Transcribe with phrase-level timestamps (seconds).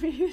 [0.00, 0.32] müde.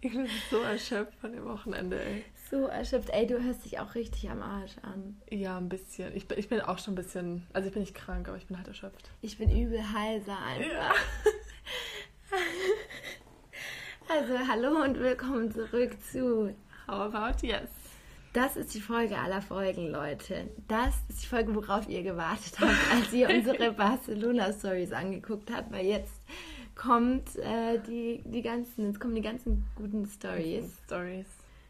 [0.00, 2.24] Ich bin so erschöpft von dem Wochenende, ey.
[2.50, 3.10] So erschöpft.
[3.10, 5.20] Ey, du hörst dich auch richtig am Arsch an.
[5.28, 6.14] Ja, ein bisschen.
[6.16, 8.46] Ich bin, ich bin auch schon ein bisschen, also ich bin nicht krank, aber ich
[8.46, 9.10] bin halt erschöpft.
[9.22, 10.72] Ich bin übel heiser einfach.
[10.72, 10.92] Ja.
[14.10, 16.54] Also, hallo und willkommen zurück zu
[16.86, 17.68] How About Yes.
[18.32, 20.48] Das ist die Folge aller Folgen, Leute.
[20.66, 25.84] Das ist die Folge, worauf ihr gewartet habt, als ihr unsere Barcelona-Stories angeguckt habt, weil
[25.84, 26.17] jetzt
[26.78, 30.78] kommt äh, die, die ganzen, jetzt kommen die ganzen guten Stories.
[30.86, 31.26] Stories.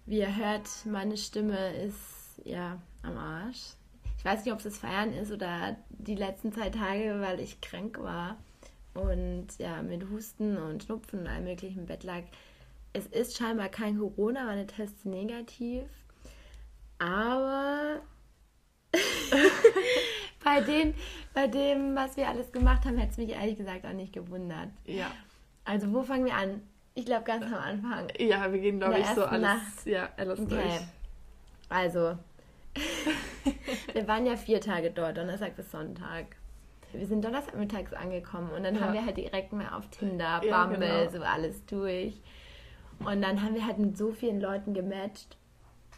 [0.07, 3.73] Wie ihr hört, meine Stimme ist ja am Arsch.
[4.19, 7.61] Ich weiß nicht, ob es das Feiern ist oder die letzten zwei Tage, weil ich
[7.61, 8.37] krank war
[8.95, 12.23] und ja, mit Husten und Schnupfen und allem möglichen im Bett lag.
[12.93, 15.85] Es ist scheinbar kein Corona, meine Tests negativ.
[16.99, 18.01] Aber
[20.45, 20.95] bei, den,
[21.39, 24.71] bei dem, was wir alles gemacht haben, hätte es mich ehrlich gesagt auch nicht gewundert.
[24.87, 25.07] Ja.
[25.65, 26.63] Also, wo fangen wir an?
[26.95, 28.09] Ich glaube, ganz am Anfang.
[28.19, 29.87] Ja, wir gehen, glaube ich, so alles, Nacht.
[29.87, 30.49] ja, alles Okay.
[30.49, 30.81] durch.
[31.69, 32.19] Also,
[33.93, 36.27] wir waren ja vier Tage dort, Donnerstag bis Sonntag.
[36.93, 38.81] Wir sind Donnerstagmittags angekommen und dann Ja.
[38.81, 41.11] haben wir halt direkt mal auf Tinder, Ja, Bumble, genau.
[41.11, 42.21] so alles durch.
[42.99, 45.37] Und dann haben wir halt mit so vielen Leuten gematcht.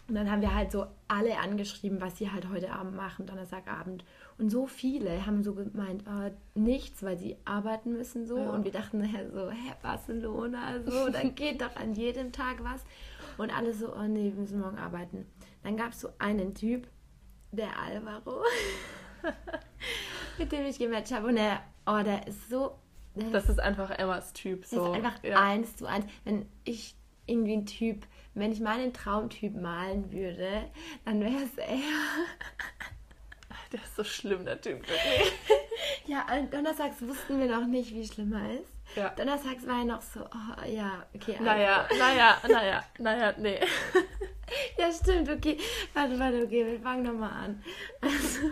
[0.06, 4.04] Und dann haben wir halt so alle angeschrieben, was sie halt heute Abend machen, Donnerstagabend.
[4.40, 8.38] Und so viele haben so gemeint, äh, nichts, weil sie arbeiten müssen so.
[8.38, 8.48] Ja.
[8.48, 12.82] Und wir dachten nachher so, hä, Barcelona, so, da geht doch an jedem Tag was.
[13.36, 15.26] Und alle so, oh nee, wir müssen morgen arbeiten.
[15.62, 16.88] Dann gab es so einen Typ,
[17.52, 18.42] der Alvaro,
[20.38, 21.26] mit dem ich gematcht habe.
[21.26, 22.78] Und er, oh, der ist so,
[23.14, 24.62] der Das ist einfach Emmas Typ.
[24.62, 24.86] das So.
[24.86, 25.38] ist einfach ja.
[25.38, 26.06] eins zu eins.
[26.24, 26.96] Wenn ich
[27.26, 30.64] irgendwie ein Typ, wenn ich meinen Traumtyp malen würde,
[31.04, 31.76] dann wäre es er.
[33.72, 34.80] Der ist so schlimm, der Typ.
[34.88, 35.32] Wirklich.
[36.06, 38.70] Ja, und donnerstags wussten wir noch nicht, wie schlimm er ist.
[38.96, 39.10] Ja.
[39.10, 41.32] Donnerstags war er noch so, oh ja, okay.
[41.32, 43.60] also- Naja, naja, naja, naja, nee.
[44.78, 45.56] Ja, stimmt, okay.
[45.94, 47.62] Warte, warte, okay, wir fangen nochmal an.
[48.00, 48.50] Also,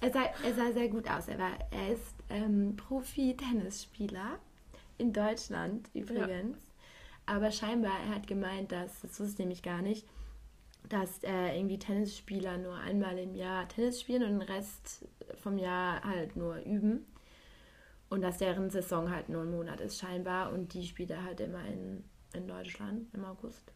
[0.00, 1.28] er, sah, er sah sehr gut aus.
[1.28, 4.38] Er, war, er ist ähm, Profi-Tennisspieler
[4.98, 6.58] in Deutschland übrigens.
[7.26, 10.06] Aber scheinbar, er hat gemeint, dass, das wusste ich nämlich gar nicht,
[10.88, 15.06] dass äh, irgendwie Tennisspieler nur einmal im Jahr Tennis spielen und den Rest
[15.42, 17.06] vom Jahr halt nur üben.
[18.08, 21.40] Und dass deren Saison halt nur ein Monat ist scheinbar und die spielt er halt
[21.40, 22.02] immer in,
[22.34, 23.72] in Deutschland im August.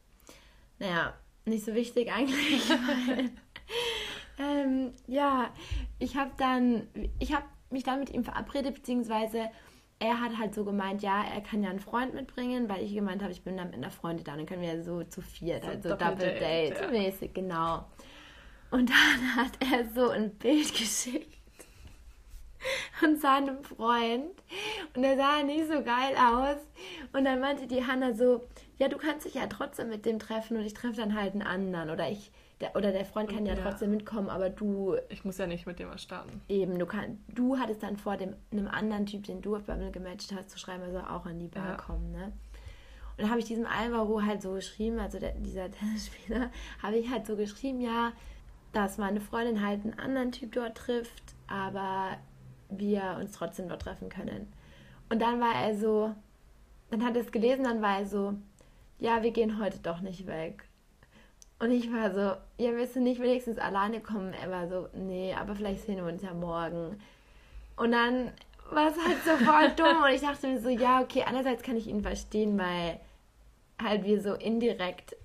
[0.81, 2.69] Naja, nicht so wichtig eigentlich.
[2.69, 3.31] weil,
[4.39, 5.53] ähm, ja,
[6.01, 6.89] ich habe dann,
[7.21, 9.51] ich habe mich dann mit ihm verabredet, beziehungsweise
[10.05, 13.23] er hat halt so gemeint, ja, er kann ja einen Freund mitbringen, weil ich gemeint
[13.23, 15.23] habe, ich bin dann mit einer Freundin da und dann können wir ja so zu
[15.23, 16.91] viert, So also Double Double Date, Date, ja.
[16.91, 17.85] mäßig, genau.
[18.71, 21.33] Und dann hat er so ein Bild geschickt
[22.99, 24.33] von seinem Freund
[24.95, 26.57] und er sah nicht so geil aus
[27.13, 28.47] und dann meinte die Hanna so,
[28.79, 31.43] ja, du kannst dich ja trotzdem mit dem treffen und ich treffe dann halt einen
[31.43, 32.31] anderen oder ich
[32.65, 33.63] der, oder der Freund kann ja, Ja.
[33.63, 36.41] trotzdem mitkommen, aber du Ich muss ja nicht mit dem was starten.
[36.49, 39.91] eben, du kann, du hattest dann vor dem einem anderen Typ, den du auf Bumble
[39.91, 41.77] gematcht hast, zu schreiben, er soll auch an die Bar Ja.
[41.77, 42.33] kommen, ne?
[43.17, 46.51] Und dann habe ich diesem Alvaro halt so geschrieben, also der, dieser Tennisspieler,
[46.83, 48.13] habe ich halt so geschrieben, ja,
[48.73, 52.17] dass meine Freundin halt einen anderen Typ dort trifft, aber
[52.71, 54.53] wir uns trotzdem dort treffen können.
[55.11, 56.13] Und dann war er so,
[56.91, 58.35] dann hat er es gelesen, dann war er so,
[58.99, 60.65] ja, wir gehen heute doch nicht weg.
[61.59, 64.35] Und ich war so, ja, willst du nicht wenigstens alleine kommen?
[64.35, 67.01] Er war so, nee, aber vielleicht sehen wir uns ja morgen.
[67.77, 68.33] Und dann
[68.71, 71.77] war es halt so voll dumm und ich dachte mir so, ja, okay, einerseits kann
[71.77, 72.99] ich ihn verstehen, weil
[73.83, 75.17] halt wir so indirekt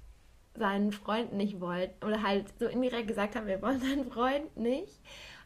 [0.55, 4.99] seinen Freund nicht wollten oder halt so indirekt gesagt haben, wir wollen seinen Freund nicht.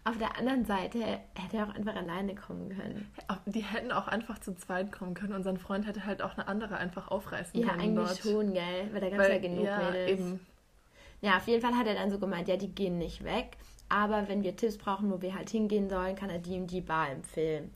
[0.06, 3.10] Auf der anderen Seite hätte er auch einfach alleine kommen können.
[3.46, 6.48] Die hätten auch einfach zu zweit kommen können und sein Freund hätte halt auch eine
[6.48, 7.82] andere einfach aufreißen Ja, können.
[7.82, 8.18] eigentlich dort.
[8.18, 8.90] schon, gell?
[8.92, 10.12] Weil da gab es ja genug ja, Mädels.
[10.12, 10.40] eben.
[11.24, 13.56] Ja, auf jeden Fall hat er dann so gemeint, ja, die gehen nicht weg.
[13.88, 16.82] Aber wenn wir Tipps brauchen, wo wir halt hingehen sollen, kann er die und die
[16.82, 17.72] Bar empfehlen.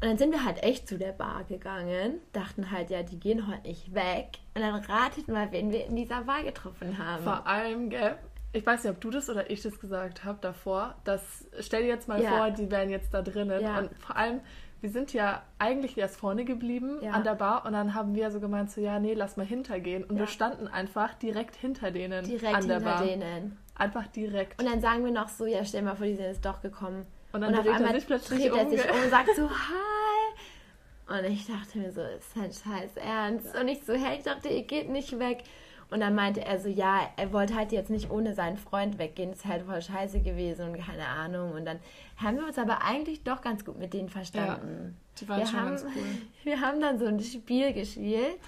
[0.00, 3.48] Und dann sind wir halt echt zu der Bar gegangen, dachten halt, ja, die gehen
[3.48, 4.38] heute nicht weg.
[4.54, 7.24] Und dann ratet mal, wen wir in dieser Bar getroffen haben.
[7.24, 8.16] Vor allem, gell,
[8.52, 11.88] ich weiß nicht, ob du das oder ich das gesagt habe davor, dass, stell dir
[11.88, 12.36] jetzt mal Ja.
[12.36, 13.78] vor, die wären jetzt da drinnen Ja.
[13.78, 14.40] und vor allem,
[14.82, 17.12] wir sind ja eigentlich erst vorne geblieben Ja.
[17.12, 20.02] an der Bar und dann haben wir so gemeint, so ja, nee, lass mal hintergehen
[20.04, 20.22] und Ja.
[20.22, 23.04] wir standen einfach direkt hinter denen Direkt an der hinter Bar.
[23.04, 23.56] denen.
[23.76, 24.60] Einfach direkt.
[24.60, 27.06] Und dann sagen wir noch so, ja, stell mal vor, die sind jetzt doch gekommen.
[27.32, 28.90] Und dann auf dreht er sich plötzlich dreht er um, sich gell?
[28.92, 29.48] um und sagt so,
[31.08, 31.18] hi.
[31.18, 33.56] Und ich dachte mir so, ist halt scheiß ernst.
[33.56, 35.44] Und ich so, hey, ich dachte, ihr geht nicht weg.
[35.92, 39.30] Und dann meinte er so, ja, er wollte halt jetzt nicht ohne seinen Freund weggehen.
[39.30, 41.52] Das ist halt voll scheiße gewesen und keine Ahnung.
[41.52, 41.78] Und dann
[42.16, 44.96] haben wir uns aber eigentlich doch ganz gut mit denen verstanden.
[45.20, 46.02] Die waren wir schon haben, ganz cool.
[46.44, 48.38] Wir haben dann so ein Spiel gespielt.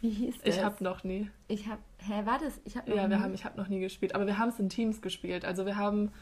[0.00, 0.56] Wie hieß das?
[0.56, 1.28] Ich habe noch nie.
[1.48, 1.80] Ich habe.
[1.98, 2.60] Hä, war das?
[2.64, 2.94] Ich habe.
[2.94, 4.14] Ja, wir haben, ich habe noch nie gespielt.
[4.14, 5.44] Aber wir haben es in Teams gespielt.
[5.44, 6.12] Also wir haben,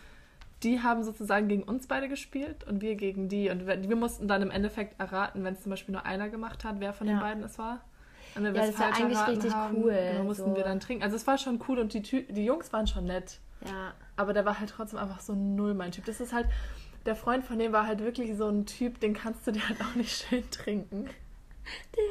[0.62, 3.50] die haben sozusagen gegen uns beide gespielt und wir gegen die.
[3.50, 6.64] Und wir, wir mussten dann im Endeffekt erraten, wenn es zum Beispiel nur einer gemacht
[6.64, 7.16] hat, wer von Ja.
[7.16, 7.80] den beiden es war.
[8.36, 10.56] Und Ja, das war falsch eigentlich richtig haben, cool, Genau, mussten so.
[10.56, 11.02] wir dann trinken.
[11.04, 13.38] Also es war schon cool und die, Tü die Jungs waren schon nett.
[13.64, 13.92] Ja.
[14.16, 16.04] Aber der war halt trotzdem einfach so null mein Typ.
[16.04, 16.46] Das ist halt,
[17.06, 19.80] der Freund von dem war halt wirklich so ein Typ, den kannst du dir halt
[19.80, 21.08] auch nicht schön trinken.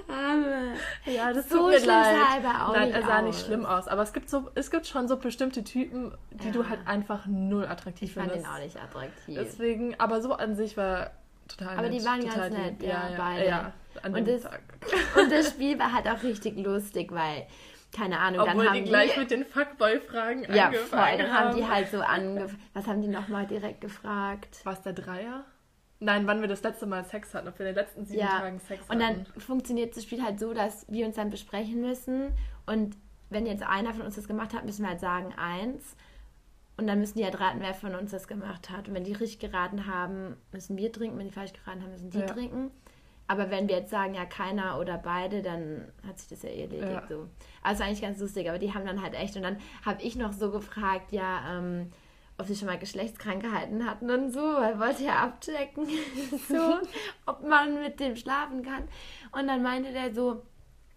[0.10, 0.74] Der Arme.
[1.06, 2.44] Ja, das So tut mir schlimm sah leid.
[2.44, 3.24] er aber auch Nein, nicht er sah aus.
[3.26, 3.88] nicht schlimm aus.
[3.88, 6.52] Aber es gibt so, es gibt schon so bestimmte Typen, die Ja.
[6.52, 8.52] du halt einfach null attraktiv Ich fand ihn findest.
[8.54, 9.36] auch nicht attraktiv.
[9.40, 11.12] Deswegen, aber so an sich war
[11.48, 12.02] total Aber nett.
[12.02, 12.80] die waren total ganz lieb.
[12.80, 13.48] nett, ja, ja, beide.
[13.48, 14.62] Ja, an Und dem das- Tag.
[15.20, 17.48] Und das Spiel war halt auch richtig lustig, weil,
[17.96, 20.88] keine Ahnung, Obwohl dann haben die gleich mit den Fuckboy-Fragen Ja, angefangen
[21.18, 21.18] voll.
[21.26, 21.72] Dann haben die haben.
[21.74, 22.60] halt so angefragt.
[22.74, 24.66] Was haben die nochmal direkt gefragt?
[24.66, 25.46] War es der Dreier?
[26.02, 28.40] Nein, wann wir das letzte Mal Sex hatten, ob wir in den letzten sieben Ja.
[28.40, 29.40] Tagen Sex Und dann hatten.
[29.40, 32.34] funktioniert das Spiel halt so, dass wir uns dann besprechen müssen.
[32.66, 32.98] Und
[33.30, 35.96] wenn jetzt einer von uns das gemacht hat, müssen wir halt sagen eins.
[36.78, 38.90] Und dann müssen die halt raten, wer von uns das gemacht hat.
[38.90, 41.18] Und wenn die richtig geraten haben, müssen wir trinken.
[41.18, 42.26] Wenn die falsch geraten haben, müssen die Ja.
[42.26, 42.72] trinken.
[43.28, 46.64] Aber wenn wir jetzt sagen, ja, keiner oder beide, dann hat sich das ja eh
[46.64, 46.92] erledigt.
[46.92, 47.08] Ja.
[47.10, 47.28] So.
[47.64, 49.36] Also eigentlich ganz lustig, aber die haben dann halt echt.
[49.36, 51.92] Und dann habe ich noch so gefragt, ja, ähm,
[52.38, 55.88] ob sie schon mal Geschlechtskrankheiten hatten und so, weil wollte ja abchecken,
[56.48, 56.80] so,
[57.26, 58.84] ob man mit dem schlafen kann.
[59.32, 60.44] Und dann meinte der so,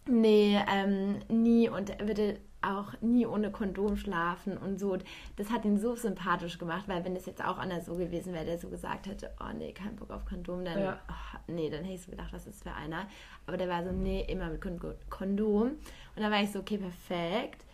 [0.07, 4.99] nee, ähm, nie und er würde auch nie ohne Kondom schlafen und so.
[5.37, 8.45] Das hat ihn so sympathisch gemacht, weil wenn es jetzt auch anders so gewesen wäre,
[8.45, 10.99] der so gesagt hätte, oh nee, kein Bock auf Kondom, dann, Ja.
[11.09, 13.07] oh, nee, dann hätte ich so gedacht, was ist für einer.
[13.47, 15.69] Aber der war so, nee, immer mit Kon- Kondom.
[15.69, 15.79] Und
[16.23, 17.65] dann war ich so, okay, perfekt.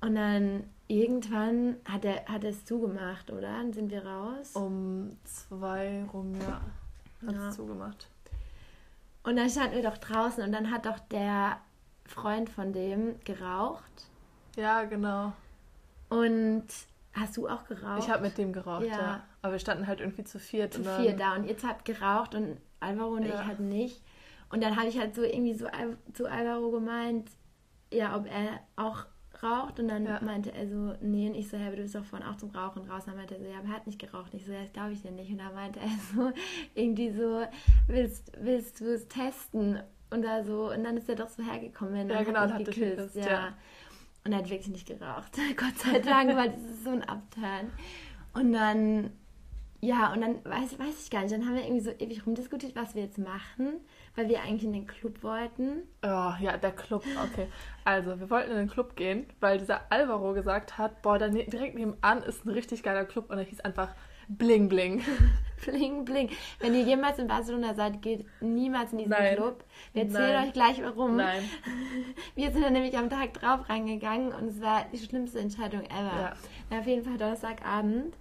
[0.00, 3.48] Und dann irgendwann hat er, hat er es zugemacht, oder?
[3.52, 4.54] Dann sind wir raus.
[4.54, 6.60] Um zwei rum, ja.
[7.26, 7.48] Hat Ja.
[7.48, 8.08] es zugemacht.
[9.24, 11.58] Und dann standen wir doch draußen und dann hat doch der
[12.06, 13.82] Freund von dem geraucht.
[14.58, 15.32] Ja, genau.
[16.08, 16.66] Und
[17.12, 18.00] hast du auch geraucht?
[18.00, 18.98] Ich habe mit dem geraucht, Ja.
[18.98, 19.22] ja.
[19.42, 20.74] Aber wir standen halt irgendwie zu viert.
[20.74, 23.34] zu und dann, vier da und ihr habt geraucht und Alvaro und Ja.
[23.40, 24.02] ich halt nicht.
[24.50, 25.66] Und dann habe ich halt so irgendwie so
[26.14, 27.30] zu Alvaro gemeint,
[27.92, 29.04] ja, ob er auch
[29.42, 29.78] raucht.
[29.78, 30.20] Und dann Ja.
[30.22, 32.82] meinte er so, nee, und ich so, aber du bist doch vorhin auch zum Rauchen
[32.90, 33.02] raus.
[33.04, 34.32] Und dann meinte er so, ja, aber er hat nicht geraucht.
[34.32, 35.30] Und ich so, ja, das glaube ich dir nicht.
[35.30, 36.32] Und dann meinte er so,
[36.74, 37.44] irgendwie so,
[37.86, 39.80] willst, willst du es testen?
[40.10, 42.60] Und da so, und dann ist er doch so hergekommen, wenn Ja, genau, und hat
[42.60, 42.96] hat geküsst.
[42.96, 43.26] geküsst, ja.
[43.26, 43.52] ja.
[44.28, 45.38] Und er hat wirklich nicht geraucht.
[45.56, 47.72] Gott sei Dank, weil das ist so ein Upturn.
[48.34, 49.10] Und dann,
[49.80, 52.76] ja, und dann weiß, weiß ich gar nicht, dann haben wir irgendwie so ewig rumdiskutiert,
[52.76, 53.80] was wir jetzt machen,
[54.16, 55.84] weil wir eigentlich in den Club wollten.
[56.02, 57.46] Oh, ja, der Club, okay.
[57.86, 61.44] Also, wir wollten in den Club gehen, weil dieser Alvaro gesagt hat, boah, da ne
[61.44, 63.94] direkt nebenan ist ein richtig geiler Club und er hieß einfach
[64.28, 65.02] Bling Bling.
[65.64, 66.30] Bling, bling.
[66.60, 69.34] Wenn ihr jemals in Barcelona seid, geht niemals in diesen Nein.
[69.34, 69.64] Club.
[69.92, 70.46] Wir erzählen Nein.
[70.46, 71.16] euch gleich warum.
[71.16, 71.42] Nein.
[72.36, 76.36] Wir sind dann nämlich am Tag drauf reingegangen und es war die schlimmste Entscheidung ever.
[76.70, 76.78] Ja.
[76.78, 78.16] Auf jeden Fall Donnerstagabend.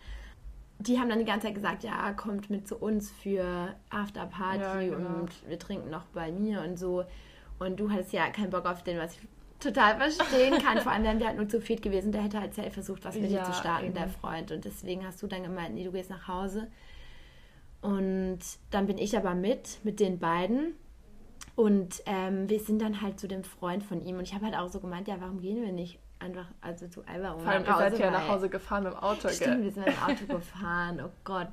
[0.79, 4.79] Die haben dann die ganze Zeit gesagt, ja, kommt mit zu uns für Afterparty Ja,
[4.79, 5.21] genau.
[5.21, 7.05] und wir trinken noch bei mir und so.
[7.59, 9.19] Und du hattest ja keinen Bock auf den, was ich
[9.59, 10.79] total verstehen kann.
[10.81, 12.11] Vor allem wären wir halt nur zu viert gewesen.
[12.11, 13.93] Der hätte halt safe versucht, was mit dir Ja, zu starten, eben.
[13.95, 14.51] der Freund.
[14.51, 16.67] Und deswegen hast du dann gemeint, nee, du gehst nach Hause.
[17.81, 18.39] Und
[18.71, 20.75] dann bin ich aber mit, mit den beiden.
[21.55, 24.17] Und ähm, wir sind dann halt zu dem Freund von ihm.
[24.17, 27.03] Und ich habe halt auch so gemeint, ja, warum gehen wir nicht einfach also zu
[27.05, 29.63] Alvaro Vor allem, ihr seid ja nach Hause gefahren mit dem Auto, Stimmt, gell?
[29.63, 31.47] wir sind mit dem Auto gefahren, oh Gott.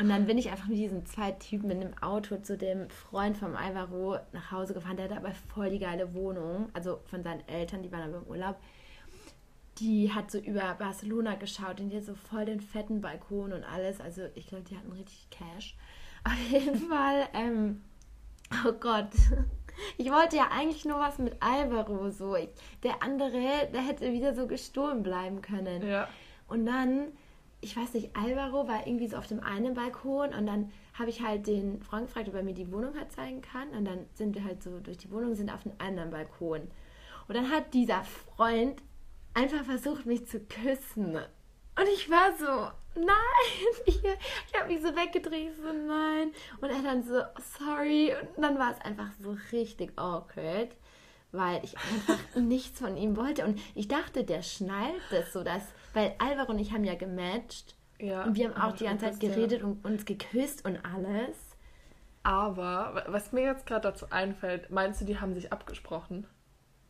[0.00, 3.36] Und dann bin ich einfach mit diesen zwei Typen in dem Auto zu dem Freund
[3.36, 4.96] vom Alvaro nach Hause gefahren.
[4.96, 8.26] Der hatte aber voll die geile Wohnung, also von seinen Eltern, die waren aber im
[8.26, 8.56] Urlaub.
[9.76, 13.62] Die hat so über Barcelona geschaut und die hat so voll den fetten Balkon und
[13.62, 14.00] alles.
[14.00, 15.76] Also ich glaube, die hatten richtig Cash.
[16.24, 17.82] Auf jeden Fall, ähm,
[18.66, 19.10] oh Gott.
[19.98, 22.36] Ich wollte ja eigentlich nur was mit Alvaro so.
[22.36, 22.48] Ich,
[22.84, 25.86] der andere, der hätte wieder so gestohlen bleiben können.
[25.86, 26.08] Ja.
[26.48, 27.08] Und dann,
[27.60, 31.22] ich weiß nicht, Alvaro war irgendwie so auf dem einen Balkon und dann habe ich
[31.22, 33.68] halt den Freund gefragt, ob er mir die Wohnung halt zeigen kann.
[33.70, 36.62] Und dann sind wir halt so durch die Wohnung, sind auf dem anderen Balkon.
[37.28, 38.82] Und dann hat dieser Freund
[39.34, 41.16] einfach versucht, mich zu küssen.
[41.16, 43.06] Und ich war so, nein.
[43.86, 46.32] Ich, ich habe mich so weggedreht, so nein.
[46.60, 47.22] Und er dann so,
[47.58, 48.14] sorry.
[48.36, 50.74] Und dann war es einfach so richtig awkward,
[51.32, 53.44] weil ich einfach nichts von ihm wollte.
[53.44, 55.62] Und ich dachte, der schnallt das so, dass,
[55.94, 57.74] weil Alvaro und ich haben ja gematcht.
[57.98, 58.24] ja.
[58.24, 59.28] Und wir haben auch die ganze Zeit Das, ja.
[59.34, 61.36] geredet und uns geküsst und alles.
[62.22, 66.26] Aber, was mir jetzt gerade dazu einfällt, meinst du, die haben sich abgesprochen?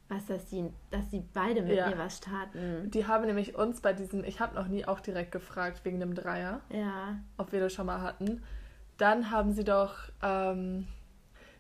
[0.09, 1.89] Was, dass die, dass die beide mit Ja.
[1.89, 2.91] mir was starten.
[2.91, 6.15] Die haben nämlich uns bei diesem, ich habe noch nie auch direkt gefragt wegen dem
[6.15, 7.19] Dreier, Ja.
[7.37, 8.43] ob wir das schon mal hatten.
[8.99, 10.87] dann haben sie doch, ähm,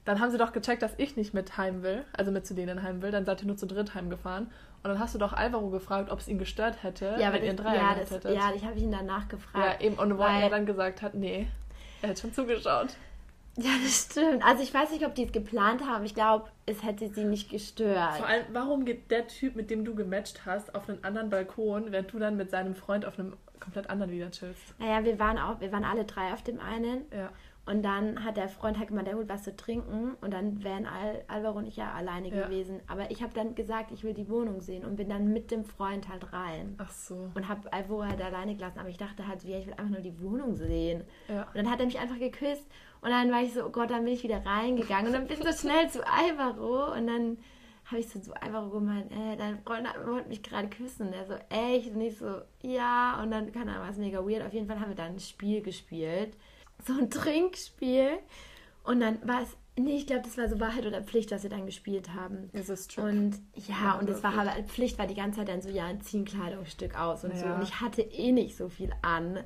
[0.04, 2.82] dann haben sie doch gecheckt, dass ich nicht mit heim will, also mit zu denen
[2.82, 3.12] heim will.
[3.12, 4.50] Dann seid ihr nur zu dritt heimgefahren.
[4.82, 7.52] Und dann hast du doch Alvaro gefragt, ob es ihn gestört hätte, Ja, wenn ihr
[7.54, 8.34] Dreier ja, das, hättet.
[8.34, 9.82] ja, ich habe ihn danach Ja, gefragt.
[9.82, 9.96] eben.
[9.96, 11.46] Und wo weil- er dann gesagt hat, nee,
[12.02, 12.96] er hat schon zugeschaut.
[13.56, 14.42] Ja, das stimmt.
[14.44, 16.04] Also ich weiß nicht, ob die es geplant haben.
[16.04, 18.14] Ich glaube, es hätte sie nicht gestört.
[18.14, 21.90] Vor allem, warum geht der Typ, mit dem du gematcht hast, auf einen anderen Balkon,
[21.92, 24.62] während du dann mit seinem Freund auf einem komplett anderen wieder chillst?
[24.78, 27.02] Naja, wir waren auch, wir waren alle drei auf dem einen.
[27.12, 27.28] Ja.
[27.70, 30.16] Und dann hat der Freund halt gemeint, der holt was zu trinken.
[30.20, 32.46] Und dann wären Al Alvaro und ich ja alleine Ja.
[32.46, 32.80] gewesen.
[32.88, 35.64] Aber ich habe dann gesagt, ich will die Wohnung sehen und bin dann mit dem
[35.64, 36.74] Freund halt rein.
[36.78, 37.30] Ach so.
[37.34, 38.80] Und habe Alvaro halt alleine gelassen.
[38.80, 41.04] Aber ich dachte halt, ja, ich will einfach nur die Wohnung sehen.
[41.28, 41.42] Ja.
[41.44, 42.66] Und dann hat er mich einfach geküsst.
[43.02, 45.06] Und dann war ich so, oh Gott, dann bin ich wieder reingegangen.
[45.06, 46.92] Und dann bin ich so schnell zu Alvaro.
[46.92, 47.38] Und dann
[47.84, 51.06] habe ich so zu Alvaro gemeint, äh, dein Freund wollte mich gerade küssen.
[51.08, 51.94] Und er so, echt?
[51.94, 53.20] Und ich so, ja.
[53.22, 54.44] Und dann, keine Ahnung, war es mega weird.
[54.44, 56.36] Auf jeden Fall haben wir dann ein Spiel gespielt.
[56.86, 58.18] So ein Trinkspiel.
[58.84, 61.50] Und dann war es, nee, ich glaube, das war so Wahrheit oder Pflicht, was wir
[61.50, 62.50] dann gespielt haben.
[62.52, 63.04] Es ist true.
[63.08, 65.86] Und ja, Ja, und es war aber Pflicht, war die ganze Zeit dann so, ja,
[66.00, 67.44] zieh ein Kleidungsstück aus und so.
[67.46, 67.56] Ja.
[67.56, 69.38] Und ich hatte eh nicht so viel an.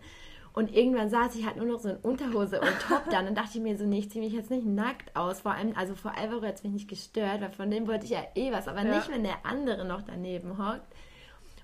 [0.52, 3.26] Und irgendwann saß ich halt nur noch so in Unterhose und Top dann.
[3.26, 5.40] Und dachte ich mir so, nee, ich ziehe mich jetzt nicht nackt aus.
[5.40, 8.12] Vor allem, also vor Alvaro hat es mich nicht gestört, weil von dem wollte ich
[8.12, 8.68] ja eh was.
[8.68, 8.94] Aber Ja.
[8.94, 10.86] nicht, wenn der andere noch daneben hockt.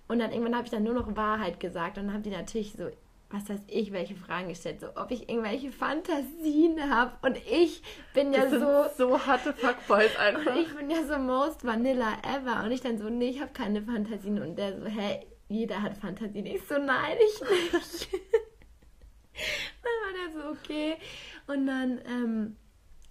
[0.09, 1.99] Und dann irgendwann habe ich dann nur noch Wahrheit gesagt.
[1.99, 2.89] Und dann haben die natürlich so,
[3.31, 4.81] was weiß ich, welche Fragen gestellt.
[4.81, 7.13] So, ob ich irgendwelche Fantasien habe.
[7.23, 7.83] Und ich
[8.13, 8.87] bin ja so...
[8.97, 10.55] so harte Fuckboys einfach.
[10.55, 12.65] Und ich bin ja so most vanilla ever.
[12.65, 14.41] Und ich dann so, nee, ich habe keine Fantasien.
[14.41, 16.45] Und der so, hä, jeder hat Fantasien.
[16.45, 18.13] Ich so, nein, ich nicht.
[19.83, 20.97] dann war der so, okay.
[21.47, 22.57] Und dann, ähm,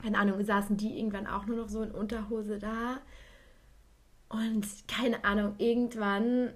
[0.02, 3.00] keine Ahnung, saßen die irgendwann auch nur noch so in Unterhose da.
[4.28, 6.54] Und keine Ahnung, irgendwann,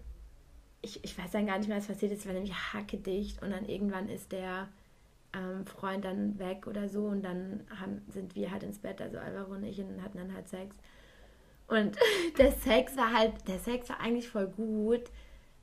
[0.84, 3.42] ich, ich weiß dann gar nicht mehr, was passiert ist, war nämlich hackedicht.
[3.42, 4.68] Und dann irgendwann ist der
[5.34, 7.06] ähm, Freund dann weg oder so.
[7.06, 10.36] Und dann haben, sind wir halt ins Bett, also Alvaro und ich, und hatten dann
[10.36, 10.76] halt Sex.
[11.68, 11.98] Und
[12.38, 15.10] der Sex war halt, der Sex war eigentlich voll gut.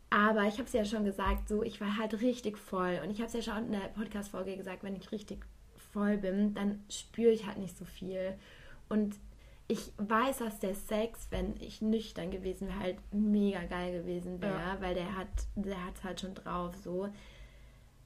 [0.09, 2.99] Aber ich habe es ja schon gesagt, so, ich war halt richtig voll.
[3.05, 5.45] Und ich habe es ja schon in der Podcast-Folge gesagt, wenn ich richtig
[5.93, 8.35] voll bin, dann spüre ich halt nicht so viel.
[8.89, 9.17] Und
[9.71, 14.59] ich weiß, dass der Sex, wenn ich nüchtern gewesen wäre, halt mega geil gewesen wäre,
[14.59, 14.77] Ja.
[14.81, 17.05] weil der hat, der hat halt schon drauf so.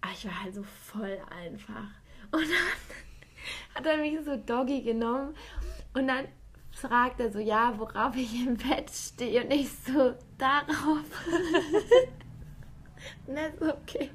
[0.00, 1.86] Aber ich war halt so voll einfach.
[2.32, 3.14] Und dann
[3.74, 5.34] hat er mich so Doggy genommen
[5.94, 6.26] und dann
[6.70, 11.04] fragt er so, ja, worauf ich im Bett stehe und ich so, darauf.
[13.26, 14.10] und er so, okay.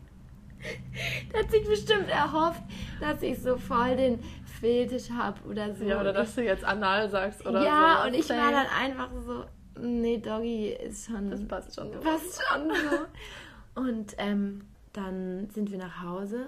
[1.34, 2.62] Der hat sich bestimmt erhofft,
[3.00, 4.20] dass ich so voll den
[4.60, 5.86] Fetisch habe oder so.
[5.86, 8.08] ja, oder dass du jetzt anal sagst oder ja, so.
[8.08, 9.46] und ich war dann einfach so,
[9.82, 11.30] nee, Doggy ist schon.
[11.32, 12.00] Das passt schon so.
[12.00, 13.82] Passt schon so.
[13.82, 14.62] Und ähm,
[14.94, 16.48] dann sind wir nach Hause.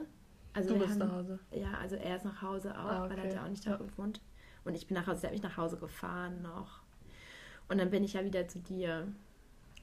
[0.54, 1.40] Also Du bist haben, nach Hause.
[1.52, 3.28] Ja, also er ist nach Hause auch, Ah, weil er okay.
[3.30, 4.20] hat ja auch nicht da gewohnt.
[4.66, 6.82] Und ich bin nach Hause, der hat mich nach Hause gefahren noch.
[7.70, 9.08] Und dann bin ich ja wieder zu dir.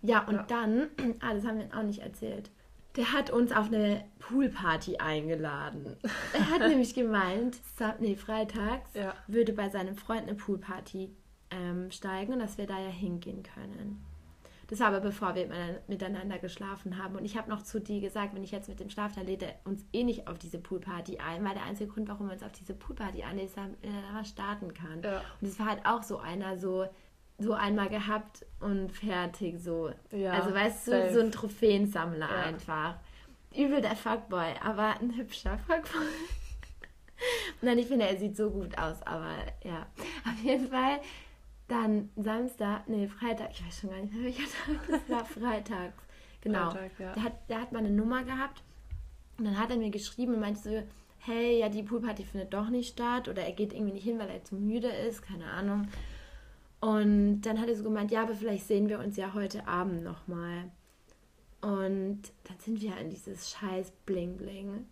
[0.02, 0.42] Ja, und Ja.
[0.46, 0.88] dann,
[1.20, 2.50] ah, das haben wir auch nicht erzählt.
[2.98, 5.96] Der hat uns auf eine Poolparty eingeladen.
[6.34, 7.56] Er hat nämlich gemeint,
[8.00, 9.14] nee, freitags Ja.
[9.28, 11.10] würde bei seinem Freund eine Poolparty
[11.50, 14.04] ähm, steigen und dass wir da ja hingehen können.
[14.66, 17.16] Das war aber bevor wir miteinander- miteinander geschlafen haben.
[17.16, 19.42] Und ich habe noch zu dir gesagt, wenn ich jetzt mit dem Schlaf, dann lädt
[19.42, 22.42] er uns eh nicht auf diese Poolparty ein, weil der einzige Grund, warum er uns
[22.42, 25.00] auf diese Poolparty einlädt, ist, damit er starten kann.
[25.02, 25.22] Ja.
[25.40, 26.84] Und es war halt auch so einer, so,
[27.38, 29.90] so einmal gehabt und fertig, so.
[30.10, 31.14] Ja, also weißt du, safe.
[31.14, 32.42] so ein Trophäensammler Ja.
[32.44, 32.96] einfach.
[33.56, 36.02] Übel der Fuckboy, aber ein hübscher Fuckboy.
[37.62, 39.86] Nein, ich finde, er sieht so gut aus, aber ja.
[40.24, 41.00] Auf jeden Fall
[41.68, 46.02] dann Samstag, nee, Freitag, ich weiß schon gar nicht mehr, welcher Tag es war, freitags.
[46.40, 46.70] Genau.
[46.70, 47.12] Freitag, ja.
[47.14, 48.62] Der, hat, der hat mal eine Nummer gehabt
[49.38, 50.82] und dann hat er mir geschrieben und meinte so,
[51.18, 54.30] hey, ja, die Poolparty findet doch nicht statt oder er geht irgendwie nicht hin, weil
[54.30, 55.88] er zu müde ist, keine Ahnung.
[56.80, 60.04] Und dann hat er so gemeint, ja, aber vielleicht sehen wir uns ja heute Abend
[60.04, 60.70] nochmal.
[61.60, 64.86] Und dann sind wir in dieses scheiß Bling-Bling.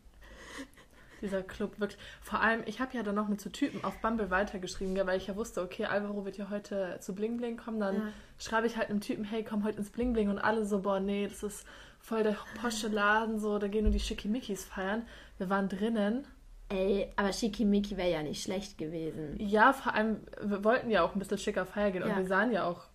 [1.22, 1.98] Dieser Club wirklich.
[2.20, 5.28] Vor allem, ich habe ja dann noch mit so Typen auf Bumble weitergeschrieben, weil ich
[5.28, 7.80] ja wusste, okay, Alvaro wird ja heute zu Bling Bling kommen.
[7.80, 8.12] Dann Ja.
[8.38, 10.28] schreibe ich halt einem Typen, hey, komm heute ins Bling Bling.
[10.28, 11.66] Und alle so, boah, nee, das ist
[12.00, 15.06] voll der posche Laden, so, da gehen nur die Schickimickis feiern.
[15.38, 16.26] Wir waren drinnen.
[16.68, 19.36] Ey, aber Schickimicki wäre ja nicht schlecht gewesen.
[19.38, 22.08] Ja, vor allem, wir wollten ja auch ein bisschen schicker feiern gehen Ja.
[22.08, 22.86] und wir sahen ja auch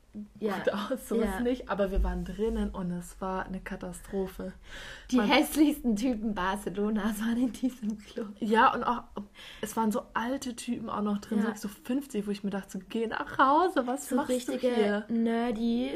[0.41, 0.57] Ja.
[0.57, 1.23] gut aus, so Ja.
[1.35, 1.69] ist nicht.
[1.69, 4.51] Aber wir waren drinnen und es war eine Katastrophe.
[5.09, 8.27] Die Man- hässlichsten Typen Barcelonas waren in diesem Club.
[8.39, 9.03] Ja, und auch,
[9.61, 11.55] es waren so alte Typen auch noch drin, Ja.
[11.55, 14.75] so 50, wo ich mir dachte, so, geh nach Hause, was So machst du richtige
[14.75, 15.05] hier?
[15.07, 15.91] nerdy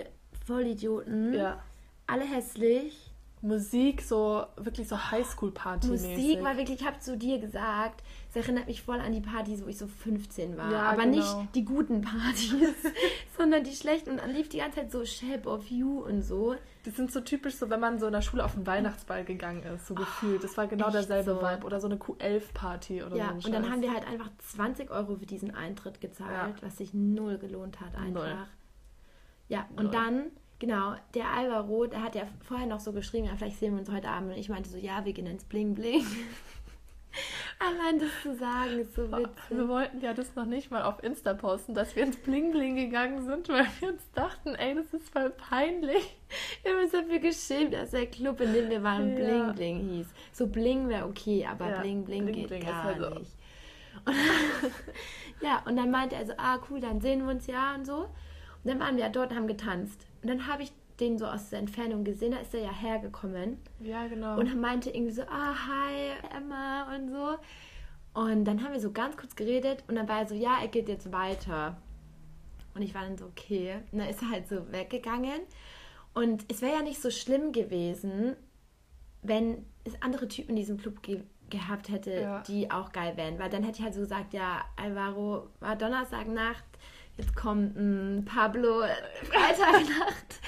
[0.45, 1.33] Vollidioten.
[1.33, 1.61] Ja,
[2.07, 3.04] Alle hässlich.
[3.41, 5.87] Musik, so wirklich so Highschool-Party.
[5.87, 9.63] Musik war wirklich, ich habe zu dir gesagt, es erinnert mich voll an die Partys,
[9.63, 10.71] wo ich so 15 war.
[10.71, 11.17] Ja, aber genau.
[11.17, 12.73] nicht die guten Partys,
[13.37, 14.11] sondern die schlechten.
[14.11, 16.55] Und dann lief die ganze Zeit so Shape of You und so.
[16.85, 19.63] Die sind so typisch, so wenn man so in der Schule auf den Weihnachtsball gegangen
[19.63, 20.43] ist, so gefühlt.
[20.43, 21.41] Das war genau derselbe so.
[21.41, 21.65] Vibe.
[21.65, 23.31] Oder so eine Q11-Party oder Ja, so.
[23.31, 26.93] ein und dann haben wir halt einfach 20 Euro für diesen Eintritt gezahlt, was sich
[26.93, 28.23] null gelohnt hat einfach.
[28.25, 28.37] Null.
[29.47, 29.85] Ja, Null.
[29.85, 30.23] und dann,
[30.59, 33.91] genau, der Alvaro, der hat ja vorher noch so geschrieben, ja, vielleicht sehen wir uns
[33.91, 34.31] heute Abend.
[34.33, 36.05] Und ich meinte so, ja, wir gehen ins Bling Bling.
[37.59, 39.67] Allein das zu sagen ist so Wir witzig.
[39.69, 43.23] wollten ja das noch nicht mal auf Insta posten, dass wir ins Bling Bling gegangen
[43.23, 46.17] sind, weil wir uns dachten, ey, das ist voll peinlich.
[46.63, 49.15] Wir haben uns dafür geschämt, dass der Club, in dem wir waren, Ja.
[49.15, 50.07] Bling Bling hieß.
[50.33, 53.09] So Bling wäre okay, aber Ja, Bling Bling, Bling geht Bling gar halt so.
[53.11, 53.31] nicht.
[54.05, 54.15] Und,
[55.41, 57.99] ja, und dann meinte er so, ah cool, dann sehen wir uns ja und so.
[57.99, 58.09] Und
[58.65, 60.04] dann waren wir ja dort und haben getanzt.
[60.25, 63.59] Und dann habe ich den so aus der Entfernung gesehen, da ist er ja hergekommen
[63.79, 64.39] Ja, genau.
[64.39, 67.37] und meinte irgendwie so, ah hi Emma und so.
[68.19, 70.67] Und dann haben wir so ganz kurz geredet und dann war er so, ja, er
[70.67, 71.77] geht jetzt weiter.
[72.73, 73.75] Und ich war dann so, okay.
[73.91, 75.41] Und dann ist er halt so weggegangen.
[76.15, 78.35] Und es wäre ja nicht so schlimm gewesen,
[79.21, 82.41] wenn es andere Typen in diesem Club ge gehabt hätte, Ja.
[82.47, 83.37] die auch geil wären.
[83.37, 86.63] Weil dann hätte ich halt so gesagt, ja, Alvaro war Donnerstagnacht,
[87.17, 88.81] jetzt kommt ein Pablo
[89.23, 90.39] Freitagnacht.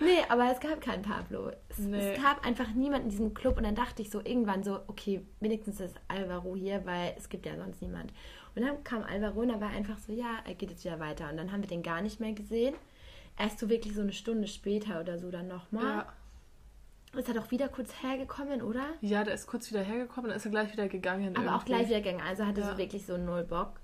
[0.00, 1.50] nee, aber es gab keinen Pablo.
[1.68, 2.12] Es, Nee.
[2.14, 5.24] es gab einfach niemanden in diesem Club und dann dachte ich so irgendwann so, okay,
[5.40, 8.12] wenigstens ist Alvaro hier, weil es gibt ja sonst niemand.
[8.54, 11.30] Und dann kam Alvaro und er war einfach so, ja, er geht jetzt wieder weiter.
[11.30, 12.74] Und dann haben wir den gar nicht mehr gesehen.
[13.38, 15.82] Erst so wirklich so eine Stunde später oder so dann nochmal.
[15.84, 16.12] ja.
[17.18, 18.84] Ist er doch wieder kurz hergekommen, oder?
[19.02, 21.36] ja, der ist kurz wieder hergekommen, dann ist er gleich wieder gegangen.
[21.36, 21.64] Aber auch irgendwie.
[21.66, 22.22] gleich wieder gegangen.
[22.26, 22.70] Also hatte Ja.
[22.72, 23.80] so wirklich so null Bock.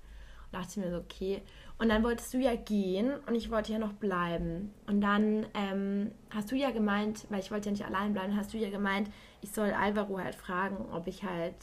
[0.51, 1.41] Und dachte mir so, okay.
[1.77, 4.73] Und dann wolltest du ja gehen und ich wollte ja noch bleiben.
[4.87, 8.53] Und dann ähm, hast du ja gemeint, weil ich wollte ja nicht allein bleiben, hast
[8.53, 9.09] du ja gemeint,
[9.41, 11.55] ich soll Alvaro halt fragen, ob ich halt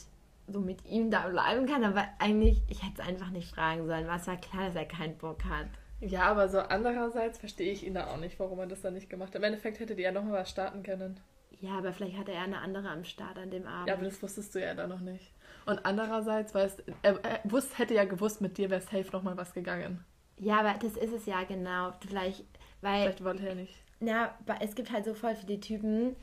[0.47, 1.83] so mit ihm da bleiben kann.
[1.83, 4.85] Aber eigentlich, ich hätte es einfach nicht fragen sollen, weil es war klar, dass er
[4.85, 5.67] keinen Bock hat.
[5.99, 9.09] Ja, aber so andererseits verstehe ich ihn da auch nicht, warum er das dann nicht
[9.09, 9.35] gemacht hat.
[9.35, 11.19] Im Endeffekt hättet ihr ja nochmal was starten können.
[11.59, 13.87] Ja, aber vielleicht hatte er eine andere am Start an dem Abend.
[13.87, 15.33] Ja, aber das wusstest du ja da noch nicht.
[15.67, 19.53] Und andererseits, weißt er, er wusste, hätte ja gewusst, mit dir wäre safe nochmal was
[19.53, 20.03] gegangen.
[20.39, 21.91] ja, aber das ist es ja genau.
[21.99, 22.45] Vielleicht,
[22.81, 23.75] weil Vielleicht wollte er nicht.
[23.99, 26.15] Na, ba- es gibt halt so voll viele Typen,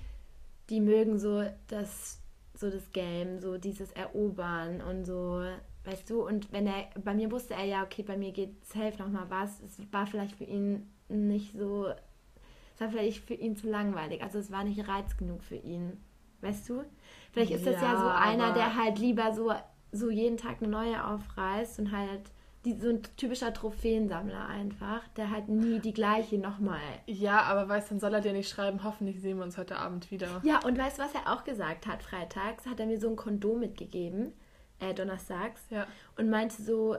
[0.70, 2.20] die mögen so das,
[2.54, 5.44] so das Game, so dieses Erobern und so,
[5.84, 8.96] weißt du, und wenn er, bei mir wusste er ja, okay, bei mir geht safe
[9.02, 9.60] nochmal was.
[9.60, 11.88] Es war vielleicht für ihn nicht so,
[12.74, 16.00] es war vielleicht für ihn zu langweilig, also es war nicht Reiz genug für ihn,
[16.44, 16.84] weißt du?
[17.32, 19.52] Vielleicht ist das ja Ja, so einer, der halt lieber so,
[19.92, 22.22] so jeden Tag eine neue aufreißt und halt
[22.64, 27.90] die, so ein typischer Trophäensammler einfach, der halt nie die gleiche nochmal Ja, aber weißt
[27.90, 30.40] dann soll er dir nicht schreiben, hoffentlich sehen wir uns heute Abend wieder.
[30.44, 32.66] Ja, und weißt du, was er auch gesagt hat freitags?
[32.66, 34.32] Hat er mir so ein Kondom mitgegeben,
[34.78, 35.86] äh, donnerstags, Ja.
[36.16, 36.96] und meinte so,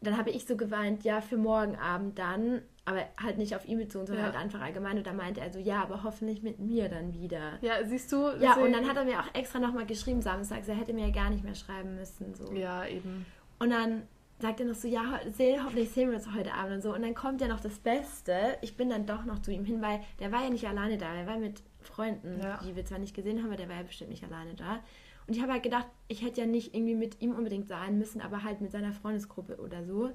[0.00, 3.78] dann habe ich so geweint, ja, für morgen Abend dann, aber halt nicht auf ihn
[3.78, 4.32] bezogen, sondern Ja.
[4.32, 4.98] halt einfach allgemein.
[4.98, 7.58] Und da meinte er so, ja, aber hoffentlich mit mir dann wieder.
[7.60, 8.30] Ja, siehst du?
[8.40, 11.12] Ja, und dann hat er mir auch extra nochmal geschrieben samstags, er hätte mir ja
[11.12, 12.34] gar nicht mehr schreiben müssen.
[12.34, 12.52] So.
[12.52, 13.26] Ja, eben.
[13.58, 14.02] Und dann
[14.40, 16.94] sagt er noch so, ja, seh, hoffentlich sehen wir uns heute Abend und so.
[16.94, 18.56] Und dann kommt ja noch das Beste.
[18.62, 21.12] Ich bin dann doch noch zu ihm hin, weil der war ja nicht alleine da.
[21.12, 22.60] Er war mit Freunden, Ja.
[22.64, 24.78] die wir zwar nicht gesehen haben, aber der war ja bestimmt nicht alleine da.
[25.26, 28.20] Und ich habe halt gedacht, ich hätte ja nicht irgendwie mit ihm unbedingt sein müssen,
[28.20, 30.10] aber halt mit seiner Freundesgruppe oder so.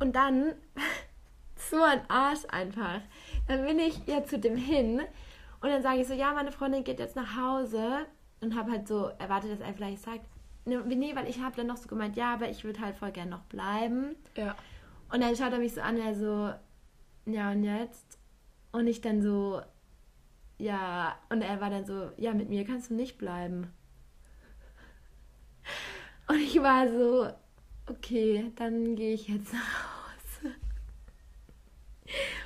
[0.00, 0.54] Und dann,
[1.70, 3.00] so ein Arsch einfach.
[3.48, 5.00] Dann bin ich ja zu dem hin
[5.60, 8.06] und dann sage ich so, ja, meine Freundin geht jetzt nach Hause
[8.40, 10.26] und habe halt so erwartet, dass er vielleicht sagt,
[10.64, 13.12] ne, nee, weil ich habe dann noch so gemeint, ja, aber ich würde halt voll
[13.12, 14.16] gern noch bleiben.
[14.36, 14.54] Ja.
[15.12, 16.52] Und dann schaut er mich so an, er so,
[17.26, 18.18] ja, und jetzt?
[18.72, 19.62] Und ich dann so,
[20.58, 23.72] ja, und er war dann so, ja, mit mir kannst du nicht bleiben.
[26.26, 27.28] Und ich war so,
[27.86, 29.93] okay, dann gehe ich jetzt nach Hause.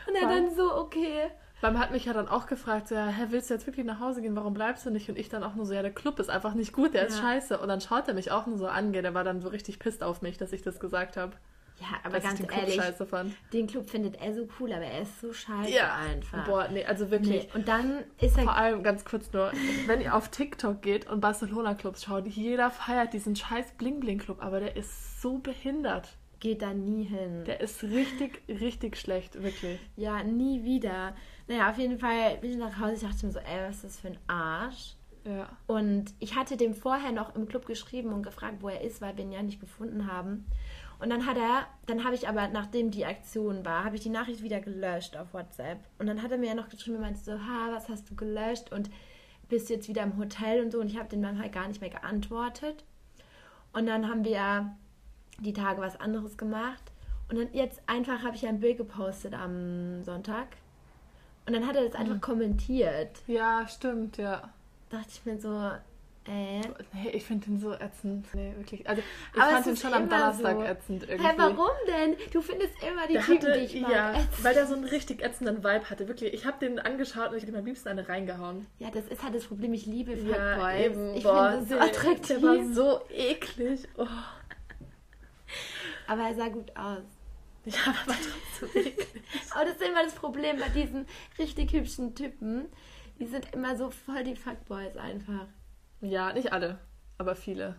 [0.07, 1.31] Und er dann so, okay.
[1.61, 3.85] Weil man hat mich ja dann auch gefragt, so, ja, hä, willst du jetzt wirklich
[3.85, 4.37] nach Hause gehen?
[4.37, 5.09] Warum bleibst du nicht?
[5.09, 7.17] Und ich dann auch nur so, ja, der Club ist einfach nicht gut, der ist
[7.17, 7.23] Ja.
[7.23, 7.59] scheiße.
[7.59, 10.03] Und dann schaut er mich auch nur so an, der war dann so richtig pisst
[10.05, 11.33] auf mich, dass ich das gesagt habe.
[11.81, 13.35] Ja, aber ganz den Club ehrlich, scheiße fand.
[13.53, 16.45] den Club findet er so cool, aber er ist so scheiße Ja, einfach.
[16.45, 17.45] Boah, nee, also wirklich.
[17.45, 17.51] Nee.
[17.55, 19.53] Und dann ist er Vor allem ganz kurz nur,
[19.87, 24.77] wenn ihr auf TikTok geht und Barcelona-Clubs schaut, jeder feiert diesen scheiß Bling-Bling-Club, aber der
[24.77, 26.18] ist so behindert.
[26.41, 27.45] Geht da nie hin.
[27.45, 29.79] Der ist richtig, richtig schlecht, wirklich.
[29.97, 31.15] Ja, nie wieder.
[31.47, 32.95] Naja, auf jeden Fall bin ich nach Hause.
[32.95, 34.95] Ich dachte mir so, ey, was ist das für ein Arsch?
[35.25, 35.49] Ja.
[35.67, 39.17] Und ich hatte dem vorher noch im Club geschrieben und gefragt, wo er ist, weil
[39.17, 40.47] wir ihn ja nicht gefunden haben.
[41.01, 44.09] Und dann hat er, dann habe ich aber, nachdem die Aktion war, habe ich die
[44.09, 45.79] Nachricht wieder gelöscht auf WhatsApp.
[45.99, 48.17] Und dann hat er mir ja noch geschrieben und meinte so, ha, was hast du
[48.17, 48.73] gelöscht?
[48.73, 48.91] Und
[49.49, 50.81] bist jetzt wieder im Hotel und so.
[50.81, 52.85] Und ich habe den dann halt gar nicht mehr geantwortet.
[53.73, 54.77] Und dann haben wir
[55.39, 56.83] die Tage was anderes gemacht.
[57.31, 60.47] Und dann jetzt einfach habe ich ein Bild gepostet am Sonntag.
[61.47, 62.21] Und dann hat er das einfach Mhm.
[62.21, 63.11] kommentiert.
[63.27, 64.49] Ja, stimmt, ja.
[64.91, 65.55] Dachte ich mir so,
[66.27, 66.61] äh.
[66.93, 68.27] Nee, ich finde den so ätzend.
[68.35, 68.87] Nee, wirklich.
[68.89, 69.03] Also,
[69.35, 70.63] ich Aber fand den schon am Donnerstag so.
[70.63, 71.27] ätzend irgendwie.
[71.27, 72.17] Hä, warum denn?
[72.33, 73.91] Du findest immer die Der Typen, hatte, die ich mag.
[73.93, 74.45] ja, ätzend.
[74.45, 76.07] weil der so einen richtig ätzenden Vibe hatte.
[76.09, 78.67] Wirklich, ich habe den angeschaut und ich hätte ihm am liebsten eine reingehauen.
[78.79, 79.73] Ja, das ist halt das Problem.
[79.75, 80.85] Ich liebe Ja, Fuckboys.
[80.87, 81.15] eben.
[81.15, 82.41] ich Boah, finde das so der- attraktiv.
[82.41, 83.89] Der war so eklig.
[83.97, 84.07] Oh.
[86.09, 87.03] Aber er sah gut aus.
[87.65, 88.15] Ja, aber
[88.61, 88.93] trotzdem.
[89.51, 91.07] Aber das ist immer das Problem bei diesen
[91.39, 92.67] richtig hübschen Typen.
[93.19, 95.47] Die sind immer so voll die Fuckboys einfach.
[96.01, 96.79] Ja, nicht alle,
[97.19, 97.77] aber viele.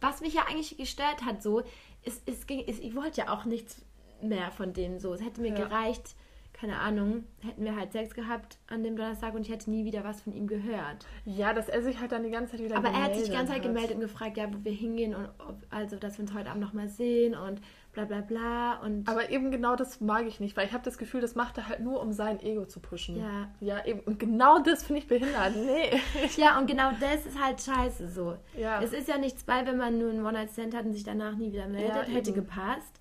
[0.00, 1.60] Was mich ja eigentlich gestört hat, so,
[2.02, 3.80] ist, ist, ist ich wollte ja auch nichts
[4.20, 5.14] mehr von denen so.
[5.14, 5.66] Es hätte mir Ja.
[5.68, 6.16] gereicht,
[6.58, 10.04] keine Ahnung, hätten wir halt Sex gehabt an dem Donnerstag und ich hätte nie wieder
[10.04, 11.06] was von ihm gehört.
[11.26, 13.32] Ja, dass er sich halt dann die ganze Zeit wieder Aber er hat sich die
[13.32, 13.66] ganze Zeit hat.
[13.66, 16.62] gemeldet und gefragt, ja, wo wir hingehen und ob, also, dass wir uns heute Abend
[16.62, 17.60] nochmal sehen und
[17.92, 20.96] bla bla bla und Aber eben genau das mag ich nicht, weil ich habe das
[20.96, 23.18] Gefühl, das macht er halt nur, um sein Ego zu pushen.
[23.18, 23.48] Ja.
[23.60, 24.00] Ja, eben.
[24.00, 25.54] Und genau das finde ich behindert.
[25.56, 26.00] Nee.
[26.36, 28.36] ja, und genau das ist halt scheiße so.
[28.56, 28.80] Ja.
[28.82, 31.52] Es ist ja nichts bei, wenn man nur einen One-Night-Stand hat und sich danach nie
[31.52, 32.98] wieder meldet, Ja, hätte gepasst.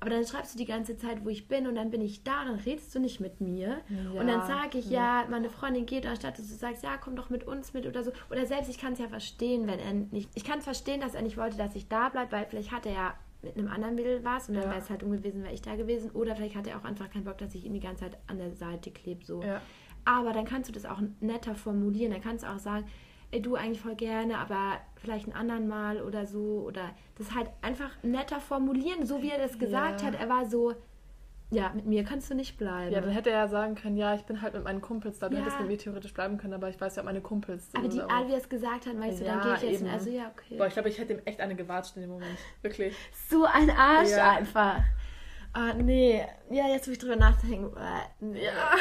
[0.00, 2.44] Aber dann schreibst du die ganze Zeit, wo ich bin und dann bin ich da,
[2.44, 3.78] dann redest du nicht mit mir.
[3.88, 4.20] Ja.
[4.20, 7.30] Und dann sage ich, ja, meine Freundin geht, anstatt dass du sagst, ja, komm doch
[7.30, 8.12] mit uns mit oder so.
[8.30, 11.14] Oder selbst, ich kann es ja verstehen, wenn er nicht, ich kann es verstehen, dass
[11.14, 13.94] er nicht wollte, dass ich da bleibe, weil vielleicht hat er ja mit einem anderen
[13.94, 14.70] Mädel was und dann Ja.
[14.70, 16.10] wäre es halt ungewiesen, wäre ich da gewesen.
[16.10, 18.38] Oder vielleicht hat er auch einfach keinen Bock, dass ich ihm die ganze Zeit an
[18.38, 19.42] der Seite klebe, so.
[19.42, 19.60] Ja.
[20.04, 22.12] Aber dann kannst du das auch netter formulieren.
[22.12, 22.86] Dann kannst du auch sagen,
[23.36, 26.64] ey, du eigentlich voll gerne, aber vielleicht einen anderen Mal oder so.
[26.66, 30.08] Oder das halt einfach netter formulieren, so wie er das gesagt Ja.
[30.08, 30.14] hat.
[30.20, 30.74] Er war so,
[31.50, 32.92] ja, mit mir kannst du nicht bleiben.
[32.92, 35.28] Ja, dann hätte er ja sagen können, ja, ich bin halt mit meinen Kumpels da.
[35.28, 35.42] Du Ja.
[35.42, 37.98] hättest mit mir theoretisch bleiben können, aber ich weiß ja, ob meine Kumpels aber die
[37.98, 38.10] sind.
[38.10, 39.90] Art, wie er es gesagt hat, weißt du, dann Ja, gehe ich jetzt eben.
[39.90, 40.56] also ja, okay.
[40.56, 42.38] Boah, ich glaube, ich hätte ihm echt eine gewatscht in dem Moment.
[42.62, 42.96] Wirklich.
[43.28, 44.30] so ein Arsch Ja.
[44.30, 44.80] einfach.
[45.52, 46.22] Ah, nee.
[46.50, 47.74] Ja, jetzt, wo ich drüber nachdenke.
[47.78, 48.44] äh, nee.
[48.44, 48.72] Ja.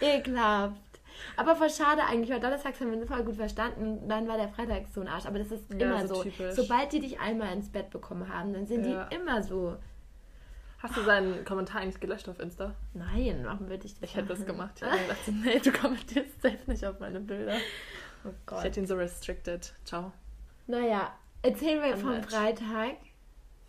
[0.00, 0.93] Ekelhaft.
[1.36, 4.08] Aber voll schade eigentlich, weil Donnerstags haben wir uns voll gut verstanden.
[4.08, 5.26] Dann war der Freitag so ein Arsch.
[5.26, 6.50] Aber das ist Ja, immer so so.
[6.52, 9.04] Sobald die dich einmal ins Bett bekommen haben, dann sind Ja.
[9.06, 9.76] die immer so.
[10.78, 12.74] Hast du seinen Kommentar eigentlich gelöscht auf Insta?
[12.92, 14.72] Nein, warum würde ich das Ich hätte das gemacht.
[14.76, 17.56] Ich hätte gedacht, nee, du kommentierst safe nicht auf meine Bilder.
[18.26, 18.64] Oh Ich Gott.
[18.64, 19.74] hätte ihn so restricted.
[19.84, 20.10] Ciao.
[20.66, 22.22] Naja, erzählen wir vom.
[22.22, 22.96] Freitag.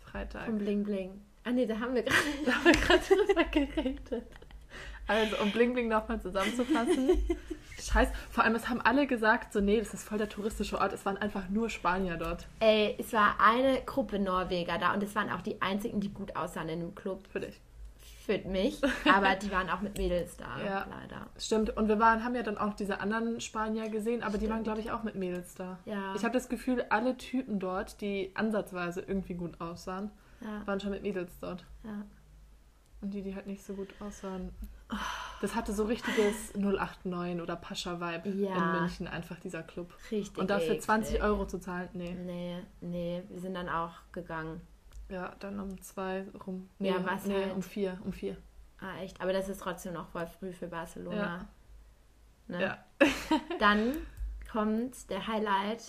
[0.00, 0.46] Freitag.
[0.46, 1.20] Vom Bling Bling.
[1.44, 2.16] Ah nee, da haben wir gerade.
[2.46, 4.26] Da haben wir gerade drüber geredet.
[5.08, 7.10] Also, um Bling Bling nochmal zusammenzufassen.
[7.78, 10.92] Scheiß, vor allem, es haben alle gesagt, so, nee, das ist voll der touristische Ort.
[10.92, 12.46] Es waren einfach nur Spanier dort.
[12.60, 16.34] Ey, es war eine Gruppe Norweger da und es waren auch die einzigen, die gut
[16.34, 17.26] aussahen in dem Club.
[17.30, 17.60] Für dich.
[18.24, 18.80] Für mich.
[19.14, 20.86] Aber die waren auch mit Mädels da, Ja.
[20.90, 21.26] leider.
[21.38, 21.76] Stimmt.
[21.76, 24.64] Und wir waren, haben ja dann auch diese anderen Spanier gesehen, aber die waren, Stimmt.
[24.64, 25.78] glaube ich, auch mit Mädels da.
[25.84, 26.14] Ja.
[26.16, 30.90] Ich habe das Gefühl, alle Typen dort, die ansatzweise irgendwie gut aussahen, Ja, waren schon
[30.90, 31.64] mit Mädels dort.
[31.84, 32.02] ja.
[33.02, 34.50] Und die, die halt nicht so gut aussahen.
[35.40, 38.54] Das hatte so richtiges 089 oder Pascha-Vibe Ja.
[38.56, 39.92] in München, einfach dieser Club.
[40.10, 40.38] Richtig.
[40.38, 40.82] Und dafür eklig.
[40.82, 42.14] 20 Euro zu zahlen, nee.
[42.14, 44.60] Nee, nee, wir sind dann auch gegangen.
[45.08, 46.68] Ja, dann um zwei rum.
[46.78, 47.54] Nee, Ja, was nee halt.
[47.54, 48.36] um vier, um vier.
[48.80, 49.20] Ah, echt.
[49.20, 51.46] Aber das ist trotzdem noch voll früh für Barcelona.
[52.48, 52.60] Ne?
[52.62, 52.78] Ja.
[53.58, 53.96] Dann
[54.50, 55.82] kommt der Highlight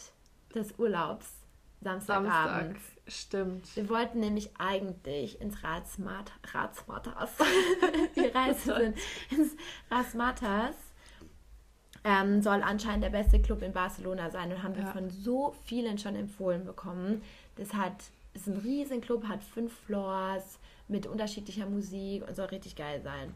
[0.53, 1.33] des Urlaubs.
[1.81, 2.77] Samstag, Samstagabend.
[3.07, 3.75] stimmt.
[3.75, 7.29] Wir wollten nämlich eigentlich ins Ratsmat Ratsmatas.
[8.15, 8.97] Die Reise sind
[9.29, 9.55] ins
[9.91, 10.75] Ratsmatas.
[12.03, 14.91] Ähm, soll anscheinend der beste Club in Barcelona sein und haben wir Ja.
[14.91, 17.21] von so vielen schon empfohlen bekommen.
[17.57, 17.95] Das hat,
[18.33, 23.33] ist ein riesen Club, hat fünf Floors mit unterschiedlicher Musik und soll richtig geil sein.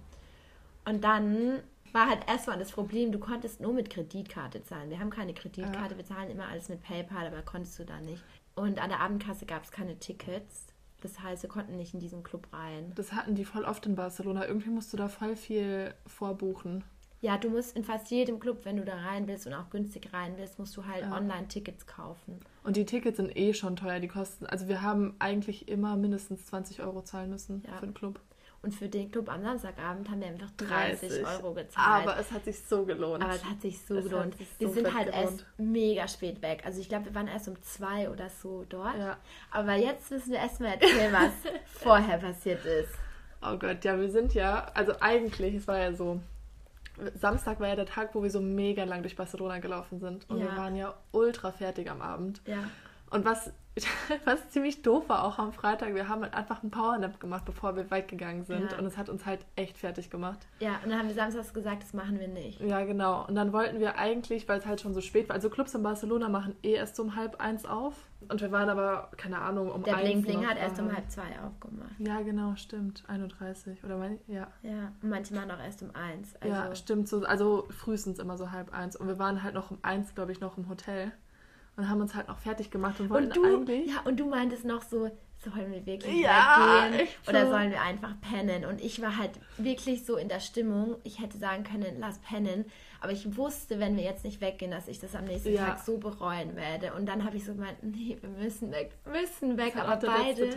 [0.86, 1.60] Und dann
[1.93, 4.89] war halt erstmal das Problem, du konntest nur mit Kreditkarte zahlen.
[4.89, 8.23] Wir haben keine Kreditkarte, wir zahlen immer alles mit PayPal, aber konntest du da nicht.
[8.56, 10.67] Und an der Abendkasse gab es keine Tickets.
[11.01, 12.91] Das heißt, wir konnten nicht in diesen Club rein.
[12.95, 14.45] Das hatten die voll oft in Barcelona.
[14.47, 16.84] Irgendwie musst du da voll viel vorbuchen.
[17.21, 20.12] Ja, du musst in fast jedem Club, wenn du da rein willst und auch günstig
[20.12, 21.15] rein willst, musst du halt Ja.
[21.15, 22.39] Online-Tickets kaufen.
[22.63, 23.99] Und die Tickets sind eh schon teuer.
[23.99, 27.77] Die kosten, also wir haben eigentlich immer mindestens 20 Euro zahlen müssen Ja.
[27.77, 28.19] für den Club.
[28.63, 31.26] Und für den Club am Samstagabend haben wir einfach 30, 30.
[31.26, 32.08] Euro gezahlt.
[32.08, 33.24] Aber es hat sich so gelohnt.
[33.24, 34.38] Aber es hat sich so Es gelohnt.
[34.38, 35.32] sich wir so sind fett halt gelohnt.
[35.32, 36.62] erst mega spät weg.
[36.63, 38.95] Also ich glaube, wir waren erst um zwei oder so dort.
[39.00, 39.17] Ja.
[39.50, 41.32] Aber jetzt müssen wir erstmal erzählen, was
[41.65, 42.91] vorher passiert ist.
[43.41, 46.19] Oh Gott, ja, wir sind ja, also eigentlich, es war ja so,
[47.19, 50.30] Samstag war ja der Tag, wo wir so mega lang durch Barcelona gelaufen sind.
[50.30, 50.45] Und Ja.
[50.52, 52.41] wir waren ja ultra fertig am Abend.
[52.45, 52.69] Ja.
[53.12, 53.52] Und was,
[54.26, 57.76] was ziemlich doof war auch am Freitag, wir haben halt einfach einen Powernap gemacht, bevor
[57.76, 58.71] wir weggegangen sind.
[58.71, 58.78] Ja.
[58.78, 60.39] Und es hat uns halt echt fertig gemacht.
[60.60, 62.62] Ja, und dann haben wir samstags gesagt, das machen wir nicht.
[62.62, 63.26] Ja, genau.
[63.28, 65.84] Und dann wollten wir eigentlich, weil es halt schon so spät war, also Clubs in
[65.84, 67.95] Barcelona machen eh erst um halb eins auf.
[68.30, 70.95] Und wir waren aber, keine Ahnung, um Der eins Bling Bling noch hat erst um
[70.95, 71.91] halb zwei aufgemacht.
[72.00, 73.04] Ja, genau, stimmt.
[73.08, 73.84] 31.
[73.84, 74.47] Oder mein, ja.
[74.62, 76.36] Ja, und manche machen auch erst um eins.
[76.39, 77.10] Also, ja, stimmt.
[77.10, 78.95] So, also frühestens immer so halb eins.
[78.95, 81.12] Und wir waren halt noch um eins, glaube ich, noch im Hotel.
[81.77, 83.88] Und haben uns halt noch fertig gemacht und wollten Und du, eigentlich.
[83.88, 87.31] ja, und du meintest noch so, sollen wir wirklich Ja, weggehen so.
[87.31, 88.65] oder sollen wir einfach pennen?
[88.65, 92.65] Und ich war halt wirklich so in der Stimmung, ich hätte sagen können, lass pennen.
[92.99, 95.65] Aber ich wusste, wenn wir jetzt nicht weggehen, dass ich das am nächsten Ja.
[95.65, 96.93] Tag so bereuen werde.
[96.93, 99.75] Und dann habe ich so gemeint, nee, wir müssen weg, wir müssen weg.
[99.77, 100.51] Aber beide,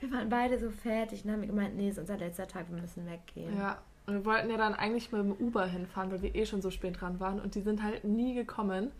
[0.00, 1.20] wir waren beide so fertig.
[1.22, 3.58] Und dann haben wir gemeint, nee, ist unser letzter Tag, wir müssen weggehen.
[3.58, 3.78] Ja.
[4.06, 6.70] Und wir wollten ja dann eigentlich mit dem Uber hinfahren, weil wir eh schon so
[6.70, 7.38] spät dran waren.
[7.38, 8.90] Und die sind halt nie gekommen.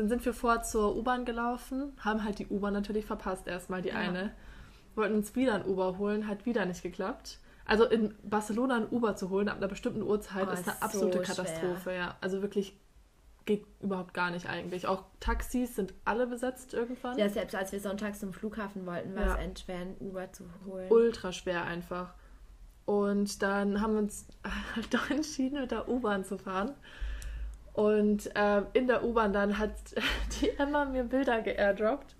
[0.00, 3.90] Dann sind wir vor zur U-Bahn gelaufen, haben halt die U-Bahn natürlich verpasst, erstmal die
[3.90, 3.96] Ja.
[3.96, 4.32] eine.
[4.94, 7.38] Wollten uns wieder ein Uber holen, hat wieder nicht geklappt.
[7.66, 11.18] Also in Barcelona ein Uber zu holen ab einer bestimmten Uhrzeit Oh, ist eine absolute
[11.18, 12.16] so Katastrophe, ja.
[12.22, 12.78] Also wirklich
[13.44, 14.86] geht überhaupt gar nicht eigentlich.
[14.86, 17.18] Auch Taxis sind alle besetzt irgendwann.
[17.18, 19.32] Ja, selbst als wir sonntags zum Flughafen wollten, war Ja.
[19.34, 20.90] es endschwer, ein Uber zu holen.
[20.90, 22.14] ultra schwer einfach.
[22.86, 24.26] Und dann haben wir uns
[24.76, 26.72] halt doch entschieden, mit der U-Bahn zu fahren.
[27.72, 29.72] Und äh, in der U-Bahn dann hat
[30.40, 32.16] die Emma mir Bilder geairdroppt,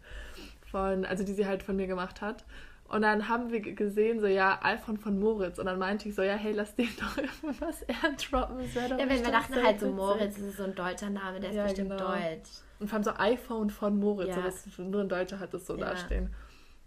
[0.71, 2.45] von, also die sie halt von mir gemacht hat.
[2.89, 5.61] Und dann haben wir gesehen, so ja, iPhone von Moritz.
[5.61, 8.59] Und dann meinte ich so, ja, hey, lass den doch irgendwas airdroppen.
[8.59, 9.87] Das Ja, wenn wir dachten halt so.
[9.93, 12.13] Moritz, ist so ein deutscher Name, der ist Ja, bestimmt genau.
[12.13, 12.51] deutsch.
[12.81, 14.35] Und vor allem so iPhone von Moritz, Ja.
[14.37, 15.85] so das nur ein Deutscher hat das so Ja.
[15.85, 16.35] dastehen.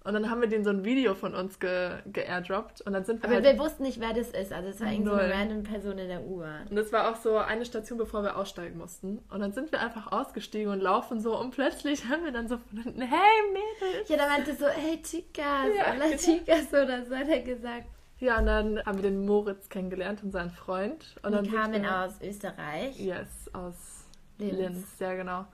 [0.05, 2.81] Und dann haben wir denen so ein Video von uns ge geairdroppt.
[2.81, 4.51] Und dann sind wir Aber halt wir wussten nicht, wer das ist.
[4.51, 6.67] Also es war irgendwie so eine random Person in der U-Bahn.
[6.69, 9.19] Und das war auch so eine Station, bevor wir aussteigen mussten.
[9.31, 12.57] Und dann sind wir einfach ausgestiegen und laufen so und plötzlich haben wir dann so
[12.57, 13.19] von hinten, hey
[13.53, 14.09] Mädels!
[14.09, 15.35] Ja, da meinte so, hey Chicas,
[15.77, 16.17] Ja, hola genau.
[16.17, 17.87] Chicas oder so hat er gesagt.
[18.19, 21.15] Ja, und dann haben wir den Moritz kennengelernt und seinen Freund.
[21.23, 22.99] Und dann Die sind kamen aus Österreich.
[22.99, 24.05] Yes, aus
[24.37, 24.57] Linz.
[24.57, 24.99] Linz.
[24.99, 25.45] ja genau.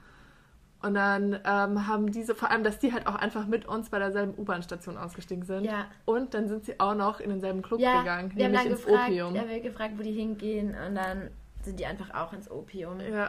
[0.82, 4.00] Und dann ähm, haben diese, vor allem, dass die halt auch einfach mit uns bei
[4.00, 5.66] derselben U-Bahn-Station ausgestiegen sind.
[5.66, 5.88] Ja.
[6.06, 8.72] Und dann sind sie auch noch in denselben Club Ja, gegangen, wir haben nämlich dann
[8.72, 9.34] ins gefragt, Opium.
[9.34, 11.32] wir haben gefragt, wo die hingehen und dann
[11.64, 13.02] sind die einfach auch ins Opium.
[13.02, 13.26] Ja.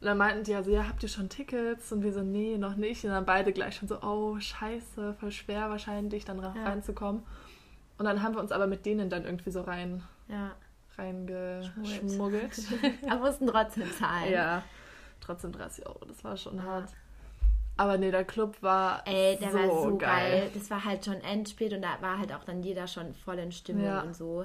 [0.00, 1.92] Und dann meinten die also, ja, habt ihr schon Tickets?
[1.92, 3.04] Und wir so, nee, noch nicht.
[3.04, 6.54] Und dann beide gleich schon so, oh, scheiße, voll schwer wahrscheinlich, dann Ja.
[6.64, 7.22] reinzukommen.
[7.98, 10.52] Und dann haben wir uns aber mit denen dann irgendwie so rein Ja.
[10.96, 12.50] reingeschmuggelt.
[13.08, 14.32] Aber mussten trotzdem zahlen.
[14.32, 14.62] ja,
[15.22, 16.90] trotzdem 30 Euro, das war schon hart.
[17.76, 20.40] Aber nee, der Club war Ey, der so, war so geil.
[20.40, 20.50] geil.
[20.54, 23.50] Das war halt schon endspät und da war halt auch dann jeder schon voll in
[23.50, 24.02] Stimmung Ja.
[24.02, 24.44] und so.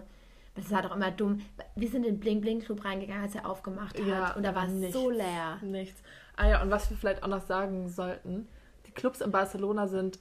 [0.55, 1.41] Das war doch immer dumm.
[1.75, 4.05] Wir sind in den Bling Bling Club reingegangen, als er aufgemacht hat.
[4.07, 5.57] Ja, und da war es so leer.
[5.61, 6.01] Nichts.
[6.35, 8.47] Ah ja, und was wir vielleicht auch noch sagen sollten,
[8.87, 10.19] die Clubs in Barcelona sind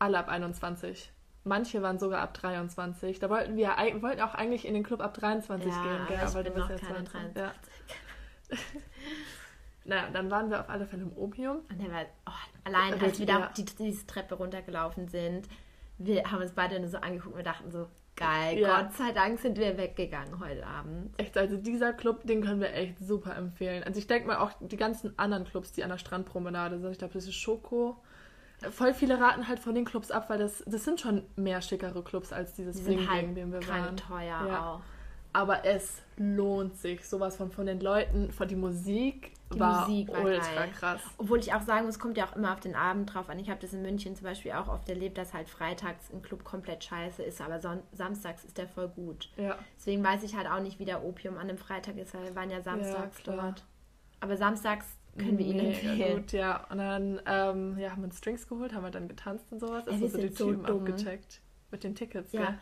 [0.00, 1.12] alle ab 21.
[1.44, 3.20] Manche waren sogar ab 23.
[3.20, 3.68] Da wollten wir
[4.00, 6.16] wollten auch eigentlich in den Club ab 23 Ja, gehen, gell?
[6.16, 7.34] aber ich aber bin du bist noch ja keine 22.
[7.34, 7.72] 23.
[8.50, 8.56] Ja.
[9.88, 11.58] Naja, dann waren wir auf alle Fälle im Opium.
[11.70, 12.30] Und der war, oh,
[12.64, 13.50] allein als Wirklich, wir da ja.
[13.56, 15.48] die, diese Treppe runtergelaufen sind,
[15.98, 18.82] wir haben uns beide nur so angeguckt und wir dachten so, geil, Ja.
[18.82, 21.18] Gott sei Dank sind wir weggegangen heute Abend.
[21.18, 23.82] Echt, also dieser Club, den können wir echt super empfehlen.
[23.84, 26.90] Also ich denke mal auch die ganzen anderen Clubs, die an der Strandpromenade sind.
[26.92, 27.96] Ich glaube, das ist Schoko.
[28.72, 32.02] Voll viele raten halt von den Clubs ab, weil das, das sind schon mehr schickere
[32.02, 33.96] Clubs als dieses Die sind halt Bling, den wir waren.
[33.96, 34.66] teuer Ja.
[34.74, 34.80] auch.
[35.32, 37.06] Aber es lohnt sich.
[37.06, 40.70] Sowas von, von den Leuten, von die Musik Die war Musik war ultra geil.
[40.78, 41.00] krass.
[41.16, 43.38] Obwohl ich auch sagen muss, kommt ja auch immer auf den Abend drauf an.
[43.38, 46.44] Ich habe das in München zum Beispiel auch oft erlebt, dass halt freitags ein Club
[46.44, 49.30] komplett scheiße ist, aber son samstags ist der voll gut.
[49.36, 52.24] Ja, Deswegen weiß ich halt auch nicht, wie der Opium an einem Freitag ist, weil
[52.24, 53.36] wir waren ja samstags klar.
[53.36, 53.64] dort.
[54.20, 56.16] Aber samstags können wir ihn Mega empfehlen.
[56.20, 56.64] gut, ja.
[56.70, 59.86] Und dann ähm, ja, haben wir uns Drinks geholt, haben wir dann getanzt und sowas.
[59.86, 60.80] Ey, Also so die so Typen dumm.
[60.86, 61.40] abgecheckt.
[61.70, 62.40] Mit den Tickets, Ja.
[62.46, 62.58] gell?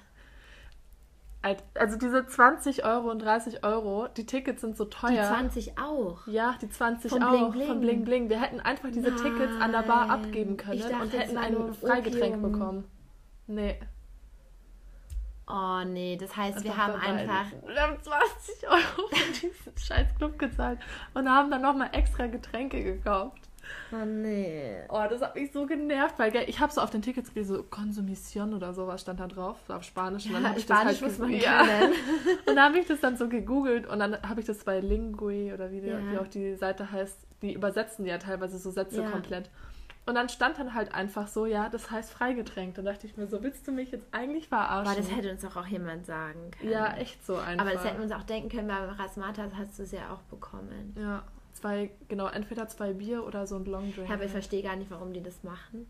[1.75, 5.25] Also diese 20 Euro und 30 Euro, die Tickets sind so Die teuer.
[5.25, 6.27] 20 auch.
[6.27, 7.67] Ja, die 20 Von auch Bling Bling.
[7.69, 8.29] von Bling Bling.
[8.29, 10.25] Wir hätten einfach diese Tickets an der Bar Nein.
[10.25, 12.53] abgeben können dachte, und hätten ein Freigetränk Opium.
[12.53, 12.85] bekommen.
[13.47, 13.79] Nee.
[15.49, 17.47] Oh nee, das heißt, wir haben einfach.
[17.67, 20.81] Wir haben 20 Euro für diesen scheiß Club gezahlt
[21.15, 23.46] und haben dann nochmal extra Getränke gekauft.
[23.93, 24.77] Oh nee.
[24.89, 27.57] Oh, das hat mich so genervt, weil gell, ich habe so auf den Tickets gelesen,
[27.57, 30.27] so Konsumition oder sowas stand da drauf, so auf Spanisch.
[30.27, 31.61] Und dann Ja, hab ich Spanisch das muss halt man ja.
[32.47, 35.53] Und dann habe ich das dann so gegoogelt und dann habe ich das bei Lingui
[35.53, 35.99] oder wie, Ja.
[36.11, 39.11] wie auch die Seite heißt, die übersetzen ja teilweise so Sätze Ja.
[39.11, 39.51] komplett.
[40.09, 42.77] Und dann stand dann halt einfach so, ja, das heißt Freigetränk.
[42.77, 44.87] Dann dachte ich mir so, willst du mich jetzt eigentlich verarschen?
[44.93, 46.71] Aber das hätte uns doch auch jemand sagen können.
[46.71, 47.65] ja, echt so einfach.
[47.65, 50.13] Aber das hätten wir uns auch denken können, weil bei Rasmatas hast du es ja
[50.13, 50.95] auch bekommen.
[50.97, 51.25] Ja,
[51.57, 54.11] zwei, genau, entweder zwei Bier oder so ein Long Drink.
[54.11, 55.87] Aber ich verstehe gar nicht, warum die das machen.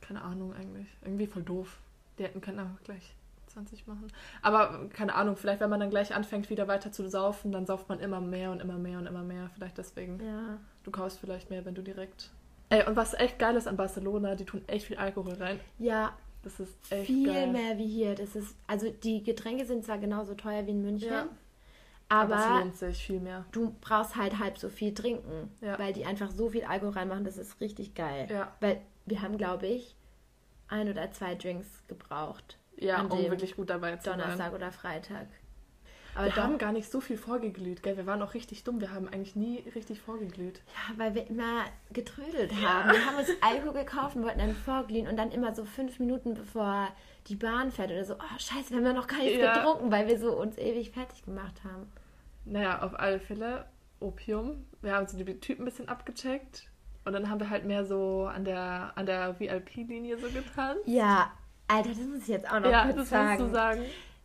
[0.00, 0.86] Keine Ahnung eigentlich.
[1.04, 1.78] Irgendwie voll doof.
[2.18, 3.14] Die hätten können einfach gleich
[3.48, 4.08] 20 machen.
[4.42, 7.88] Aber keine Ahnung, vielleicht wenn man dann gleich anfängt, wieder weiter zu saufen, dann sauft
[7.88, 9.50] man immer mehr und immer mehr und immer mehr.
[9.54, 10.20] Vielleicht deswegen.
[10.24, 10.58] Ja.
[10.84, 12.30] Du kaufst vielleicht mehr, wenn du direkt.
[12.68, 15.60] Ey, und was echt geil ist an Barcelona, die tun echt viel Alkohol rein.
[15.78, 17.50] Ja, Das ist echt viel geil.
[17.52, 18.14] mehr wie hier.
[18.14, 21.26] Das ist, also die Getränke sind zwar genauso teuer wie in München, Ja.
[22.08, 23.44] Aber, es lohnt sich viel mehr.
[23.52, 25.78] du brauchst halt halb so viel trinken, Ja.
[25.78, 28.28] weil die einfach so viel Alkohol reinmachen, das ist richtig geil.
[28.30, 28.52] Ja.
[28.60, 29.96] Weil wir haben, glaube ich,
[30.68, 32.58] ein oder zwei Drinks gebraucht.
[32.76, 34.54] Ja, an um dem wirklich gut dabei zu Donnerstag sein.
[34.54, 35.26] oder Freitag.
[36.14, 37.96] Aber Wir doch, haben gar nicht so viel vorgeglüht, gell?
[37.98, 38.80] Wir waren auch richtig dumm.
[38.80, 40.62] Wir haben eigentlich nie richtig vorgeglüht.
[40.68, 42.90] ja, weil wir immer getrödelt haben.
[42.90, 46.32] Wir haben uns Alkohol gekauft und wollten dann vorglühen und dann immer so fünf Minuten
[46.34, 46.88] bevor
[47.26, 49.54] die Bahn fährt oder so, oh scheiße, wir haben ja noch gar nichts Ja.
[49.58, 51.86] getrunken, weil wir so uns ewig fertig gemacht haben.
[52.46, 53.66] Naja, auf alle Fälle
[54.00, 54.64] Opium.
[54.82, 56.68] Wir haben so die Typen ein bisschen abgecheckt.
[57.04, 60.76] Und dann haben wir halt mehr so an der, an der VIP-Linie so getan.
[60.86, 61.30] Ja,
[61.68, 63.28] Alter, das muss ich jetzt auch noch Ja, kurz das sagen.
[63.28, 63.82] musst du sagen.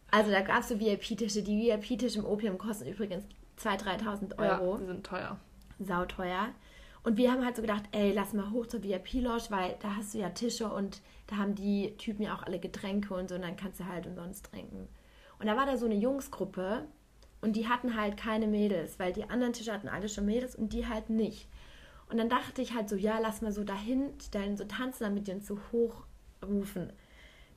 [0.10, 1.44] Also da gab es so VIP-Tische.
[1.44, 3.24] Die VIP-Tische im Opium kosten übrigens
[3.60, 4.74] 2.000, 3.000 Euro.
[4.74, 5.38] Ja, die sind teuer.
[5.80, 6.50] Sauteuer.
[7.04, 10.14] Und wir haben halt so gedacht, ey, lass mal hoch zur VIP-Lounge, weil da hast
[10.14, 13.42] du ja Tische und da haben die Typen ja auch alle Getränke und so und
[13.42, 14.88] dann kannst du halt umsonst trinken.
[15.40, 16.86] Und da war da so eine Jungsgruppe
[17.42, 20.74] und die hatten halt keine Mädels, weil die anderen Tische hatten alle schon Mädels und
[20.74, 21.48] die halt nicht.
[22.10, 25.28] Und dann dachte ich halt so, ja, lass mal so dahin stellen, so tanzen, damit
[25.28, 26.92] die uns so hochrufen.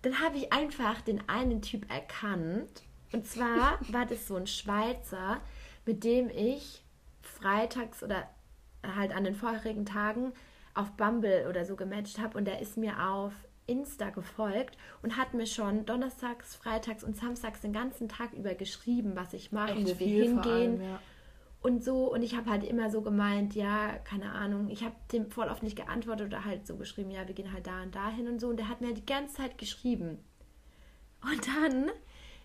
[0.02, 2.82] Dann habe ich einfach den einen Typ erkannt.
[3.12, 5.40] Und zwar war das so ein Schweizer,
[5.84, 6.82] mit dem ich
[7.20, 8.28] freitags oder
[8.82, 10.32] halt an den vorherigen Tagen
[10.74, 12.38] auf Bumble oder so gematcht habe.
[12.38, 13.32] Und der ist mir auf
[13.66, 19.12] Insta gefolgt und hat mir schon donnerstags, freitags und samstags den ganzen Tag über geschrieben,
[19.14, 21.00] was ich mache, wo wir hingehen allem, ja.
[21.62, 22.12] und so.
[22.12, 25.62] Und ich habe halt immer so gemeint, ja, keine Ahnung, ich habe dem voll oft
[25.62, 28.40] nicht geantwortet oder halt so geschrieben, ja, wir gehen halt da und da hin und
[28.40, 28.48] so.
[28.48, 30.18] Und der hat mir die ganze Zeit geschrieben.
[31.22, 31.90] Und dann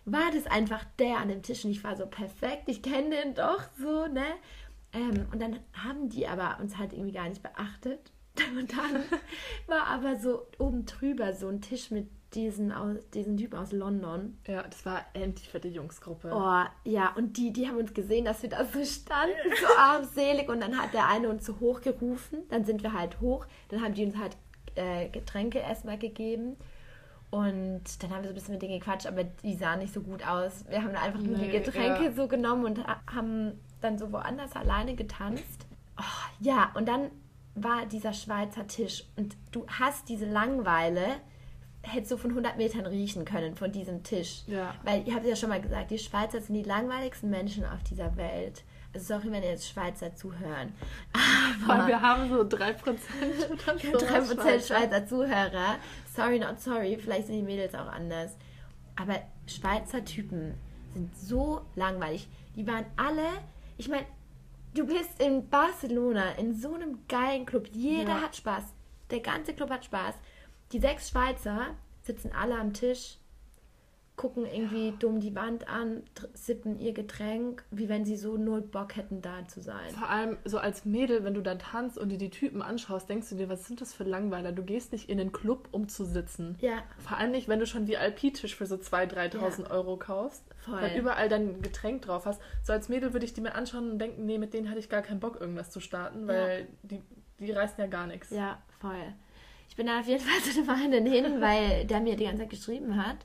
[0.04, 3.34] war das einfach der an dem Tisch und ich war so perfekt, ich kenne den
[3.34, 4.24] doch so, ne?
[4.92, 8.10] Ähm, und dann haben die aber uns halt irgendwie gar nicht beachtet.
[8.58, 9.02] Und dann
[9.66, 14.38] war aber so oben drüber so ein Tisch mit diesen, aus, diesen Typen aus London.
[14.46, 16.30] Ja, das war endlich für die Jungsgruppe.
[16.32, 20.48] Oh, ja, und die, die haben uns gesehen, dass wir da so standen, so armselig.
[20.48, 22.40] Und dann hat der eine uns so hochgerufen.
[22.48, 23.46] Dann sind wir halt hoch.
[23.68, 24.36] Dann haben die uns halt
[24.76, 26.56] äh, Getränke erstmal gegeben.
[27.30, 30.00] Und dann haben wir so ein bisschen mit denen gequatscht, aber die sahen nicht so
[30.00, 30.64] gut aus.
[30.68, 32.12] Wir haben einfach nur die Nee, Getränke ja.
[32.12, 35.66] so genommen und ha- haben dann so woanders alleine getanzt.
[35.98, 36.02] Oh,
[36.40, 37.10] ja, und dann
[37.54, 39.04] war dieser Schweizer Tisch.
[39.16, 41.20] Und du hast diese Langeweile,
[41.82, 44.42] hättest du von 100 Metern riechen können von diesem Tisch.
[44.46, 44.74] Ja.
[44.82, 48.16] Weil ihr habt ja schon mal gesagt, die Schweizer sind die langweiligsten Menschen auf dieser
[48.16, 48.64] Welt.
[48.92, 50.72] Also sorry, wenn ihr jetzt Schweizer zuhören.
[51.66, 52.74] Weil wir haben so 3%
[53.50, 54.34] oder so.
[54.34, 55.76] 3% Schweizer Zuhörer.
[56.14, 56.98] Sorry, not sorry.
[57.00, 58.36] Vielleicht sind die Mädels auch anders.
[58.96, 60.54] Aber Schweizer Typen
[60.92, 62.28] sind so langweilig.
[62.56, 63.28] Die waren alle,
[63.78, 64.06] ich meine,
[64.74, 67.68] du bist in Barcelona in so einem geilen Club.
[67.72, 68.20] Jeder Ja.
[68.22, 68.64] hat Spaß.
[69.10, 70.14] Der ganze Club hat Spaß.
[70.72, 73.18] Die sechs Schweizer sitzen alle am Tisch,
[74.20, 76.02] gucken irgendwie dumm die Wand an,
[76.34, 79.88] sippen ihr Getränk, wie wenn sie so null Bock hätten, da zu sein.
[79.98, 83.30] Vor allem so als Mädel, wenn du da tanzt und dir die Typen anschaust, denkst
[83.30, 84.52] du dir, was sind das für Langweiler?
[84.52, 86.58] Du gehst nicht in den Club, um zu sitzen.
[86.60, 90.44] Ja, Vor allem nicht, wenn du schon VIP-Tisch für so 2.000, 3.000 Euro kaufst.
[90.66, 90.82] Voll.
[90.82, 92.42] Weil überall dein Getränk drauf hast.
[92.62, 94.90] So als Mädel würde ich die mir anschauen und denken, nee, mit denen hatte ich
[94.90, 97.00] gar keinen Bock, irgendwas zu starten, weil die,
[97.38, 98.28] die reißen ja gar nichts.
[98.28, 99.14] Ja, voll.
[99.70, 102.42] Ich bin dann auf jeden Fall zu dem einen hin, weil der mir die ganze
[102.42, 103.16] Zeit geschrieben hat.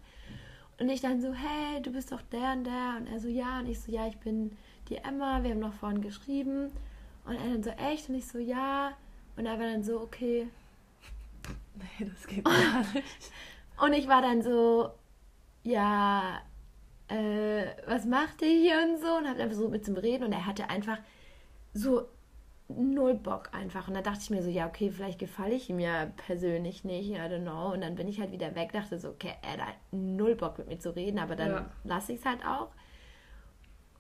[0.79, 2.97] Und ich dann so, hey, du bist doch der und der.
[2.99, 3.59] Und er so, ja.
[3.59, 4.57] Und ich so, ja, ich bin
[4.89, 5.41] die Emma.
[5.43, 6.71] Wir haben noch vorhin geschrieben.
[7.25, 8.09] Und er dann so, echt?
[8.09, 8.91] Und ich so, ja.
[9.38, 10.47] Und er war dann so, okay.
[11.75, 13.03] Nee, das geht gar nicht.
[13.77, 14.91] Und ich war dann so,
[15.63, 16.39] ja,
[17.09, 19.17] äh, was macht ihr hier und so?
[19.17, 20.23] Und hab dann versucht mit zum Reden.
[20.23, 20.99] Und er hatte einfach
[21.73, 22.07] so
[22.67, 23.88] null Bock einfach.
[23.88, 27.12] Und da dachte ich mir so, ja, okay, vielleicht gefalle ich ihm ja persönlich nicht,
[27.12, 27.71] I don't know.
[27.73, 30.68] Und dann bin ich halt wieder weg, dachte so, okay, er hat null Bock mit
[30.68, 31.66] mir zu reden, aber dann Ja.
[31.84, 32.70] lasse ich es halt auch.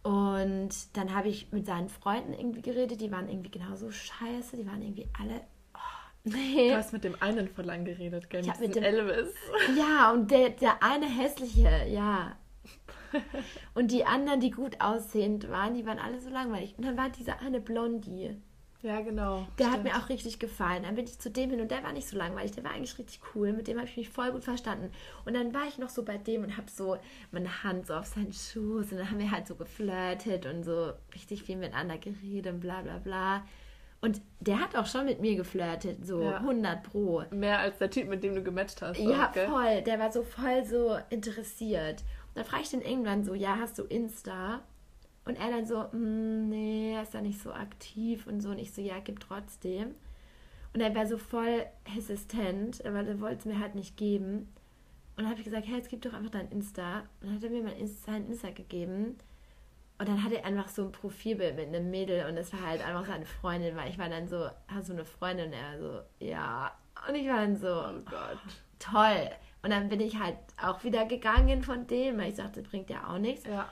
[0.03, 4.67] Und dann habe ich mit seinen Freunden irgendwie geredet, die waren irgendwie genauso scheiße, die
[4.67, 5.41] waren irgendwie alle.
[5.73, 5.79] Oh,
[6.25, 6.69] nee.
[6.69, 8.41] Du hast mit dem einen vor lang geredet, gell?
[8.41, 9.33] Ich mit mit dem dem- Elvis.
[9.77, 12.35] Ja, und der, der eine hässliche, ja.
[13.75, 16.75] Und die anderen, die gut aussehend waren, die waren alle so langweilig.
[16.77, 18.35] Und dann war diese eine Blondie.
[18.85, 19.47] Ja, genau.
[19.57, 19.73] Der stimmt.
[19.73, 20.83] hat mir auch richtig gefallen.
[20.83, 22.51] Dann bin ich zu dem hin und der war nicht so langweilig.
[22.51, 23.51] Der war eigentlich richtig cool.
[23.51, 24.91] Mit dem habe ich mich voll gut verstanden.
[25.25, 26.97] Und dann war ich noch so bei dem und habe so
[27.31, 30.93] meine Hand so auf seinen Schoß und dann haben wir halt so geflirtet und so
[31.15, 33.43] richtig viel miteinander geredet und bla bla bla.
[34.01, 36.37] Und der hat auch schon mit mir geflirtet, so ja.
[36.37, 37.23] 100 pro.
[37.31, 38.99] Mehr als der Typ, mit dem du gematcht hast.
[38.99, 39.81] Ja, auch, voll.
[39.81, 42.03] Der war so voll so interessiert.
[42.35, 44.61] Da frage ich den irgendwann so, ja, hast du Insta?
[45.25, 48.49] Und er dann so, mm, nee, er ist da nicht so aktiv und so.
[48.49, 49.95] Und ich so, ja, gib trotzdem.
[50.73, 54.49] Und er war so voll hesitant, aber er wollte es mir halt nicht geben.
[55.15, 56.99] Und dann habe ich gesagt, hey, jetzt gib doch einfach dein Insta.
[57.21, 59.17] Und dann hat er mir mein Insta, sein Insta gegeben.
[59.97, 62.85] Und dann hatte er einfach so ein Profilbild mit einem Mädel und es war halt
[62.85, 65.47] einfach seine Freundin, weil ich war dann so, hast du eine Freundin?
[65.47, 66.71] Und er so, ja.
[67.07, 68.37] Und ich war dann so, oh Gott,
[68.79, 69.29] toll.
[69.63, 73.07] Und dann bin ich halt auch wieder gegangen von dem, weil ich sagte, bringt ja
[73.07, 73.45] auch nichts.
[73.45, 73.69] Ja.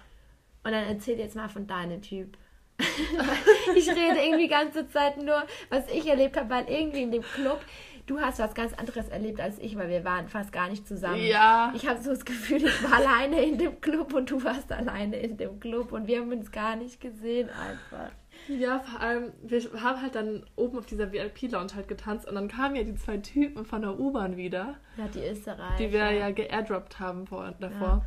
[0.64, 2.38] Und dann erzähl jetzt mal von deinem Typ.
[3.76, 7.22] ich rede irgendwie die ganze Zeit nur, was ich erlebt habe, weil irgendwie in dem
[7.22, 7.64] Club,
[8.06, 11.24] du hast was ganz anderes erlebt als ich, weil wir waren fast gar nicht zusammen.
[11.24, 11.72] Ja.
[11.76, 15.18] Ich habe so das Gefühl, ich war alleine in dem Club und du warst alleine
[15.18, 18.12] in dem Club und wir haben uns gar nicht gesehen einfach.
[18.48, 22.50] Ja, vor allem, wir haben halt dann oben auf dieser VIP-Lounge halt getanzt und dann
[22.50, 24.76] kamen ja die zwei Typen von der U-Bahn wieder.
[24.98, 25.78] Ja, die Österreicher.
[25.78, 27.88] Die wir ja geairdroppt haben vor, davor.
[27.88, 28.06] Ja.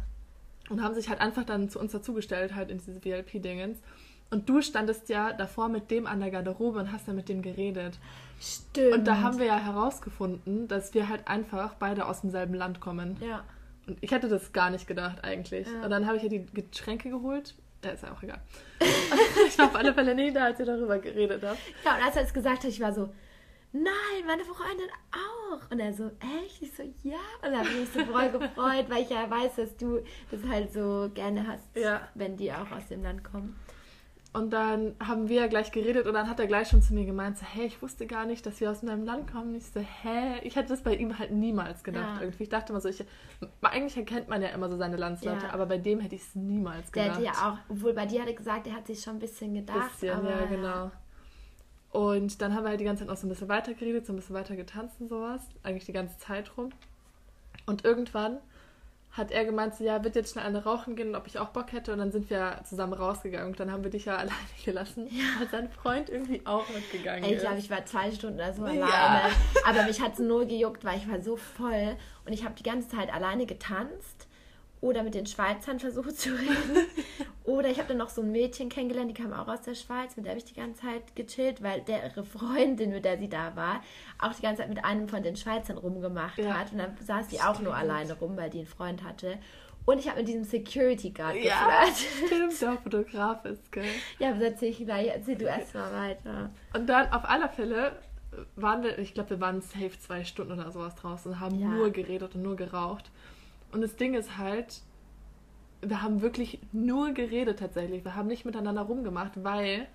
[0.68, 3.78] Und haben sich halt einfach dann zu uns dazugestellt, halt in diese VIP-Dingens.
[4.30, 7.42] Und du standest ja davor mit dem an der Garderobe und hast dann mit dem
[7.42, 7.98] geredet.
[8.40, 8.92] Stimmt.
[8.92, 13.16] Und da haben wir ja herausgefunden, dass wir halt einfach beide aus demselben Land kommen.
[13.20, 13.44] Ja.
[13.86, 15.68] Und ich hätte das gar nicht gedacht eigentlich.
[15.68, 15.84] Ja.
[15.84, 17.54] Und dann habe ich ja die Getränke geholt.
[17.82, 18.40] Da ist ja auch egal.
[19.46, 21.58] ich war auf alle Fälle nicht da, als ihr darüber geredet habt.
[21.84, 23.10] Ja, und als er es gesagt hat, ich war so,
[23.72, 25.70] nein, meine Freundin auch.
[25.70, 26.10] Und er so,
[26.44, 26.62] echt?
[26.62, 27.16] Ich so, ja.
[27.42, 30.00] Und dann habe ich mich so voll gefreut, weil ich ja weiß, dass du
[30.30, 32.08] das halt so gerne hast, ja.
[32.14, 33.56] wenn die auch aus dem Land kommen.
[34.36, 37.06] Und dann haben wir ja gleich geredet und dann hat er gleich schon zu mir
[37.06, 39.48] gemeint, so, hey, ich wusste gar nicht, dass wir aus einem Land kommen.
[39.48, 40.40] Und ich so, hä?
[40.42, 42.20] Ich hätte das bei ihm halt niemals gedacht ja.
[42.20, 42.42] irgendwie.
[42.42, 43.02] Ich dachte immer so, ich,
[43.62, 45.54] eigentlich erkennt man ja immer so seine Landsleute, ja.
[45.54, 47.18] aber bei dem hätte ich es niemals gedacht.
[47.18, 49.20] Der hätte ja auch, obwohl bei dir hat er gesagt, er hat sich schon ein
[49.20, 49.92] bisschen gedacht.
[49.92, 50.90] Bisschen, aber, ja, genau.
[51.96, 54.12] Und dann haben wir halt die ganze Zeit noch so ein bisschen weiter geredet, so
[54.12, 55.40] ein bisschen weiter getanzt und sowas.
[55.62, 56.68] Eigentlich die ganze Zeit rum.
[57.64, 58.36] Und irgendwann
[59.12, 61.48] hat er gemeint, so, ja, wird jetzt schnell eine rauchen gehen und ob ich auch
[61.48, 61.94] Bock hätte.
[61.94, 65.24] Und dann sind wir zusammen rausgegangen und dann haben wir dich ja alleine gelassen, ja.
[65.38, 68.64] weil sein Freund irgendwie auch mitgegangen Ey, ich glaube, ich war zwei Stunden oder so
[68.64, 68.80] alleine.
[68.80, 69.30] Ja.
[69.66, 72.62] Aber mich hat es nur gejuckt, weil ich war so voll und ich habe die
[72.62, 74.28] ganze Zeit alleine getanzt
[74.86, 76.86] oder mit den Schweizern versucht zu reden.
[77.44, 80.16] oder ich habe dann noch so ein Mädchen kennengelernt, die kam auch aus der Schweiz,
[80.16, 83.28] mit der habe ich die ganze Zeit gechillt, weil der ihre Freundin, mit der sie
[83.28, 83.82] da war,
[84.18, 86.54] auch die ganze Zeit mit einem von den Schweizern rumgemacht ja.
[86.54, 86.72] hat.
[86.72, 89.38] Und dann saß sie auch nur alleine rum, weil die einen Freund hatte.
[89.84, 91.84] Und ich habe mit diesem Security Guard ja,
[92.26, 93.84] Stimmt, der Fotograf ist, gell?
[94.18, 95.08] Ja, aber erzähl ich gleich.
[95.08, 96.50] Erzähl du erstmal weiter.
[96.74, 97.92] Und dann auf alle Fälle
[98.56, 101.68] waren wir, ich glaube, wir waren safe zwei Stunden oder sowas draußen und haben ja.
[101.68, 103.10] nur geredet und nur geraucht.
[103.72, 104.82] Und das Ding ist halt,
[105.82, 108.04] wir haben wirklich nur geredet tatsächlich.
[108.04, 109.86] Wir haben nicht miteinander rumgemacht, weil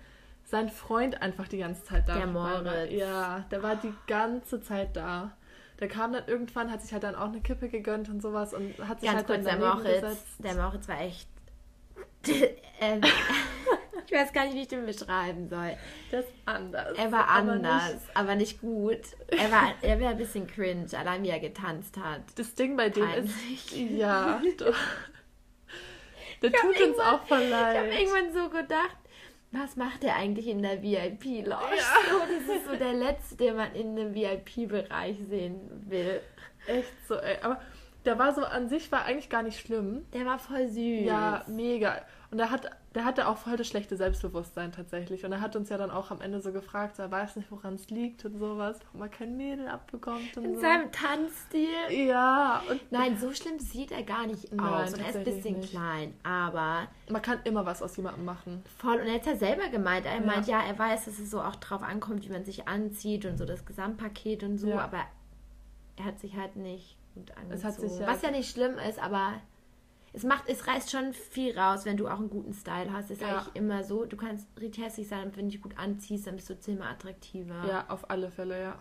[0.44, 2.62] sein Freund einfach die ganze Zeit da war.
[2.62, 2.92] Der Moritz.
[2.92, 5.32] Ja, der war die ganze Zeit da.
[5.80, 8.78] Der kam dann irgendwann, hat sich halt dann auch eine Kippe gegönnt und sowas und
[8.86, 10.26] hat sich Ganz halt kurz, der Moritz, gesetzt.
[10.38, 11.28] der Moritz war echt
[12.80, 13.00] ähm,
[14.06, 15.76] ich weiß gar nicht, wie ich den beschreiben soll.
[16.10, 16.96] Das ist anders.
[16.98, 19.00] Er war aber anders, nicht, aber nicht gut.
[19.28, 22.22] Er war, er war ein bisschen cringe, allein wie er getanzt hat.
[22.36, 24.76] Das Ding bei dem ist, ja, doch.
[26.42, 27.86] Der tut uns auch voll leid.
[27.86, 28.96] Ich habe irgendwann so gedacht,
[29.52, 31.76] was macht er eigentlich in der VIP-Lounge?
[31.76, 32.10] Ja.
[32.10, 36.20] So, das ist so der Letzte, den man in einem VIP-Bereich sehen will.
[36.66, 37.36] Echt so, ey.
[37.42, 37.60] Aber
[38.04, 40.06] der war so an sich war eigentlich gar nicht schlimm.
[40.12, 41.04] Der war voll süß.
[41.04, 42.02] Ja, mega.
[42.32, 45.22] Und der, hat, der hatte auch voll das schlechte Selbstbewusstsein tatsächlich.
[45.26, 47.74] Und er hat uns ja dann auch am Ende so gefragt, er weiß nicht, woran
[47.74, 50.34] es liegt und sowas, warum er kein Mädel abbekommt.
[50.38, 50.62] Und In so.
[50.62, 51.68] seinem Tanzstil?
[51.90, 52.62] Ja.
[52.70, 54.94] Und Nein, so schlimm sieht er gar nicht Nein, aus.
[54.94, 55.72] Und er ist ein bisschen nicht.
[55.72, 56.88] klein, aber...
[57.10, 58.62] Man kann immer was aus jemandem machen.
[58.78, 58.98] Voll.
[58.98, 60.06] Und er hat ja selber gemeint.
[60.06, 60.20] Er ja.
[60.22, 63.36] meint, ja, er weiß, dass es so auch drauf ankommt, wie man sich anzieht und
[63.36, 64.78] so das Gesamtpaket und so, ja.
[64.78, 65.02] aber
[65.96, 68.00] er hat sich halt nicht gut angezogen.
[68.00, 69.34] Ja Was ja nicht schlimm ist, aber
[70.14, 73.10] es macht, es reißt schon viel raus, wenn du auch einen guten Style hast.
[73.10, 73.38] Das ist ja.
[73.38, 74.04] eigentlich immer so.
[74.04, 76.92] Du kannst richtig hässlich sein und wenn du dich gut anziehst, dann bist du zehnmal
[76.92, 77.64] attraktiver.
[77.66, 78.78] Ja, auf alle Fälle, ja.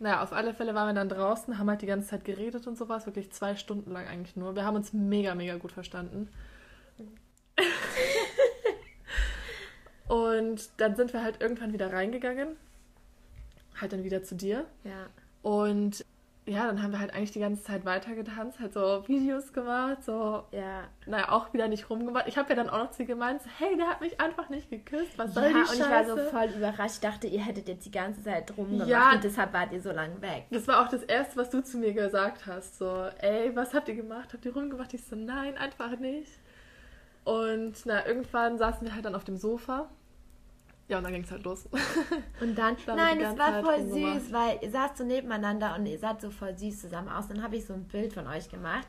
[0.00, 2.76] Naja, auf alle Fälle waren wir dann draußen, haben halt die ganze Zeit geredet und
[2.76, 4.56] sowas, wirklich zwei Stunden lang eigentlich nur.
[4.56, 6.28] Wir haben uns mega, mega gut verstanden.
[10.08, 12.56] und dann sind wir halt irgendwann wieder reingegangen.
[13.80, 14.64] Halt dann wieder zu dir.
[14.84, 15.06] Ja.
[15.42, 16.04] Und
[16.50, 20.02] ja, dann haben wir halt eigentlich die ganze Zeit weiter getanzt, halt so Videos gemacht,
[20.02, 20.84] so, Ja.
[21.06, 22.26] naja, auch wieder nicht rumgemacht.
[22.26, 24.48] Ich habe ja dann auch noch zu ihr gemeint, so, hey, der hat mich einfach
[24.48, 25.82] nicht geküsst, was soll Ja, die und Scheiße?
[25.82, 26.94] ich war so voll überrascht.
[26.96, 29.12] Ich dachte, ihr hättet jetzt die ganze Zeit rumgemacht Ja.
[29.12, 30.46] und deshalb wart ihr so lang weg.
[30.50, 33.88] Das war auch das Erste, was du zu mir gesagt hast, so, ey, was habt
[33.88, 34.30] ihr gemacht?
[34.32, 34.92] Habt ihr rumgemacht?
[34.92, 36.32] Ich so, nein, einfach nicht.
[37.24, 39.88] Und na, irgendwann saßen wir halt dann auf dem Sofa.
[40.90, 41.68] Ja, und dann ging es halt los.
[42.40, 45.98] Und dann, nein, ganze war Zeit voll süß, weil ihr saßt so nebeneinander und ihr
[45.98, 47.28] saht so voll süß zusammen aus.
[47.28, 48.88] Dann habe ich so ein Bild von euch gemacht.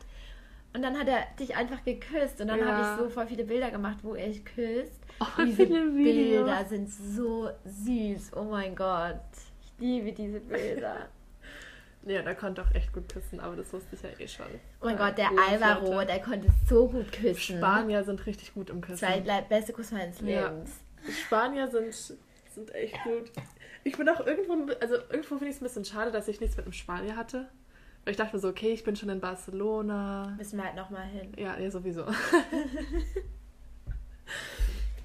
[0.74, 2.42] Und dann hat er dich einfach geküsst.
[2.42, 2.66] Und dann Ja.
[2.66, 5.00] habe ich so voll viele Bilder gemacht, wo ihr euch küsst.
[5.20, 5.66] Oh, Und diese.
[5.68, 8.32] Bilder sind so süß.
[8.36, 9.20] Oh mein Gott.
[9.64, 11.08] Ich liebe diese Bilder.
[12.08, 14.48] ja, der konnte auch echt gut küssen, aber das wusste ich ja eh schon.
[14.82, 15.30] Oh mein Ja, Gott, der.
[15.50, 17.58] Alvaro, der konnte so gut küssen.
[17.58, 18.98] Spanier sind richtig gut im Küssen.
[18.98, 20.20] Zwei beste Kuss meines.
[20.20, 20.81] Lebens.
[21.26, 23.32] Spanier sind, sind echt gut.
[23.84, 26.56] Ich bin auch irgendwo, also irgendwo finde ich es ein bisschen schade, dass ich nichts
[26.58, 27.50] mit einem Spanier hatte.
[28.04, 30.34] Weil ich dachte so, okay, ich bin schon in Barcelona.
[30.38, 31.34] Müssen wir halt nochmal hin.
[31.38, 32.06] Ja, ja, sowieso.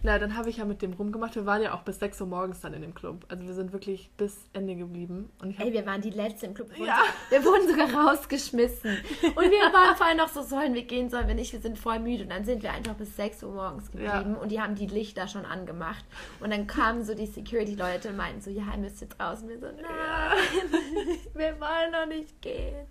[0.06, 1.34] Na, dann habe ich ja mit dem rumgemacht.
[1.34, 3.24] Wir waren ja auch bis 6 Uhr morgens dann in dem Club.
[3.28, 5.30] Also wir sind wirklich bis Ende geblieben.
[5.42, 6.70] Und Ey, wir waren die Letzte im Club.
[6.70, 6.98] Wir wurden, Ja.
[7.30, 8.98] wir wurden sogar rausgeschmissen.
[9.34, 11.98] Und wir waren vorher noch so, sollen wir gehen, sollen wir nicht, wir sind voll
[11.98, 12.22] müde.
[12.22, 14.40] Und dann sind wir einfach bis 6 Uhr morgens geblieben Ja.
[14.40, 16.04] und die haben die Lichter schon angemacht.
[16.38, 19.42] Und dann kamen so die Security-Leute und meinten so, ja, ihr müsst jetzt raus.
[19.42, 20.70] Und wir so, nein,
[21.34, 22.86] wir wollen noch nicht gehen.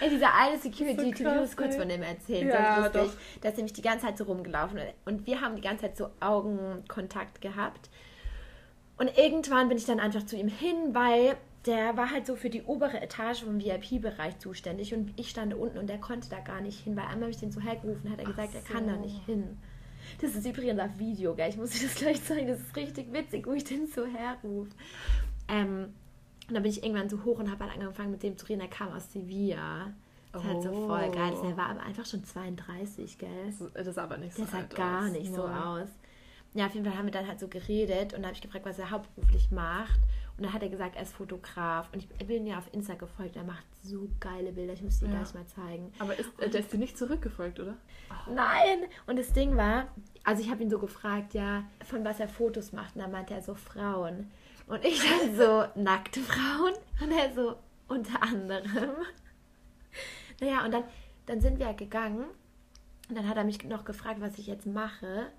[0.00, 1.80] Ey, dieser eine Security, So du musst krass, kurz ey.
[1.80, 3.18] von dem erzählen, Ja, so lustig.
[3.42, 6.10] Der ist nämlich die ganze Zeit so rumgelaufen und wir haben die ganze Zeit so
[6.20, 7.90] Augenkontakt gehabt.
[8.98, 12.48] Und irgendwann bin ich dann einfach zu ihm hin, weil der war halt so für
[12.48, 16.60] die obere Etage vom VIP-Bereich zuständig und ich stand unten und der konnte da gar
[16.60, 18.94] nicht hin, weil einmal habe ich den so hergerufen, hat er gesagt, er kann da
[18.94, 19.00] so.
[19.00, 19.58] nicht hin.
[20.20, 21.48] Das ist übrigens auf Video, gell?
[21.48, 24.70] Ich muss dir das gleich zeigen, das ist richtig witzig, wo ich den so herrufe.
[25.48, 25.92] Ähm,
[26.48, 28.60] und dann bin ich irgendwann so hoch und habe halt angefangen mit dem zu reden,
[28.60, 29.92] er kam aus Sevilla.
[30.32, 31.32] Das ist halt so voll geil.
[31.38, 31.46] Oh.
[31.46, 33.28] Der war aber einfach schon 32, gell?
[33.74, 35.10] das ist aber nicht so Der sah gar aus.
[35.12, 35.50] nicht so Null.
[35.56, 35.88] aus.
[36.54, 38.64] Ja, auf jeden Fall haben wir dann halt so geredet und da habe ich gefragt,
[38.64, 39.98] was er hauptberuflich macht.
[40.38, 41.88] Und dann hat er gesagt, er ist Fotograf.
[41.94, 43.36] Und ich bin ja auf Insta gefolgt.
[43.36, 44.74] Er macht so geile Bilder.
[44.74, 45.12] Ich muss die Ja.
[45.12, 45.90] gleich mal zeigen.
[45.98, 47.74] Aber ist, äh, der ist dir nicht zurückgefolgt, oder?
[48.34, 48.80] Nein!
[49.06, 49.86] Und das Ding war,
[50.24, 52.94] also ich habe ihn so gefragt, ja, von was er Fotos macht.
[52.96, 54.30] Und dann meinte er so Frauen.
[54.66, 56.74] Und ich dann so, nackte Frauen.
[57.00, 57.56] Und er so,
[57.88, 58.90] unter anderem.
[60.40, 60.84] Naja, und dann,
[61.26, 62.24] dann sind wir gegangen.
[63.08, 65.30] Und dann hat er mich noch gefragt, was ich jetzt mache.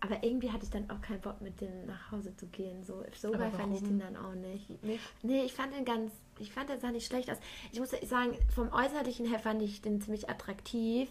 [0.00, 2.82] Aber irgendwie hatte ich dann auch keinen Bock, mit denen nach Hause zu gehen.
[2.82, 4.82] So, so geil fand ich den dann auch nicht.
[4.82, 5.02] Nicht?
[5.22, 7.38] Nee, ich fand den ganz, ich fand der sah nicht schlecht aus.
[7.72, 11.08] Ich muss sagen, vom Äußerlichen her fand ich den ziemlich attraktiv,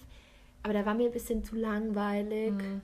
[0.62, 2.52] aber der war mir ein bisschen zu langweilig.
[2.52, 2.82] Mhm.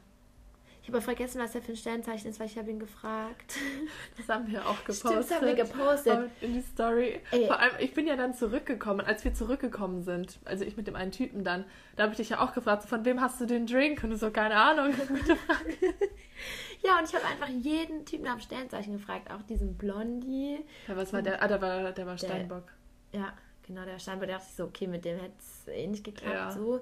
[0.90, 3.54] Ich habe aber vergessen, was er für ein Sternzeichen ist, weil ich habe ihn gefragt.
[4.18, 5.12] Das haben wir auch gepostet.
[5.12, 6.32] Stimmt, das haben wir gepostet.
[6.42, 7.22] In die Story.
[7.30, 7.46] Ey.
[7.46, 10.96] Vor allem, ich bin ja dann zurückgekommen, als wir zurückgekommen sind, also ich mit dem
[10.96, 11.64] einen Typen dann,
[11.96, 14.04] da habe ich dich ja auch gefragt, so, von wem hast du den Drink?
[14.04, 14.94] Und du so, keine Ahnung.
[16.84, 20.60] Ja, und ich habe einfach jeden Typen nach dem Sternzeichen gefragt, auch diesen Blondie.
[20.88, 21.44] Ja, was war der?
[21.44, 22.64] Ah, der war, der war Der- Steinbock.
[23.12, 23.34] Ja,
[23.68, 26.34] genau, der Steinbock, da dachte ich so, okay, mit dem hätte es eh nicht geklappt
[26.34, 26.52] Ja.
[26.52, 26.80] so.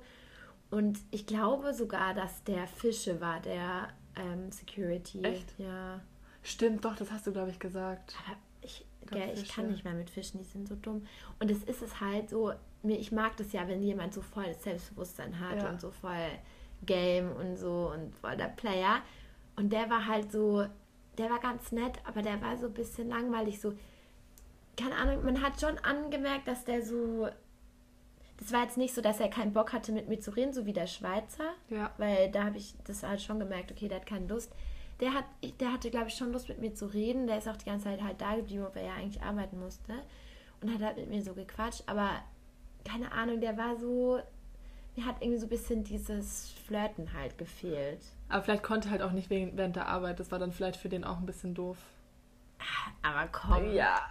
[0.69, 3.87] Und ich glaube sogar, dass der Fische war, der
[4.17, 5.23] ähm, Security.
[5.23, 5.53] Echt?
[5.57, 6.01] Ja.
[6.43, 8.15] Stimmt, doch, das hast du, glaube ich, gesagt.
[8.25, 11.05] Aber ich, gell, ich kann nicht mehr mit Fischen, die sind so dumm.
[11.39, 12.53] Und es ist es halt so,
[12.83, 15.69] mir, ich mag das ja, wenn jemand so voll Selbstbewusstsein hat Ja.
[15.69, 16.29] und so voll
[16.85, 19.01] Game und so und voll der Player.
[19.55, 20.65] Und der war halt so,
[21.17, 23.73] der war ganz nett, aber der war so ein bisschen langweilig, so,
[24.77, 27.27] keine Ahnung, man hat schon angemerkt, dass der so,
[28.37, 30.65] das war jetzt nicht so, dass er keinen Bock hatte, mit mir zu reden, so
[30.65, 31.53] wie der Schweizer.
[31.69, 31.91] Ja.
[31.97, 34.53] Weil da habe ich das halt schon gemerkt, okay, der hat keine Lust.
[34.99, 35.25] Der, hat,
[35.59, 37.27] der hatte, glaube ich, schon Lust mit mir zu reden.
[37.27, 39.93] Der ist auch die ganze Zeit halt da geblieben, obwohl er ja eigentlich arbeiten musste.
[40.61, 41.83] Und hat halt mit mir so gequatscht.
[41.87, 42.09] Aber
[42.85, 44.19] keine Ahnung, der war so.
[44.95, 47.99] Mir hat irgendwie so ein bisschen dieses Flirten halt gefehlt.
[48.29, 50.19] Aber vielleicht konnte er halt auch nicht wegen, während der Arbeit.
[50.19, 51.77] Das war dann vielleicht für den auch ein bisschen doof.
[53.03, 53.71] Aber komm.
[53.73, 54.01] Ja.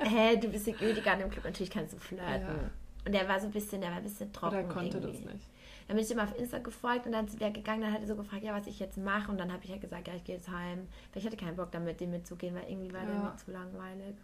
[0.00, 2.46] Hä, du bist Security Guard im Club, natürlich kannst du flirten.
[2.46, 2.70] Ja.
[3.04, 4.56] Und der war so ein bisschen, der war ein bisschen trocken.
[4.56, 5.24] Oder konnte irgendwie.
[5.24, 5.46] das nicht.
[5.88, 8.06] Dann bin ich ihm auf Insta gefolgt und dann ist er gegangen, dann hat er
[8.06, 9.30] so gefragt, ja, was ich jetzt mache.
[9.30, 10.86] Und dann habe ich halt gesagt, ja, ich gehe jetzt heim.
[11.12, 13.22] Weil ich hatte keinen Bock, dann mit dem mitzugehen, weil irgendwie war der Ja.
[13.22, 14.14] mir zu langweilig.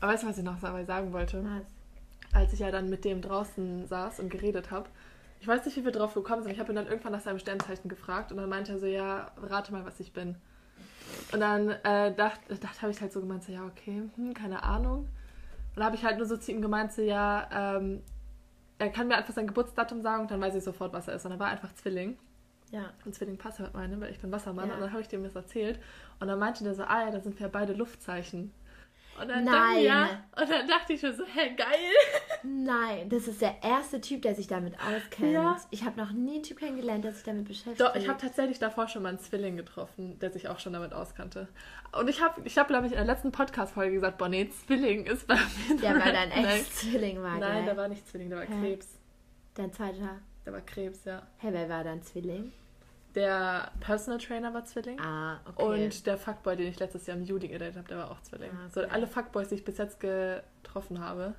[0.00, 1.44] Aber weißt du, was ich noch sagen wollte?
[1.44, 1.64] Was?
[2.32, 4.88] Als ich ja dann mit dem draußen saß und geredet habe.
[5.40, 6.52] Ich weiß nicht, wie wir drauf gekommen sind.
[6.52, 9.30] Ich habe ihn dann irgendwann nach seinem Sternzeichen gefragt und dann meinte er so, ja,
[9.42, 10.34] rate mal, was ich bin.
[11.32, 14.62] Und dann äh, dachte, dachte habe ich halt so gemeint, so, ja, okay, hm, keine
[14.64, 14.98] Ahnung.
[15.00, 18.02] Und dann habe ich halt nur so zu ihm gemeint, so, ja, ähm,
[18.78, 21.24] er kann mir einfach sein Geburtsdatum sagen und dann weiß ich sofort, was er ist.
[21.24, 22.18] Und er war einfach Zwilling.
[22.70, 22.92] Ja.
[23.04, 24.68] Und Zwilling passt halt meine, weil ich bin Wassermann.
[24.68, 24.74] Ja.
[24.74, 25.78] Und dann habe ich dem das erzählt.
[26.20, 28.52] Und dann meinte der so, ah ja, da sind wir beide Luftzeichen.
[29.20, 29.82] Und dann Nein.
[29.84, 30.24] Ja.
[30.40, 31.66] Und dann dachte ich mir so, hä, geil.
[32.42, 35.32] Nein, das ist der erste Typ, der sich damit auskennt.
[35.32, 35.56] Ja.
[35.70, 37.80] Ich habe noch nie einen Typ kennengelernt, der sich damit beschäftigt.
[37.80, 40.92] Doch, ich habe tatsächlich davor schon mal einen Zwilling getroffen, der sich auch schon damit
[40.92, 41.48] auskannte.
[41.92, 45.06] Und ich habe, ich hab, glaube ich, in der letzten Podcast-Folge gesagt, boah, nee, Zwilling
[45.06, 45.80] ist bei mir.
[45.80, 46.30] Der war dein.
[46.30, 48.60] Ex-Zwilling, war Nein, der war nicht Zwilling, der war Hä?
[48.60, 48.98] Krebs.
[49.54, 50.20] Dein zweiter.
[50.44, 51.22] Der war Krebs, ja.
[51.38, 52.52] Hä, wer war dein Zwilling?
[53.16, 55.00] Der Personal Trainer war Zwilling.
[55.00, 55.84] Ah, okay.
[55.86, 58.50] Und der Fuckboy, den ich letztes Jahr im Juli gedatet habe, der war auch Zwilling.
[58.52, 58.90] Ah, So, okay.
[58.92, 61.34] alle Fuckboys, die ich bis jetzt getroffen habe,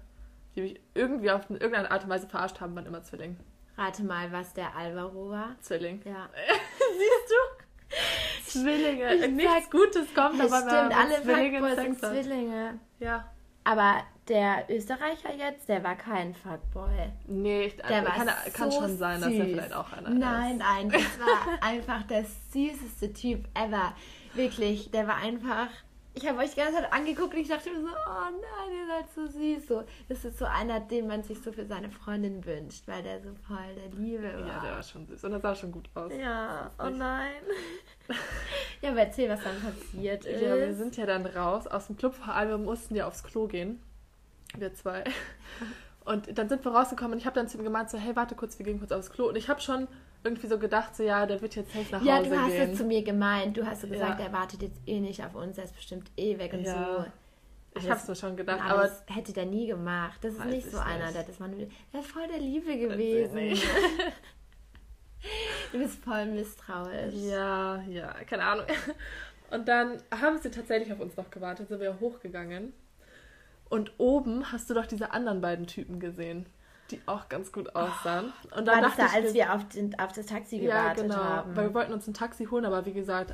[0.56, 3.38] die mich irgendwie auf irgendeine Art und Weise verarscht haben, waren immer Zwilling.
[3.78, 5.56] Rate mal, was der Alvaro war.
[5.62, 6.02] Zwilling.
[6.04, 6.28] Ja.
[6.98, 8.60] Siehst du?
[8.64, 9.14] Zwillinge.
[9.16, 12.00] Ich Nichts sag- Gutes kommt, aber stimmt, wenn alle Zwillinge Fuckboys sind.
[12.00, 12.80] Zwillinge.
[13.00, 13.32] Ja.
[13.68, 17.12] Aber der Österreicher jetzt, der war kein Fuckboy.
[17.28, 20.52] Nee, ich, Der war kann, kann so schon sein, dass er vielleicht auch einer Nein,
[20.54, 20.60] ist.
[20.60, 23.94] nein, das war einfach der süßeste Typ ever.
[24.36, 25.68] Wirklich, der war einfach.
[26.18, 28.88] Ich habe euch die ganze Zeit angeguckt und ich dachte mir so, oh nein, ihr
[28.88, 29.68] seid so süß.
[29.68, 33.22] So, das ist so einer, den man sich so für seine Freundin wünscht, weil der
[33.22, 34.48] so voll der Liebe war.
[34.48, 35.24] Ja, der war schon süß.
[35.26, 36.12] Und er sah schon gut aus.
[36.12, 37.44] Ja, oh nein.
[38.82, 40.42] ja, aber erzähl, was dann passiert ist.
[40.42, 43.24] Ja, wir sind ja dann raus aus dem Club, vor allem wir mussten ja aufs
[43.24, 43.80] Klo gehen.
[44.58, 45.04] Wir zwei.
[46.04, 48.34] Und dann sind wir rausgekommen und ich habe dann zu ihm gemeint, so, hey, warte
[48.34, 49.28] kurz, wir gehen kurz aufs Klo.
[49.28, 49.90] Und ich habe schon
[50.24, 52.72] irgendwie so gedacht, so, ja, der wird jetzt safe nach ja, Hause du hast gehen.
[52.72, 53.56] es zu mir gemeint.
[53.58, 54.26] Du hast so gesagt, Ja.
[54.26, 56.74] er wartet jetzt eh nicht auf uns, er ist bestimmt eh weg und Ja.
[56.74, 57.06] so.
[57.76, 60.20] ich Alles- habe es mir schon gedacht, aber aber das hätte der nie gemacht.
[60.24, 61.16] Das ist nicht ich so einer, nicht.
[61.16, 63.62] der das man Der ist voll der Liebe gewesen.
[65.72, 67.14] du bist voll misstrauisch.
[67.14, 68.66] ja, ja, keine Ahnung.
[69.52, 72.74] Und dann haben sie tatsächlich auf uns noch gewartet, sind wir hochgegangen.
[73.70, 76.46] Und oben hast du doch diese anderen beiden Typen gesehen,
[76.92, 78.32] die auch ganz gut aussahen.
[78.56, 81.16] Und War das da, als wir auf, den, auf das Taxi gewartet ja, genau.
[81.16, 81.56] haben?
[81.56, 83.34] Weil wir wollten uns ein Taxi holen, aber wie gesagt,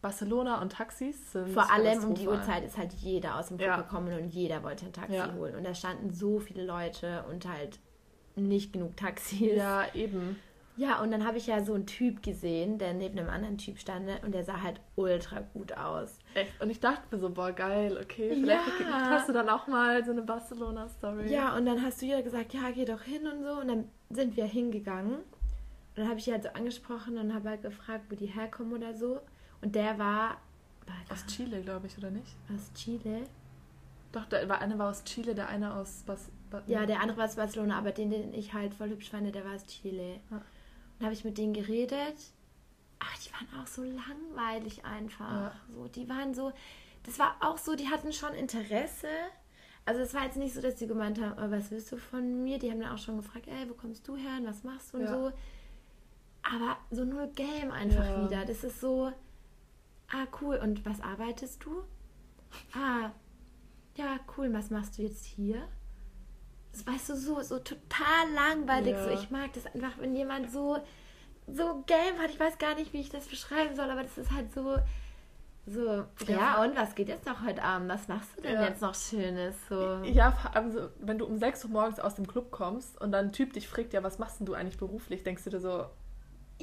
[0.00, 2.26] Barcelona und Taxis sind Vor allem um die.
[2.26, 3.76] Uhrzeit ist halt jeder aus dem Club Ja.
[3.76, 5.32] gekommen und jeder wollte ein Taxi Ja.
[5.34, 5.54] holen.
[5.54, 7.78] Und da standen so viele Leute und halt
[8.34, 9.54] nicht genug Taxis.
[9.56, 10.38] Ja, eben.
[10.74, 13.78] Ja, und dann habe ich ja so einen Typ gesehen, der neben einem anderen Typ
[13.78, 16.18] stand und der sah halt ultra gut aus.
[16.34, 16.60] Echt.
[16.60, 19.10] Und ich dachte mir so, boah, geil, okay, vielleicht Ja.
[19.10, 21.30] hast du dann auch mal so eine Barcelona-Story.
[21.30, 23.60] Ja, und dann hast du ja gesagt, ja, geh doch hin und so.
[23.60, 25.14] Und dann sind wir hingegangen.
[25.16, 25.22] Und
[25.96, 28.94] dann habe ich die halt so angesprochen und habe halt gefragt, wo die herkommen oder
[28.94, 29.20] so.
[29.60, 30.38] Und der war,
[30.86, 32.34] war Aus Chile, glaube ich, oder nicht?
[32.54, 33.22] aus Chile.
[34.12, 37.18] Doch, der war, einer war aus Chile, der eine aus Bas Ba- Ja, der andere
[37.18, 40.20] war aus Barcelona, aber den, den ich halt voll hübsch fand, der war aus Chile.
[40.30, 40.36] Ja.
[40.98, 42.16] Und habe ich mit denen geredet.
[43.04, 45.30] Ach, die waren auch so langweilig einfach.
[45.32, 45.52] Ja.
[45.74, 46.52] So, die waren so,
[47.04, 49.08] das war auch so, die hatten schon Interesse.
[49.84, 52.44] Also es war jetzt nicht so, dass die gemeint haben, oh, was willst du von
[52.44, 52.58] mir?
[52.60, 54.98] Die haben dann auch schon gefragt, ey, wo kommst du her und was machst du
[54.98, 55.10] und Ja.
[55.10, 55.32] so.
[56.44, 58.24] Aber so null Game einfach Ja.
[58.24, 58.44] wieder.
[58.44, 59.12] Das ist so,
[60.12, 60.56] ah, cool.
[60.56, 61.82] Und was arbeitest du?
[62.74, 63.10] Ah,
[63.96, 64.52] ja, cool.
[64.52, 65.66] Was machst du jetzt hier?
[66.72, 68.96] Das weißt du, so, so total langweilig.
[68.96, 70.78] So, ich mag das einfach, wenn jemand so,
[71.54, 72.30] so Game hat.
[72.30, 74.76] Ich weiß gar nicht, wie ich das beschreiben soll, aber das ist halt so,
[75.66, 77.88] so, ja, und was geht jetzt noch heute Abend?
[77.88, 78.64] Was machst du denn Ja.
[78.68, 79.54] jetzt noch Schönes?
[79.68, 80.00] So.
[80.04, 83.12] Ja, vor allem so, wenn du um 6 Uhr morgens aus dem Club kommst und
[83.12, 85.60] dann ein Typ dich fragt, ja, was machst denn du eigentlich beruflich, denkst du dir
[85.60, 85.86] so,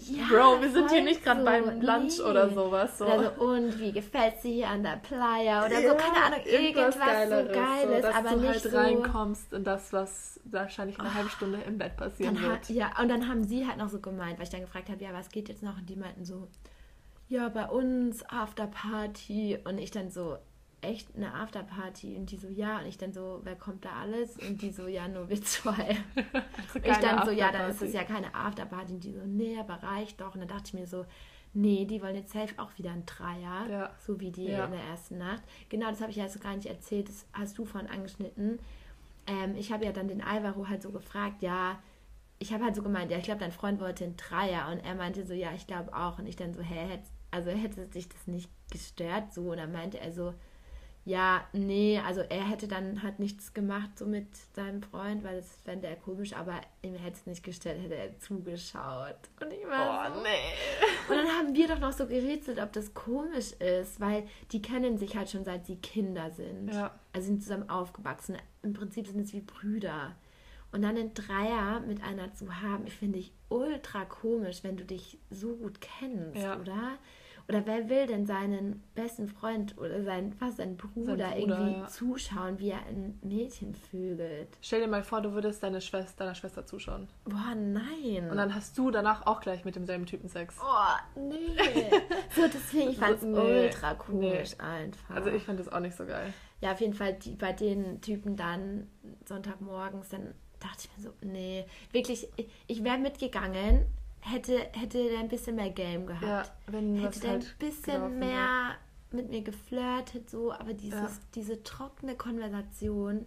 [0.08, 1.46] Ja, Bro, wir sind hier nicht gerade so.
[1.46, 2.24] beim Lunch Nee.
[2.24, 2.98] oder sowas.
[2.98, 3.06] So.
[3.06, 5.66] Oder so, und wie gefällt sie hier an der Playa?
[5.66, 8.78] Oder Ja, so, keine Ahnung, irgendwas, Geileres, so Geiles, dass aber du nicht halt so...
[8.78, 12.54] reinkommst in das, was wahrscheinlich eine halbe Stunde im Bett passieren Dann wird.
[12.54, 15.04] hat, ja, und dann haben sie halt noch so gemeint, weil ich dann gefragt habe,
[15.04, 15.78] ja, was geht jetzt noch?
[15.78, 16.48] Und die meinten so,
[17.28, 19.60] ja, bei uns Afterparty.
[19.64, 20.38] Und ich dann so,
[20.82, 22.16] echt eine Afterparty?
[22.16, 22.80] Und die so, ja.
[22.80, 24.38] Und ich dann so, wer kommt da alles?
[24.38, 25.98] Und die so, ja, nur wir zwei.
[26.74, 28.94] Und ich dann so, ja, dann ist es ja keine Afterparty.
[28.94, 30.34] Und die so, nee, aber reicht doch.
[30.34, 31.06] Und dann dachte ich mir so,
[31.54, 33.68] nee, die wollen jetzt safe auch wieder ein Dreier.
[33.70, 33.92] Ja.
[34.06, 34.66] So wie die Ja.
[34.66, 35.44] in der ersten Nacht.
[35.70, 37.10] Genau, das habe ich ja so gar nicht erzählt.
[37.10, 38.60] Das hast du vorhin angeschnitten.
[39.28, 41.80] Ähm, ich habe ja dann den Alvaro halt so gefragt, ja,
[42.40, 44.70] ich habe halt so gemeint, ja, ich glaube, dein Freund wollte einen Dreier.
[44.72, 46.20] Und er meinte so, ja, ich glaube auch.
[46.20, 47.02] Und ich dann so, hä, hätt,
[47.32, 49.34] also hätte dich das nicht gestört?
[49.34, 50.34] So, und dann meinte er so,
[51.10, 55.56] ja, nee, also er hätte dann halt nichts gemacht so mit seinem Freund, weil das
[55.66, 59.16] fände er komisch, aber ihm hätte es nicht gestört, hätte er zugeschaut.
[59.42, 61.10] Und ich war Oh, so, nee.
[61.10, 65.00] und dann haben wir doch noch so gerätselt, ob das komisch ist, weil die kennen
[65.00, 66.72] sich halt schon seit sie Kinder sind.
[66.72, 66.92] Ja.
[67.12, 68.38] Also sind zusammen aufgewachsen.
[68.62, 70.16] Im Prinzip sind es wie Brüder.
[70.72, 75.18] Und dann einen Dreier mit einer zu haben, finde ich ultra komisch, wenn du dich
[75.32, 76.60] so gut kennst, Ja.
[76.60, 77.00] oder?
[77.50, 81.88] Oder wer will denn seinen besten Freund oder seinen, fast seinen Bruder, Bruder, irgendwie ja.
[81.88, 84.56] zuschauen, wie er ein Mädchen vögelt?
[84.62, 87.08] Stell dir mal vor, du würdest deine Schwester, deiner Schwester zuschauen.
[87.26, 88.30] Boah, nein.
[88.30, 90.58] Und dann hast du danach auch gleich mit demselben Typen Sex.
[90.62, 91.36] Oh, nee.
[92.36, 95.16] so, deswegen, ich So, fand's nee, ultra komisch einfach.
[95.16, 96.32] Also ich fand das auch nicht so geil.
[96.62, 98.88] Ja, auf jeden Fall die, bei den Typen dann
[99.26, 103.88] Sonntagmorgens, dann dachte ich mir so, nee, wirklich, ich, ich wäre mitgegangen,
[104.22, 106.24] hätte, hätte der ein bisschen mehr Game gehabt.
[106.24, 108.76] Ja, wenn hätte der halt ein bisschen mehr
[109.12, 111.10] mit mir geflirtet, so, aber dieses, Ja.
[111.36, 113.26] diese trockene Konversation,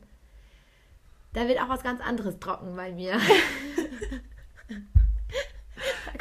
[1.33, 3.19] da wird auch was ganz anderes trocken bei mir.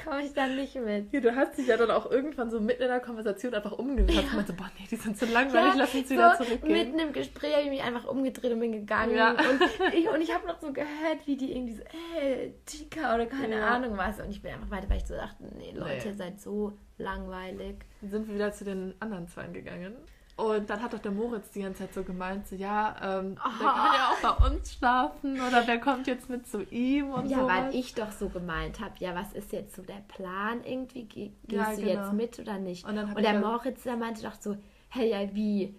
[0.04, 1.12] komme ich dann nicht mit.
[1.14, 4.24] Ja, du hast dich ja dann auch irgendwann so mitten in der Konversation einfach umgedreht
[4.26, 6.72] und meinte, boah, nee, die sind zu langweilig, lass uns wieder so zurückgehen.
[6.74, 9.16] Mitten im Gespräch habe ich mich einfach umgedreht und bin gegangen.
[9.16, 9.32] Ja.
[9.32, 9.62] Und
[9.94, 11.84] ich, und ich habe noch so gehört, wie die irgendwie so,
[12.20, 13.68] ey, Chica oder keine Ja.
[13.76, 14.20] Ahnung was.
[14.20, 16.10] Und ich bin einfach weiter, weil ich so dachte, nee, Leute, Nee.
[16.10, 17.78] ihr seid so langweilig.
[18.02, 19.96] Dann sind wir wieder zu den anderen Zweien gegangen.
[20.42, 23.68] Und dann hat doch der Moritz die ganze Zeit so gemeint, so, ja, ähm, der
[23.68, 27.40] kann ja auch bei uns schlafen oder wer kommt jetzt mit zu ihm und Ja,
[27.42, 27.48] so.
[27.48, 31.04] weil ich doch so gemeint habe, ja, was ist jetzt so der Plan irgendwie?
[31.04, 31.90] Ge gehst Ja, du genau.
[32.04, 32.86] jetzt mit oder nicht?
[32.88, 34.58] Und Und der Moritz, der meinte doch so,
[34.90, 35.76] hey, ja, wie?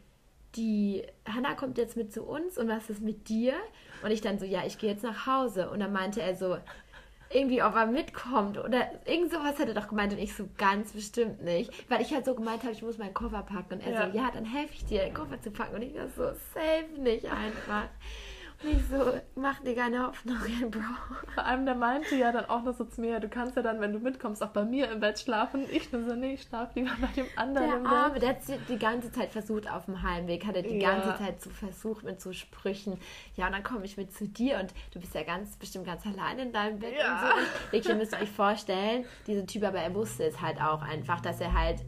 [0.55, 3.55] Die Hanna kommt jetzt mit zu uns und was ist mit dir?
[4.05, 5.71] Und ich dann so, ja, ich gehe jetzt nach Hause.
[5.71, 6.59] Und dann meinte er so,
[7.35, 10.93] irgendwie, ob er mitkommt oder irgend sowas hat er doch gemeint und ich so ganz
[10.93, 13.93] bestimmt nicht, weil ich halt so gemeint habe, ich muss meinen Koffer packen und er
[13.93, 14.11] Ja.
[14.11, 16.25] so, ja, dann helfe ich dir, den Koffer zu packen und ich war so,
[16.55, 17.89] safe nicht einfach.
[18.65, 20.81] Und ich so, mach dir keine Hoffnungen, Bro.
[21.35, 23.81] Vor allem, der meinte ja dann auch noch so zu mir, du kannst ja dann,
[23.81, 25.65] wenn du mitkommst, auch bei mir im Bett schlafen.
[25.71, 28.23] Ich nur so, nee, ich schlaf lieber bei dem anderen Der im Arme, Bett.
[28.23, 30.91] der hat die ganze Zeit versucht auf dem Heimweg, hat er die Ja.
[30.93, 32.99] ganze Zeit so versucht mit so Sprüchen.
[33.37, 36.07] Ja, und dann komme ich mit zu dir und du bist ja ganz bestimmt ganz
[36.07, 37.15] allein in deinem Bett Ja.
[37.15, 37.73] und so.
[37.73, 41.41] Wirklich, ihr müsst euch vorstellen, dieser Typ, aber er wusste es halt auch einfach, dass
[41.41, 41.81] er halt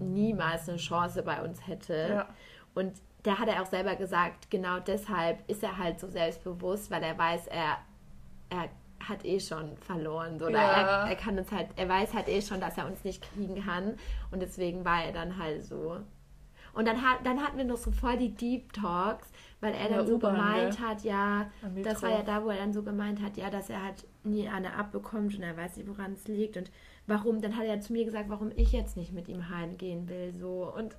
[0.00, 2.06] niemals eine Chance bei uns hätte.
[2.10, 2.28] Ja.
[2.74, 2.92] Und
[3.26, 7.18] da hat er auch selber gesagt, genau deshalb ist er halt so selbstbewusst, weil er
[7.18, 7.78] weiß, er,
[8.50, 8.68] er
[9.00, 10.38] hat eh schon verloren.
[10.38, 10.46] So.
[10.46, 11.04] Oder Ja.
[11.04, 13.64] er, er kann uns halt, er weiß halt eh schon, dass er uns nicht kriegen
[13.64, 13.96] kann.
[14.30, 15.98] Und deswegen war er dann halt so.
[16.72, 19.28] Und dann, hat, dann hatten wir noch so voll die Deep Talks,
[19.60, 21.50] weil er dann so U-Bahn, gemeint hat, ja,
[21.82, 24.46] das war ja da, wo er dann so gemeint hat, ja, dass er halt nie
[24.48, 26.70] eine abbekommt und er weiß nicht, woran es liegt und
[27.06, 27.40] warum.
[27.40, 30.70] Dann hat er zu mir gesagt, warum ich jetzt nicht mit ihm heimgehen will, so.
[30.76, 30.96] Und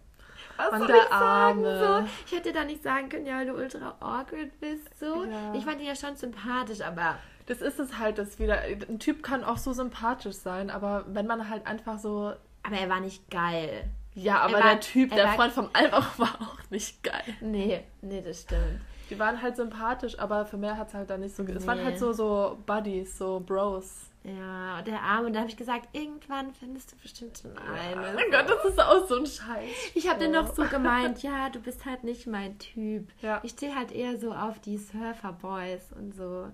[0.57, 2.03] was Und soll ich sagen, Arme.
[2.03, 2.09] so?
[2.25, 5.23] Ich hätte da nicht sagen können, ja, weil du ultra awkward bist, so.
[5.25, 5.53] Ja.
[5.53, 7.15] Ich fand ihn ja schon sympathisch, aber
[7.47, 8.59] Das ist es halt, das wieder.
[8.61, 12.33] Ein Typ kann auch so sympathisch sein, aber wenn man halt einfach so.
[12.63, 13.85] aber er war nicht geil.
[14.13, 17.03] Ja, aber Er war- der Typ, er der war- Freund vom Albach war auch nicht
[17.03, 17.23] geil.
[17.39, 18.81] Nee, nee, das stimmt.
[19.09, 21.45] Die waren halt sympathisch, aber für mehr hat es halt dann nicht so.
[21.45, 21.85] ge- Es waren Nee.
[21.85, 24.07] halt so, so Buddies, so Bros.
[24.28, 25.28] Ja, der Arme.
[25.28, 28.11] Und da habe ich gesagt, irgendwann findest du bestimmt schon eine.
[28.11, 29.69] Oh mein Gott, das ist auch so ein Scheiß.
[29.95, 33.07] Ich habe dann noch so gemeint, ja, du bist halt nicht mein Typ.
[33.21, 33.39] Ja.
[33.43, 36.47] Ich stehe halt eher so auf die Surfer-Boys und so.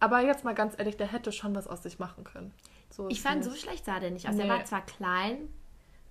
[0.00, 2.52] Aber jetzt mal ganz ehrlich, der hätte schon was aus sich machen können.
[2.90, 3.62] So Ich fand, so nicht.
[3.62, 4.34] schlecht sah der nicht aus.
[4.34, 4.42] Nee.
[4.42, 5.48] Er war zwar klein,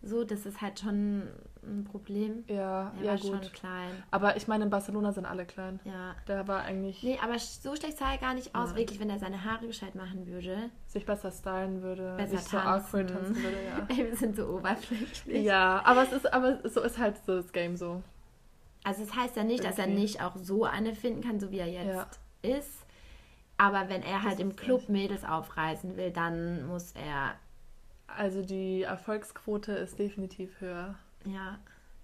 [0.02, 1.28] so, das ist halt schon
[1.64, 2.44] ein Problem.
[2.48, 3.44] Ja, Er ja war gut.
[3.46, 4.04] schon klein.
[4.12, 5.80] Aber ich meine, in Barcelona sind alle klein.
[5.84, 6.16] Ja.
[6.28, 8.78] Der war eigentlich Nee, aber so schlecht sah er gar nicht aus, Nein.
[8.80, 10.70] wirklich, wenn er seine Haare gescheit machen würde.
[10.88, 12.68] sich besser stylen würde, Besser so tanzen.
[12.68, 13.86] awkward tanzen würde, ja.
[13.90, 15.44] Ey, wir sind so oberflächlich.
[15.44, 18.02] Ja, aber es ist, aber so ist halt so das Game so.
[18.84, 20.04] Also es heißt ja nicht, dass er Irgendwie.
[20.04, 22.58] nicht auch so eine finden kann, so wie er jetzt Ja.
[22.58, 22.86] ist.
[23.58, 27.34] Aber wenn er halt im Club Mädels aufreißen will, dann muss er,
[28.08, 30.96] Also die Erfolgsquote ist definitiv höher.
[31.26, 31.60] Ja,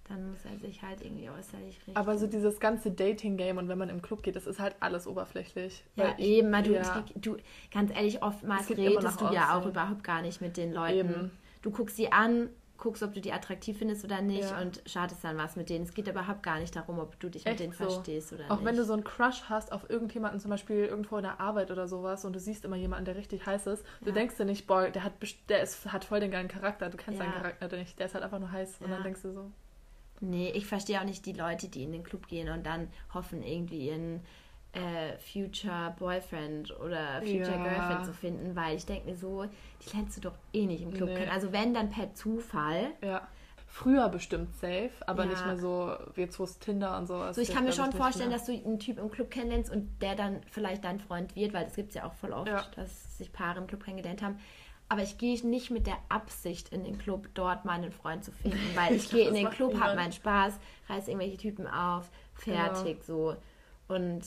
[0.08, 1.98] dann muss er sich halt irgendwie äußerlich richten.
[1.98, 5.08] Aber so dieses ganze Dating-Game und wenn man im Club geht, das ist halt alles
[5.08, 5.84] oberflächlich.
[5.96, 7.38] ja, ich- eben, weil du, ja, du,
[7.72, 10.96] ganz ehrlich, oftmals redest du ja auch überhaupt gar nicht mit den Leuten.
[10.98, 11.32] Eben.
[11.64, 14.62] Du guckst sie an, guckst, ob du die attraktiv findest oder nicht Ja.
[14.62, 15.86] und startest dann was mit denen.
[15.86, 17.78] Es geht überhaupt gar nicht darum, ob du dich Echt mit denen so.
[17.90, 18.66] verstehst oder Auch nicht.
[18.66, 21.88] wenn du so einen Crush hast auf irgendjemanden, zum Beispiel irgendwo in der Arbeit oder
[21.88, 24.12] sowas, und du siehst immer jemanden, der richtig heiß ist, du Ja.
[24.14, 25.14] denkst dir nicht, boah, der hat,
[25.50, 27.26] der ist, hat voll den geilen Charakter, du kennst Ja.
[27.26, 28.82] seinen Charakter nicht, der ist halt einfach nur heiß.
[28.82, 29.52] Und dann denkst du so,
[30.22, 33.44] Nee, ich verstehe auch nicht die Leute, die in den Club gehen und dann hoffen,
[33.44, 34.22] irgendwie ihren
[34.76, 37.64] äh, Future Boyfriend oder Future Ja.
[37.64, 40.94] Girlfriend zu finden, weil ich denke mir so, die lernst du doch eh nicht im
[40.94, 41.16] Club Nee.
[41.16, 41.32] kennen.
[41.32, 42.92] Also wenn, dann per Zufall.
[43.02, 43.28] ja.
[43.68, 45.32] Früher bestimmt safe, aber Ja.
[45.32, 47.92] nicht mehr so, wie jetzt wo es Tinder und sowas So, ich kann mir schon
[47.92, 48.38] vorstellen, mehr.
[48.38, 51.66] dass du einen Typ im Club kennenlernst und der dann vielleicht dein Freund wird, weil
[51.66, 52.64] das gibt es ja auch voll oft, Ja.
[52.78, 54.40] dass sich Paare im Club kennengelernt haben.
[54.88, 58.58] Aber ich gehe nicht mit der Absicht in den Club, dort meinen Freund zu finden,
[58.76, 60.58] weil ich Ich gehe in den Club, habe meinen Spaß,
[60.88, 63.36] reiß irgendwelche Typen auf, fertig so.
[63.90, 64.22] Und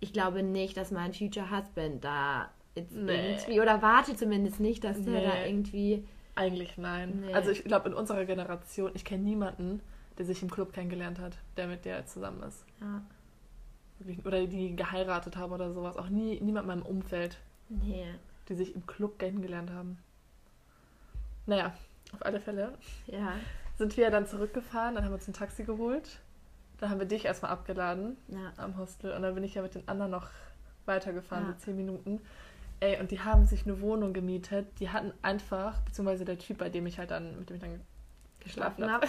[0.00, 3.32] ich glaube nicht, dass mein Future Husband da jetzt Nee.
[3.32, 5.24] irgendwie, oder warte zumindest nicht, dass der Nee.
[5.26, 6.04] da irgendwie
[6.38, 7.22] Eigentlich nein.
[7.24, 7.32] Nee.
[7.32, 9.80] Also ich glaube, in unserer Generation, ich kenne niemanden,
[10.18, 12.62] der sich im Club kennengelernt hat, der mit der zusammen ist.
[12.78, 13.02] Ja.
[14.24, 15.96] Oder die geheiratet haben oder sowas.
[15.96, 17.38] Auch nie, niemand in meinem Umfeld.
[17.70, 18.04] Nee.
[18.50, 19.98] Die sich im Club kennengelernt haben.
[21.46, 21.72] Naja,
[22.12, 22.74] auf alle Fälle.
[23.06, 23.32] Ja.
[23.76, 26.20] Sind wir dann zurückgefahren, dann haben wir uns ein Taxi geholt.
[26.78, 28.52] Dann haben wir dich erstmal abgeladen ja.
[28.56, 29.12] am Hostel.
[29.12, 30.28] Und dann bin ich ja mit den anderen noch
[30.84, 31.52] weitergefahren, ja.
[31.52, 32.20] so zehn Minuten.
[32.80, 34.66] Ey, und die haben sich eine Wohnung gemietet.
[34.80, 37.80] Die hatten einfach, beziehungsweise der Typ, bei dem ich halt dann, mit dem ich dann
[38.40, 39.06] geschlafen habe,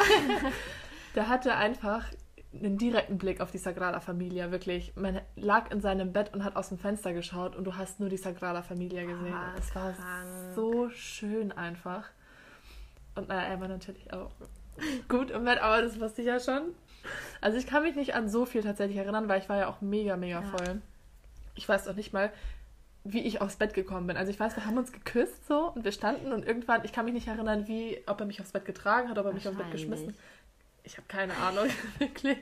[1.16, 2.06] der hatte einfach
[2.54, 4.96] einen direkten Blick auf die Sagrada Familia, wirklich.
[4.96, 8.10] Man lag in seinem Bett und hat aus dem Fenster geschaut und du hast nur
[8.10, 9.34] die Sagrada Familia gesehen.
[9.34, 9.94] Ah, es war
[10.56, 12.06] so schön einfach.
[13.16, 14.32] Und naja, er war natürlich auch
[15.10, 16.74] gut im Bett, aber das wusste ich ja schon.
[17.42, 19.82] Also ich kann mich nicht an so viel tatsächlich erinnern, weil ich war ja auch
[19.82, 20.48] mega, mega ja.
[20.48, 20.82] voll.
[21.56, 22.32] Ich weiß auch nicht mal,
[23.04, 24.18] wie ich aufs Bett gekommen bin.
[24.18, 27.06] Also ich weiß, wir haben uns geküsst so und wir standen und irgendwann, ich kann
[27.06, 29.58] mich nicht erinnern, wie, ob er mich aufs Bett getragen hat, ob er mich aufs
[29.58, 30.16] Bett geschmissen.
[30.84, 31.68] Ich habe keine Ahnung,
[32.00, 32.38] wirklich.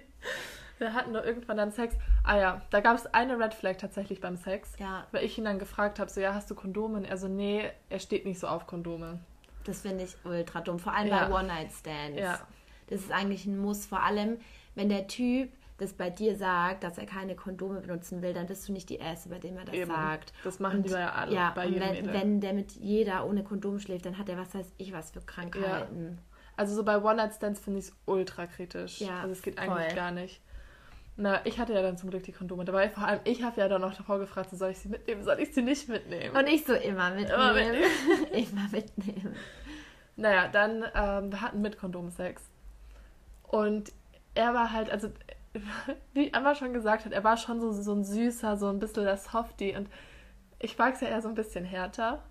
[0.77, 1.95] Wir hatten nur irgendwann dann Sex.
[2.23, 4.73] Ah ja, da gab es eine Red Flag tatsächlich beim Sex.
[4.77, 5.07] Ja.
[5.11, 6.97] Weil ich ihn dann gefragt habe, so ja, hast du Kondome?
[6.97, 9.19] Und er so, nee, er steht nicht so auf Kondome.
[9.63, 10.79] Das finde ich ultra dumm.
[10.79, 11.27] Vor allem ja.
[11.27, 12.19] bei One-Night-Stands.
[12.19, 12.39] Ja.
[12.87, 13.85] Das ist eigentlich ein Muss.
[13.85, 14.37] Vor allem,
[14.75, 18.67] wenn der Typ das bei dir sagt, dass er keine Kondome benutzen will, dann bist
[18.67, 19.91] du nicht die Erste, bei dem er das Eben.
[19.91, 20.31] sagt.
[20.43, 23.43] Das machen und, die ja alle ja, bei jedem wenn, wenn der mit jeder ohne
[23.43, 26.17] Kondom schläft, dann hat er was weiß ich was für Krankheiten.
[26.17, 26.35] Ja.
[26.57, 29.01] Also so bei One-Night-Stands finde ich es ultra kritisch.
[29.01, 29.69] Ja, also es geht voll.
[29.69, 30.41] eigentlich gar nicht.
[31.17, 32.89] Na, ich hatte ja dann zum Glück die Kondome dabei.
[32.89, 35.53] Vor allem, ich habe ja dann noch davor gefragt, soll ich sie mitnehmen, soll ich
[35.53, 36.35] sie nicht mitnehmen?
[36.35, 37.33] Und ich so immer mitnehmen.
[37.33, 37.87] Immer mitnehmen.
[38.33, 39.35] immer mitnehmen.
[40.17, 42.43] Naja, dann, ähm, wir hatten mit Kondom Sex.
[43.55, 43.93] Und
[44.33, 45.07] er war halt, also
[46.13, 49.05] wie Emma schon gesagt hat, er war schon so, so ein süßer, so ein bisschen
[49.05, 49.87] das Softie und
[50.59, 52.21] ich mag es ja eher so ein bisschen härter.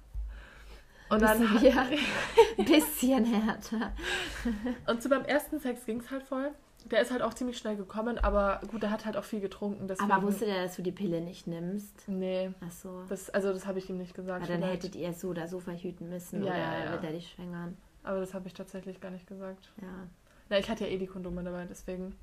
[1.09, 1.89] Und dann bisschen, hat,
[2.59, 3.93] ein bisschen härter.
[4.87, 6.51] und so beim ersten Sex ging es halt voll.
[6.91, 9.89] Der ist halt auch ziemlich schnell gekommen, aber gut, der hat halt auch viel getrunken.
[9.89, 10.13] Deswegen...
[10.13, 12.07] Aber wusste der, dass du die Pille nicht nimmst?
[12.07, 12.51] Nee.
[12.61, 13.05] Ach so.
[13.09, 14.43] Das, also das habe ich ihm nicht gesagt.
[14.43, 14.85] Aber dann vielleicht.
[14.85, 16.93] hättet ihr so oder so verhüten müssen ja, oder ja, ja.
[16.93, 17.79] wird er dich schwängern.
[18.03, 19.73] Aber das habe ich tatsächlich gar nicht gesagt.
[19.81, 20.07] Ja.
[20.51, 22.17] Ja, ich hatte ja eh die Kondome dabei, deswegen.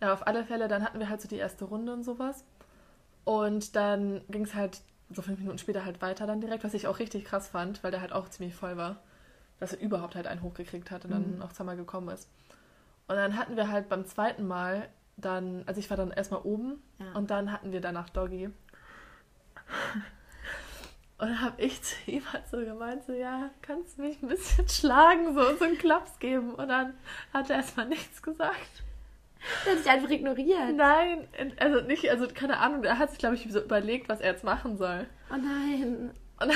[0.00, 2.44] Ja, auf alle Fälle, dann hatten wir halt so die erste Runde und sowas.
[3.24, 4.80] Und dann ging es halt
[5.10, 7.90] so fünf Minuten später halt weiter dann direkt, was ich auch richtig krass fand, weil
[7.90, 8.96] der halt auch ziemlich voll war.
[9.58, 11.42] Dass er überhaupt halt einen hochgekriegt hat und dann mhm.
[11.42, 12.28] auch zweimal gekommen ist.
[13.08, 16.82] Und dann hatten wir halt beim zweiten Mal dann, also ich war dann erstmal oben
[16.98, 17.12] ja.
[17.14, 18.50] und dann hatten wir danach Doggy.
[21.18, 24.28] Und dann habe ich zu ihm halt so gemeint, so, ja, kannst du mich ein
[24.28, 26.54] bisschen schlagen, so, so einen Klaps geben.
[26.54, 26.94] Und dann
[27.32, 28.82] hat er erstmal nichts gesagt.
[29.64, 30.74] Er hat sich einfach ignoriert.
[30.74, 34.32] Nein, also nicht, also keine Ahnung, er hat sich, glaube ich, so überlegt, was er
[34.32, 35.06] jetzt machen soll.
[35.30, 36.10] Oh nein.
[36.40, 36.52] Und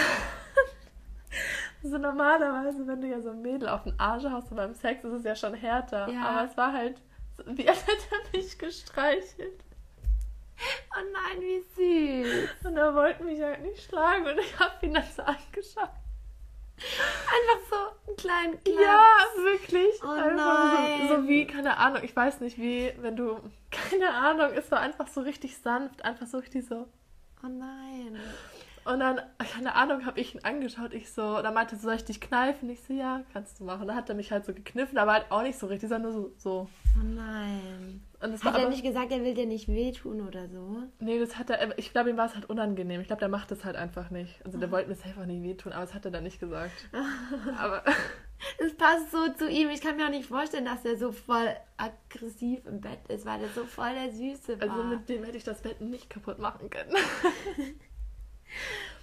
[1.90, 5.12] so normalerweise, wenn du ja so ein Mädel auf den Arsch hast beim Sex, ist
[5.12, 6.08] es ja schon härter.
[6.08, 6.22] Ja.
[6.22, 7.00] Aber es war halt,
[7.46, 9.64] wie als hätte er mich gestreichelt.
[10.96, 11.62] Oh nein, wie
[12.24, 12.50] süß.
[12.64, 15.90] Und er wollte mich halt nicht schlagen und ich habe ihn dann so angeschaut.
[16.76, 17.76] Einfach so
[18.08, 18.80] einen kleinen Klaps.
[18.80, 20.02] Ja, wirklich.
[20.02, 21.08] Oh einfach nein.
[21.08, 23.38] So, so, wie, keine Ahnung, ich weiß nicht, wie, wenn du,
[23.70, 26.88] keine Ahnung, es war einfach so richtig sanft, einfach so richtig so.
[27.42, 28.18] Oh nein.
[28.90, 30.92] Und dann, keine Ahnung, habe ich ihn angeschaut.
[30.94, 32.68] Ich so, und er meinte, soll ich dich kneifen?
[32.70, 33.86] Ich so, ja, kannst du machen.
[33.86, 36.22] Dann hat er mich halt so gekniffen, aber halt auch nicht so richtig, sondern nur
[36.22, 36.32] so.
[36.36, 36.68] so.
[36.96, 38.02] Oh nein.
[38.20, 40.82] hat er nicht gesagt, er will dir nicht wehtun oder so?
[40.98, 43.00] Nee, das hat er, ich glaube, ihm war es halt unangenehm.
[43.00, 44.44] Ich glaube, der macht das halt einfach nicht.
[44.44, 44.72] Also der oh.
[44.72, 46.88] wollte mir selber nicht wehtun, aber das hat er dann nicht gesagt.
[47.58, 47.84] aber.
[48.56, 49.68] Es passt so zu ihm.
[49.68, 53.42] Ich kann mir auch nicht vorstellen, dass er so voll aggressiv im Bett ist, weil
[53.42, 54.70] er so voll der Süße war.
[54.70, 56.90] Also mit dem hätte ich das Bett nicht kaputt machen können.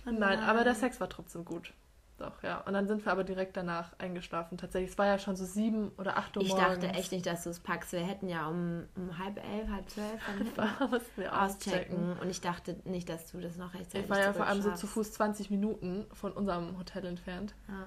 [0.06, 1.74] Nein, Nein, aber der Sex war trotzdem gut.
[2.18, 2.62] Doch, ja.
[2.62, 4.58] Und dann sind wir aber direkt danach eingeschlafen.
[4.58, 6.78] Tatsächlich, es war ja schon so sieben oder acht Uhr ich morgens.
[6.78, 7.92] Ich dachte echt nicht, dass du es packst.
[7.92, 12.18] Wir hätten ja um, um halb elf, halb zwölf wir auschecken.
[12.20, 14.72] Und ich dachte nicht, dass du das noch rechtzeitig Ich war ja vor allem so
[14.72, 17.54] zu Fuß 20 Minuten von unserem Hotel entfernt.
[17.68, 17.86] Ja.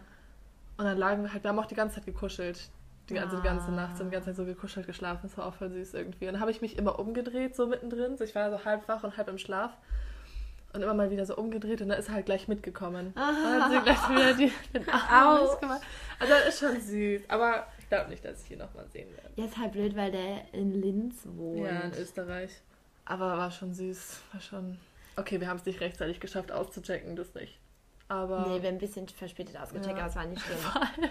[0.76, 2.70] Und dann lagen wir halt, wir haben auch die ganze Zeit gekuschelt.
[3.08, 5.22] Die ganze, die ganze Nacht sind die ganze Zeit so gekuschelt geschlafen.
[5.24, 6.28] Das war auch voll süß irgendwie.
[6.28, 8.16] Und dann habe ich mich immer umgedreht, so mittendrin.
[8.16, 9.76] So, ich war so halb wach und halb im Schlaf
[10.72, 13.12] und immer mal wieder so umgedreht und dann ist er halt gleich mitgekommen.
[13.16, 13.28] Ah.
[13.28, 15.82] Und dann hat sie gleich wieder die, den Arm gemacht.
[16.18, 19.30] Also das ist schon süß, aber ich glaube nicht, dass ich ihn nochmal sehen werde.
[19.36, 21.66] Ja, ist halt blöd, weil der in Linz wohnt.
[21.66, 22.50] Ja, in Österreich.
[23.04, 24.78] Aber war schon süß, war schon...
[25.16, 27.58] Okay, wir haben es nicht rechtzeitig geschafft auszuchecken, das nicht.
[28.06, 28.46] Aber...
[28.46, 30.04] Nee, wir haben ein bisschen verspätet ausgecheckt, ja.
[30.04, 31.10] aber es war nicht schlimm.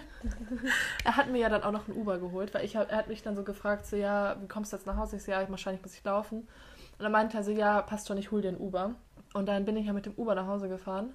[1.04, 3.22] er hat mir ja dann auch noch ein Uber geholt, weil ich er hat mich
[3.22, 5.16] dann so gefragt, so ja, wie kommst du jetzt nach Hause?
[5.16, 6.40] Ich so, ja, wahrscheinlich muss ich laufen.
[6.40, 8.94] Und dann meinte er so, ja, passt schon, ich hol dir ein Uber.
[9.32, 11.12] Und dann bin ich ja mit dem Uber nach Hause gefahren.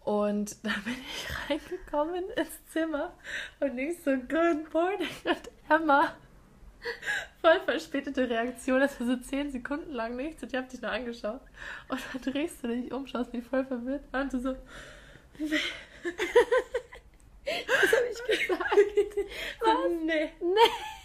[0.00, 3.12] Und dann bin ich reingekommen ins Zimmer
[3.60, 5.08] und ich so, Good morning.
[5.24, 6.12] Und Emma,
[7.40, 10.92] voll verspätete Reaktion, das war so zehn Sekunden lang nichts und ich hab dich nur
[10.92, 11.40] angeschaut.
[11.88, 14.52] Und dann drehst du dich um, schaust mich voll verwirrt an und du so,
[15.38, 15.48] nee.
[17.44, 18.62] Was habe ich gesagt?
[19.60, 19.90] Was?
[20.04, 20.32] Nee.
[20.40, 20.95] Nee.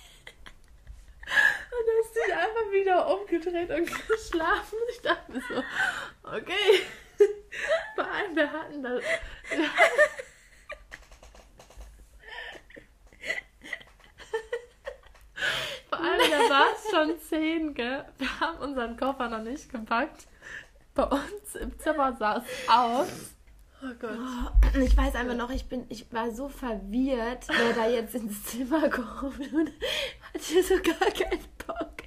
[1.71, 4.77] Und du hast dich einfach wieder umgedreht und geschlafen.
[4.91, 5.63] Ich dachte so,
[6.23, 6.81] okay.
[7.95, 9.03] Vor allem, wir hatten das.
[15.89, 18.05] Vor allem, da war es schon zehn, gell?
[18.17, 20.27] Wir haben unseren Koffer noch nicht gepackt.
[20.93, 23.35] Bei uns im Zimmer sah es aus.
[23.83, 24.11] Oh Gott.
[24.11, 28.43] Oh, ich weiß einfach noch, ich bin, ich war so verwirrt, wer da jetzt ins
[28.43, 29.71] Zimmer kommt und
[30.41, 32.03] hatte so gar keinen Bock.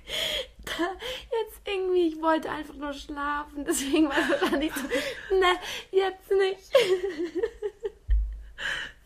[0.64, 0.96] Da
[1.30, 4.82] jetzt irgendwie, ich wollte einfach nur schlafen, deswegen war es wahrscheinlich so,
[5.36, 5.58] ne,
[5.90, 6.72] jetzt nicht.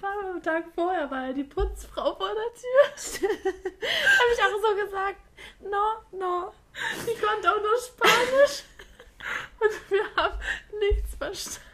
[0.01, 3.31] War am Tag vorher war ja die Putzfrau vor der Tür.
[3.43, 5.21] Habe ich auch so gesagt,
[5.61, 6.53] no, no.
[7.05, 8.63] Ich konnte auch nur Spanisch.
[9.59, 10.39] Und wir haben
[10.79, 11.69] nichts verstanden.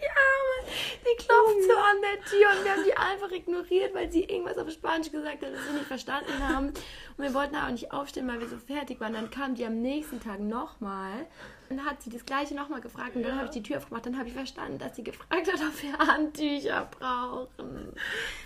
[0.00, 0.72] Die Arme,
[1.02, 4.58] die klopft so an der Tür und wir haben die einfach ignoriert, weil sie irgendwas
[4.58, 6.68] auf Spanisch gesagt hat, das wir nicht verstanden haben.
[6.68, 9.12] Und wir wollten auch nicht aufstehen, weil wir so fertig waren.
[9.12, 11.26] Dann kam die am nächsten Tag nochmal
[11.70, 13.16] und hat sie das gleiche nochmal gefragt.
[13.16, 13.36] Und dann Ja.
[13.38, 14.06] habe ich die Tür aufgemacht.
[14.06, 17.94] Dann habe ich verstanden, dass sie gefragt hat, ob wir Handtücher brauchen.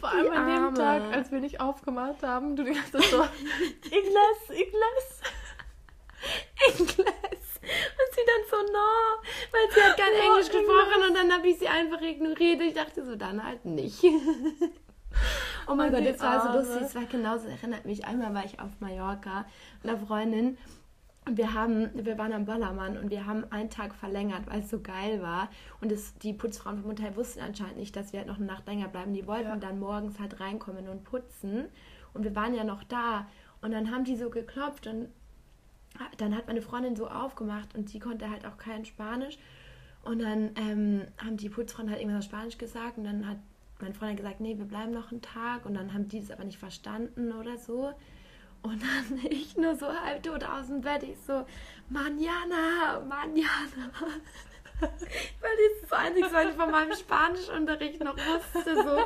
[0.01, 0.75] Vor allem Die an dem.
[0.75, 3.23] Tag, als wir nicht aufgemacht haben, du Zeit so,
[3.87, 5.21] Igles, Igles.
[6.67, 7.48] Englisch.
[7.69, 8.89] Und sie dann so, no,
[9.53, 12.61] weil sie hat kein No, Englisch gesprochen und dann habe ich sie einfach ignoriert.
[12.63, 14.03] Ich dachte so, dann halt nicht.
[15.67, 16.83] Oh mein Gott, das war so lustig.
[16.83, 19.47] Es war genauso, erinnert mich, einmal war ich auf Mallorca
[19.83, 20.57] mit einer Freundin
[21.27, 24.71] und wir haben, wir waren am Ballermann und wir haben einen Tag verlängert, weil es
[24.71, 25.51] so geil war.
[25.83, 28.67] Und es, die Putzfrauen vom Hotel wussten anscheinend nicht, dass wir halt noch eine Nacht
[28.67, 29.13] länger bleiben.
[29.13, 29.57] Die wollten Ja.
[29.57, 31.69] dann morgens halt reinkommen und putzen.
[32.15, 33.27] Und wir waren ja noch da.
[33.61, 35.09] Und dann haben die so geklopft und
[36.17, 39.39] dann hat meine Freundin so aufgemacht und sie konnte halt auch kein Spanisch.
[40.05, 43.39] Und dann ähm, haben die Putzfrauen halt irgendwas auf Spanisch gesagt und dann hat
[43.81, 46.45] meine Freundin gesagt, nee, wir bleiben noch einen Tag und dann haben die das aber
[46.45, 47.93] nicht verstanden oder so.
[48.63, 51.45] Und dann ich nur so halbtot aus dem Bett, ich so,
[51.89, 53.91] Manjana, Manjana.
[54.81, 58.77] Weil das ist das Einzige, was ich von meinem Spanischunterricht noch wusste.
[58.77, 58.99] So.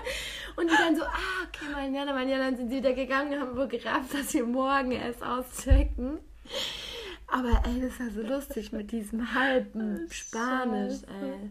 [0.60, 3.56] Und die dann so, ah, okay, Manjana, Manjana, dann sind sie wieder gegangen und haben
[3.56, 6.18] wohl gerafft, dass wir morgen erst auschecken.
[7.28, 11.50] Aber ey, das war so lustig mit diesem halben Spanisch, ey.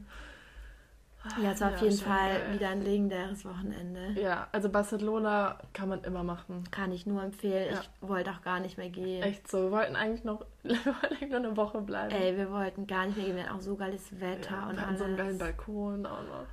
[1.43, 2.53] Ja, es war auf Ja, jeden schon Fall geil.
[2.53, 4.19] wieder ein legendäres Wochenende.
[4.19, 6.63] Ja, also Barcelona kann man immer machen.
[6.71, 7.73] Kann ich nur empfehlen.
[7.75, 7.79] Ja.
[7.81, 9.21] Ich wollte auch gar nicht mehr gehen.
[9.21, 9.65] Echt so.
[9.65, 12.11] Wir wollten eigentlich noch, wir wollten eigentlich nur eine Woche bleiben.
[12.11, 13.35] Ey, wir wollten gar nicht mehr gehen.
[13.35, 15.57] Wir hatten auch so geiles Wetter ja, und wir hatten so einen geilen alles.
[15.57, 16.45] Balkon auch noch.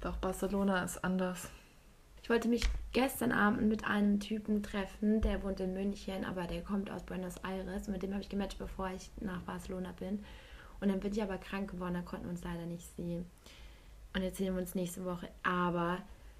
[0.00, 1.50] Doch, Barcelona ist anders.
[2.24, 2.62] Ich wollte mich
[2.94, 7.36] gestern Abend mit einem Typen treffen, der wohnt in München, aber der kommt aus Buenos
[7.44, 7.86] Aires.
[7.86, 10.24] Und mit dem habe ich gematcht, bevor ich nach Barcelona bin.
[10.80, 13.26] Und dann bin ich aber krank geworden, da konnten wir uns leider nicht sehen.
[14.14, 15.28] Und jetzt sehen wir uns nächste Woche.
[15.42, 15.98] Aber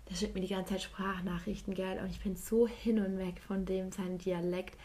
[0.09, 1.99] der schickt mir die ganze Zeit Sprachnachrichten, gell?
[1.99, 4.79] Und ich bin so hin und weg von dem, seinem Dialekt.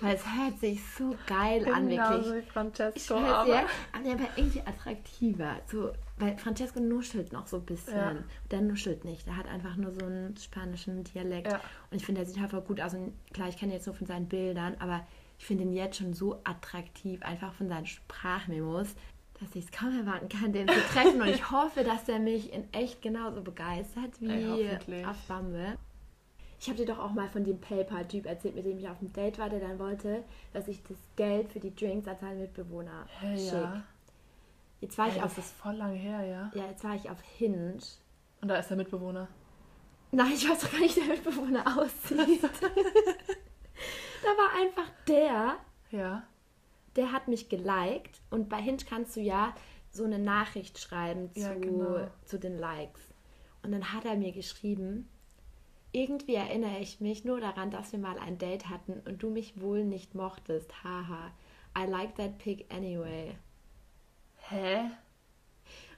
[0.00, 2.08] Weil es hört sich so geil an, wirklich.
[2.08, 3.48] Genauso wie Ich Francesco, weiß aber...
[3.50, 5.60] ja, aber irgendwie attraktiver.
[5.70, 7.96] So, weil Francesco nuschelt noch so ein bisschen.
[7.96, 8.16] Ja.
[8.50, 9.26] Der nuschelt nicht.
[9.26, 11.50] Der hat einfach nur so einen spanischen Dialekt.
[11.50, 11.60] Ja.
[11.90, 12.94] Und ich finde, der sieht halt voll gut aus.
[12.94, 15.06] Und klar, ich kenne ihn jetzt nur von seinen Bildern, aber
[15.38, 18.94] ich finde ihn jetzt schon so attraktiv, einfach von seinen Sprachmemos,
[19.40, 21.22] dass ich es kaum erwarten kann, den zu treffen.
[21.22, 25.78] Und ich hoffe, dass der mich in echt genauso begeistert wie Ey, auf Bumble.
[26.60, 29.10] Ich habe dir doch auch mal von dem PayPal-Typ erzählt, mit dem ich auf dem
[29.14, 33.06] Date war, der dann wollte, dass ich das Geld für die Drinks an seine Mitbewohner
[33.18, 33.56] schicke.
[33.56, 33.82] ja.
[34.80, 36.50] Jetzt war Ey, ich das auf ist voll lange her, ja.
[36.54, 37.78] ja, jetzt war ich auf Hinge.
[38.40, 39.28] Und da ist der Mitbewohner.
[40.12, 42.42] Nein, ich weiß doch gar nicht, wie der Mitbewohner aussieht.
[44.22, 45.56] da war einfach der,
[45.90, 46.22] Ja.
[46.96, 49.54] der hat mich geliked und bei Hinge kannst du ja
[49.90, 52.08] so eine Nachricht schreiben zu, Ja, genau.
[52.24, 53.02] zu den Likes.
[53.62, 55.08] Und dann hat er mir geschrieben,
[55.92, 59.60] irgendwie erinnere ich mich nur daran, dass wir mal ein Date hatten und du mich
[59.60, 60.72] wohl nicht mochtest.
[60.84, 61.32] Haha.
[61.76, 63.36] I like that pig anyway.
[64.50, 64.90] Hä?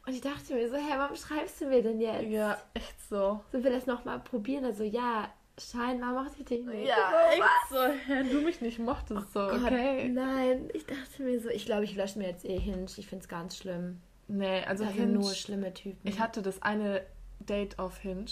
[0.06, 2.28] Und ich dachte mir so, hä, warum schreibst du mir denn jetzt?
[2.28, 3.40] Ja, echt so.
[3.50, 4.64] Sollen wir das nochmal probieren?
[4.64, 5.28] Also ja,
[5.58, 6.88] scheinbar mochte ich dich nicht.
[6.88, 8.12] Ja, So, echt so.
[8.12, 10.08] Hä, du mich nicht mochtest so, Gott, okay.
[10.08, 12.86] Nein, ich dachte mir so, ich glaube, ich lösche mir jetzt eh Hinge.
[12.96, 14.00] Ich finde es ganz schlimm.
[14.28, 16.06] Nee, also Das Hinge, nur schlimme Typen.
[16.08, 17.04] ich hatte das eine
[17.40, 18.26] Date auf Hinge,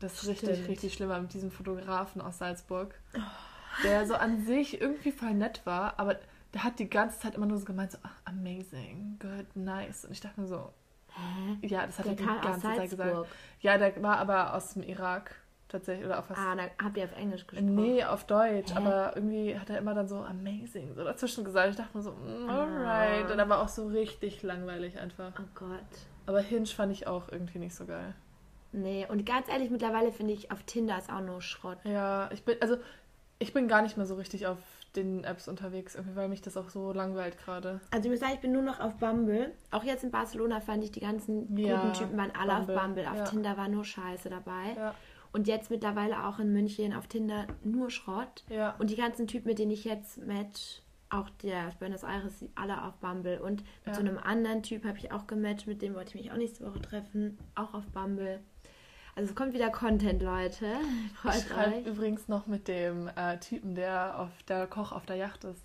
[0.00, 0.68] das richtig, Stimmt.
[0.68, 2.94] richtig schlimm war mit diesem Fotografen aus Salzburg,
[3.84, 6.18] der so an sich irgendwie voll nett war, aber
[6.54, 10.04] der hat die ganze Zeit immer nur so gemeint, so, ah, amazing, good, nice.
[10.04, 10.72] Und ich dachte mir so,
[11.10, 11.66] Hä?
[11.66, 13.26] ja, das hat Der er die ganze Zeit gesagt.
[13.60, 15.34] Ja, der war aber aus dem Irak
[15.68, 16.06] tatsächlich.
[16.06, 16.38] Oder auf was?
[16.38, 17.74] Ah, da habt ihr auf Englisch gesprochen.
[17.74, 18.76] Nee, auf Deutsch, Hä?
[18.78, 21.70] aber irgendwie hat er immer dann so amazing so dazwischen gesagt.
[21.70, 22.64] Ich dachte mir so, mm, Ah.
[22.64, 23.30] alright.
[23.30, 25.32] Und er war auch so richtig langweilig einfach.
[25.38, 25.78] Oh Gott.
[26.26, 28.14] Aber Hinge fand ich auch irgendwie nicht so geil.
[28.72, 31.78] Nee, und ganz ehrlich, mittlerweile finde ich, auf Tinder ist auch nur Schrott.
[31.84, 32.76] Ja, ich bin, also
[33.38, 34.58] ich bin gar nicht mehr so richtig auf
[35.02, 37.80] den Apps unterwegs, irgendwie, weil mich das auch so langweilt gerade.
[37.90, 39.52] Also ich muss sagen, ich bin nur noch auf Bumble.
[39.70, 42.82] Auch jetzt in Barcelona fand ich, die ganzen Ja, guten Typen waren alle Bumble, auf
[42.82, 43.06] Bumble.
[43.08, 43.24] Auf ja.
[43.24, 44.74] Tinder war nur Scheiße dabei.
[44.76, 44.94] Ja,
[45.32, 48.44] Und jetzt mittlerweile auch in München auf Tinder nur Schrott.
[48.48, 48.74] ja.
[48.78, 52.82] Und die ganzen Typen, mit denen ich jetzt match, auch der aus Buenos Aires, alle
[52.84, 53.40] auf Bumble.
[53.40, 53.94] Und mit Ja.
[53.94, 56.66] so einem anderen Typ habe ich auch gematcht, mit dem wollte ich mich auch nächste
[56.66, 58.40] Woche treffen, auch auf Bumble.
[59.18, 60.66] Also es kommt wieder Content, Leute.
[61.12, 61.86] Ich Freut schreibe euch.
[61.86, 65.64] übrigens noch mit dem äh, Typen, der auf der Koch auf der Yacht ist.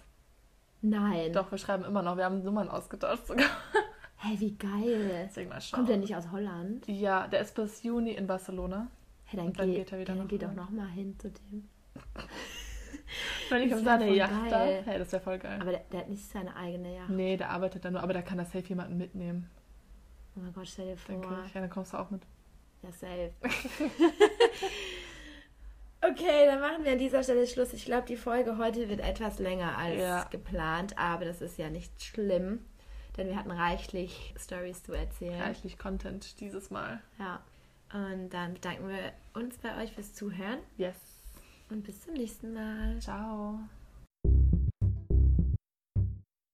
[0.82, 1.32] Nein.
[1.34, 2.18] Doch, wir schreiben immer noch.
[2.18, 3.46] Wir haben Nummern ausgetauscht sogar.
[4.18, 5.26] Hä, wie geil.
[5.28, 5.78] Deswegen mal schauen.
[5.78, 6.88] Kommt der nicht aus Holland?
[6.88, 8.88] Ja, der ist bis Juni in Barcelona.
[9.26, 11.70] Hä, dann, dann geh, geht er wieder dann nach geh doch mal hin zu dem.
[13.52, 14.64] Wenn ich Das wär seine Yacht da.
[14.66, 15.60] Hey, das wäre voll geil.
[15.62, 17.10] Aber der, der hat nicht seine eigene Yacht.
[17.12, 19.48] Nee, der arbeitet da nur, aber der kann da safe jemanden mitnehmen,
[20.36, 21.14] Oh mein Gott, stell dir vor.
[21.14, 21.54] denke ich.
[21.54, 22.24] Ja, dann kommst du auch mit.
[22.84, 23.32] Ja, safe.
[26.02, 27.74] okay, dann machen wir an dieser Stelle Schluss.
[27.74, 30.24] Ich glaube, die Folge heute wird etwas länger als Ja.
[30.26, 32.66] geplant, aber das ist ja nicht schlimm,
[33.18, 35.42] denn wir hatten reichlich Stories zu erzählen.
[35.42, 37.02] Reichlich Content dieses Mal.
[37.20, 37.42] Ja.
[37.94, 40.96] Und dann bedanken wir uns bei euch fürs Zuhören Yes.
[41.70, 43.00] und bis zum nächsten Mal.
[43.00, 43.60] Ciao.